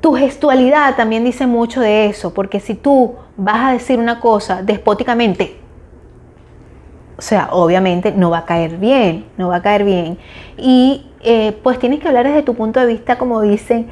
tu 0.00 0.14
gestualidad 0.14 0.96
también 0.96 1.24
dice 1.24 1.46
mucho 1.46 1.82
de 1.82 2.06
eso, 2.06 2.32
porque 2.32 2.60
si 2.60 2.74
tú 2.74 3.16
vas 3.36 3.60
a 3.60 3.72
decir 3.72 3.98
una 3.98 4.20
cosa 4.20 4.62
despóticamente, 4.62 5.60
o 7.18 7.20
sea, 7.20 7.50
obviamente 7.52 8.10
no 8.12 8.30
va 8.30 8.38
a 8.38 8.44
caer 8.46 8.78
bien, 8.78 9.26
no 9.36 9.48
va 9.48 9.56
a 9.56 9.62
caer 9.62 9.84
bien. 9.84 10.18
Y 10.56 11.07
eh, 11.20 11.58
pues 11.62 11.78
tienes 11.78 12.00
que 12.00 12.08
hablar 12.08 12.26
desde 12.26 12.42
tu 12.42 12.54
punto 12.54 12.80
de 12.80 12.86
vista, 12.86 13.18
como 13.18 13.40
dicen, 13.42 13.88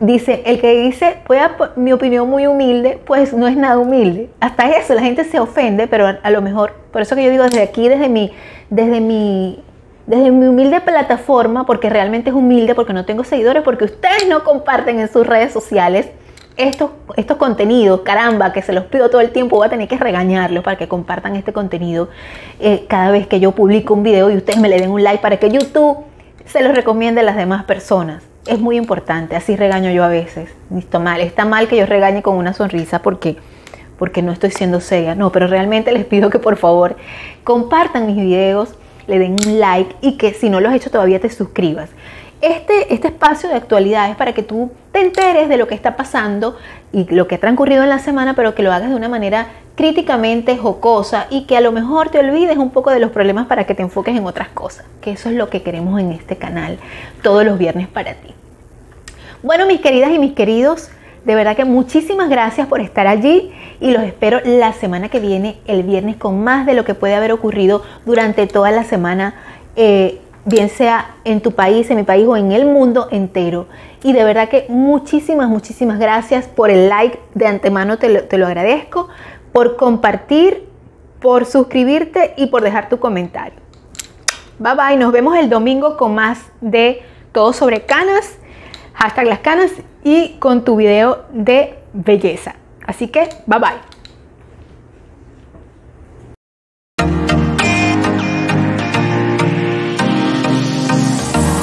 dice, 0.00 0.42
el 0.46 0.60
que 0.60 0.82
dice, 0.82 1.18
pues 1.26 1.40
mi 1.76 1.92
opinión 1.92 2.28
muy 2.28 2.46
humilde, 2.46 2.98
pues 3.04 3.32
no 3.32 3.46
es 3.46 3.56
nada 3.56 3.78
humilde. 3.78 4.30
Hasta 4.40 4.68
eso, 4.76 4.94
la 4.94 5.02
gente 5.02 5.24
se 5.24 5.38
ofende, 5.38 5.86
pero 5.86 6.06
a, 6.22 6.30
lo 6.30 6.42
mejor, 6.42 6.72
por 6.90 7.02
eso 7.02 7.14
que 7.14 7.24
yo 7.24 7.30
digo 7.30 7.44
desde 7.44 7.62
aquí, 7.62 7.88
desde 7.88 8.08
mi, 8.08 8.32
desde 8.70 9.00
mi, 9.00 9.62
desde 10.06 10.30
mi 10.30 10.46
humilde 10.46 10.80
plataforma, 10.80 11.66
porque 11.66 11.90
realmente 11.90 12.30
es 12.30 12.36
humilde, 12.36 12.74
porque 12.74 12.92
no 12.92 13.04
tengo 13.04 13.24
seguidores, 13.24 13.62
porque 13.62 13.84
ustedes 13.84 14.26
no 14.28 14.42
comparten 14.42 14.98
en 14.98 15.12
sus 15.12 15.26
redes 15.26 15.52
sociales 15.52 16.08
estos, 16.56 16.90
estos 17.16 17.36
contenidos, 17.36 18.00
caramba, 18.00 18.52
que 18.52 18.60
se 18.60 18.72
los 18.72 18.84
pido 18.84 19.08
todo 19.08 19.20
el 19.20 19.30
tiempo, 19.30 19.56
voy 19.56 19.66
a 19.66 19.70
tener 19.70 19.88
que 19.88 19.96
regañarlos 19.96 20.62
para 20.62 20.76
que 20.76 20.88
compartan 20.88 21.36
este 21.36 21.52
contenido 21.52 22.08
eh, 22.58 22.84
cada 22.88 23.10
vez 23.10 23.26
que 23.26 23.40
yo 23.40 23.52
publico 23.52 23.94
un 23.94 24.02
video 24.02 24.30
y 24.30 24.36
ustedes 24.36 24.60
me 24.60 24.68
le 24.68 24.78
den 24.78 24.90
un 24.90 25.02
like 25.02 25.22
para 25.22 25.38
que 25.38 25.48
YouTube 25.50 26.09
se 26.46 26.62
los 26.62 26.74
recomiende 26.74 27.20
a 27.20 27.24
las 27.24 27.36
demás 27.36 27.64
personas. 27.64 28.22
Es 28.46 28.58
muy 28.58 28.76
importante, 28.76 29.36
así 29.36 29.56
regaño 29.56 29.90
yo 29.90 30.04
a 30.04 30.08
veces. 30.08 30.50
Listo 30.70 31.00
mal, 31.00 31.20
está 31.20 31.44
mal 31.44 31.68
que 31.68 31.76
yo 31.76 31.86
regañe 31.86 32.22
con 32.22 32.36
una 32.36 32.52
sonrisa 32.52 33.02
porque 33.02 33.36
porque 34.00 34.22
no 34.22 34.32
estoy 34.32 34.50
siendo 34.50 34.80
seria, 34.80 35.14
no, 35.14 35.30
pero 35.30 35.46
realmente 35.46 35.92
les 35.92 36.06
pido 36.06 36.30
que 36.30 36.38
por 36.38 36.56
favor 36.56 36.96
compartan 37.44 38.06
mis 38.06 38.16
videos, 38.16 38.74
le 39.06 39.18
den 39.18 39.36
un 39.46 39.60
like 39.60 39.94
y 40.00 40.16
que 40.16 40.32
si 40.32 40.48
no 40.48 40.58
lo 40.58 40.70
has 40.70 40.74
hecho 40.74 40.90
todavía 40.90 41.20
te 41.20 41.28
suscribas. 41.28 41.90
Este, 42.40 42.94
este 42.94 43.08
espacio 43.08 43.50
de 43.50 43.54
actualidad 43.54 44.08
es 44.10 44.16
para 44.16 44.32
que 44.32 44.42
tú 44.42 44.70
te 44.92 45.00
enteres 45.00 45.48
de 45.50 45.58
lo 45.58 45.68
que 45.68 45.74
está 45.74 45.96
pasando 45.96 46.56
y 46.90 47.04
lo 47.14 47.28
que 47.28 47.34
ha 47.34 47.38
transcurrido 47.38 47.82
en 47.82 47.90
la 47.90 47.98
semana, 47.98 48.34
pero 48.34 48.54
que 48.54 48.62
lo 48.62 48.72
hagas 48.72 48.88
de 48.88 48.96
una 48.96 49.10
manera 49.10 49.48
críticamente 49.74 50.56
jocosa 50.56 51.26
y 51.28 51.44
que 51.44 51.58
a 51.58 51.60
lo 51.60 51.70
mejor 51.70 52.08
te 52.08 52.18
olvides 52.18 52.56
un 52.56 52.70
poco 52.70 52.90
de 52.90 52.98
los 52.98 53.10
problemas 53.10 53.46
para 53.46 53.64
que 53.64 53.74
te 53.74 53.82
enfoques 53.82 54.16
en 54.16 54.24
otras 54.24 54.48
cosas, 54.48 54.86
que 55.02 55.12
eso 55.12 55.28
es 55.28 55.34
lo 55.34 55.50
que 55.50 55.62
queremos 55.62 56.00
en 56.00 56.12
este 56.12 56.36
canal 56.36 56.78
todos 57.22 57.44
los 57.44 57.58
viernes 57.58 57.88
para 57.88 58.14
ti. 58.14 58.34
Bueno, 59.42 59.66
mis 59.66 59.80
queridas 59.80 60.10
y 60.10 60.18
mis 60.18 60.32
queridos, 60.32 60.90
de 61.24 61.34
verdad 61.34 61.56
que 61.56 61.66
muchísimas 61.66 62.30
gracias 62.30 62.66
por 62.66 62.80
estar 62.80 63.06
allí 63.06 63.52
y 63.80 63.90
los 63.90 64.02
espero 64.02 64.40
la 64.44 64.72
semana 64.72 65.10
que 65.10 65.20
viene, 65.20 65.58
el 65.66 65.82
viernes, 65.82 66.16
con 66.16 66.42
más 66.42 66.64
de 66.64 66.72
lo 66.72 66.84
que 66.84 66.94
puede 66.94 67.14
haber 67.14 67.32
ocurrido 67.32 67.82
durante 68.06 68.46
toda 68.46 68.70
la 68.70 68.84
semana. 68.84 69.34
Eh, 69.76 70.20
bien 70.44 70.68
sea 70.68 71.16
en 71.24 71.40
tu 71.40 71.52
país, 71.52 71.90
en 71.90 71.96
mi 71.96 72.02
país 72.02 72.26
o 72.26 72.36
en 72.36 72.52
el 72.52 72.66
mundo 72.66 73.08
entero. 73.10 73.66
Y 74.02 74.12
de 74.12 74.24
verdad 74.24 74.48
que 74.48 74.66
muchísimas, 74.68 75.48
muchísimas 75.48 75.98
gracias 75.98 76.46
por 76.46 76.70
el 76.70 76.88
like 76.88 77.18
de 77.34 77.46
antemano, 77.46 77.98
te 77.98 78.08
lo, 78.08 78.24
te 78.24 78.38
lo 78.38 78.46
agradezco, 78.46 79.08
por 79.52 79.76
compartir, 79.76 80.68
por 81.20 81.44
suscribirte 81.44 82.34
y 82.36 82.46
por 82.46 82.62
dejar 82.62 82.88
tu 82.88 82.98
comentario. 82.98 83.58
Bye 84.58 84.74
bye, 84.74 84.96
nos 84.96 85.12
vemos 85.12 85.36
el 85.36 85.48
domingo 85.48 85.96
con 85.96 86.14
más 86.14 86.40
de 86.60 87.02
todo 87.32 87.52
sobre 87.52 87.82
canas, 87.82 88.38
hashtag 88.94 89.26
las 89.26 89.38
canas 89.40 89.70
y 90.04 90.36
con 90.38 90.64
tu 90.64 90.76
video 90.76 91.24
de 91.32 91.78
belleza. 91.92 92.56
Así 92.86 93.08
que 93.08 93.28
bye 93.46 93.58
bye. 93.58 93.89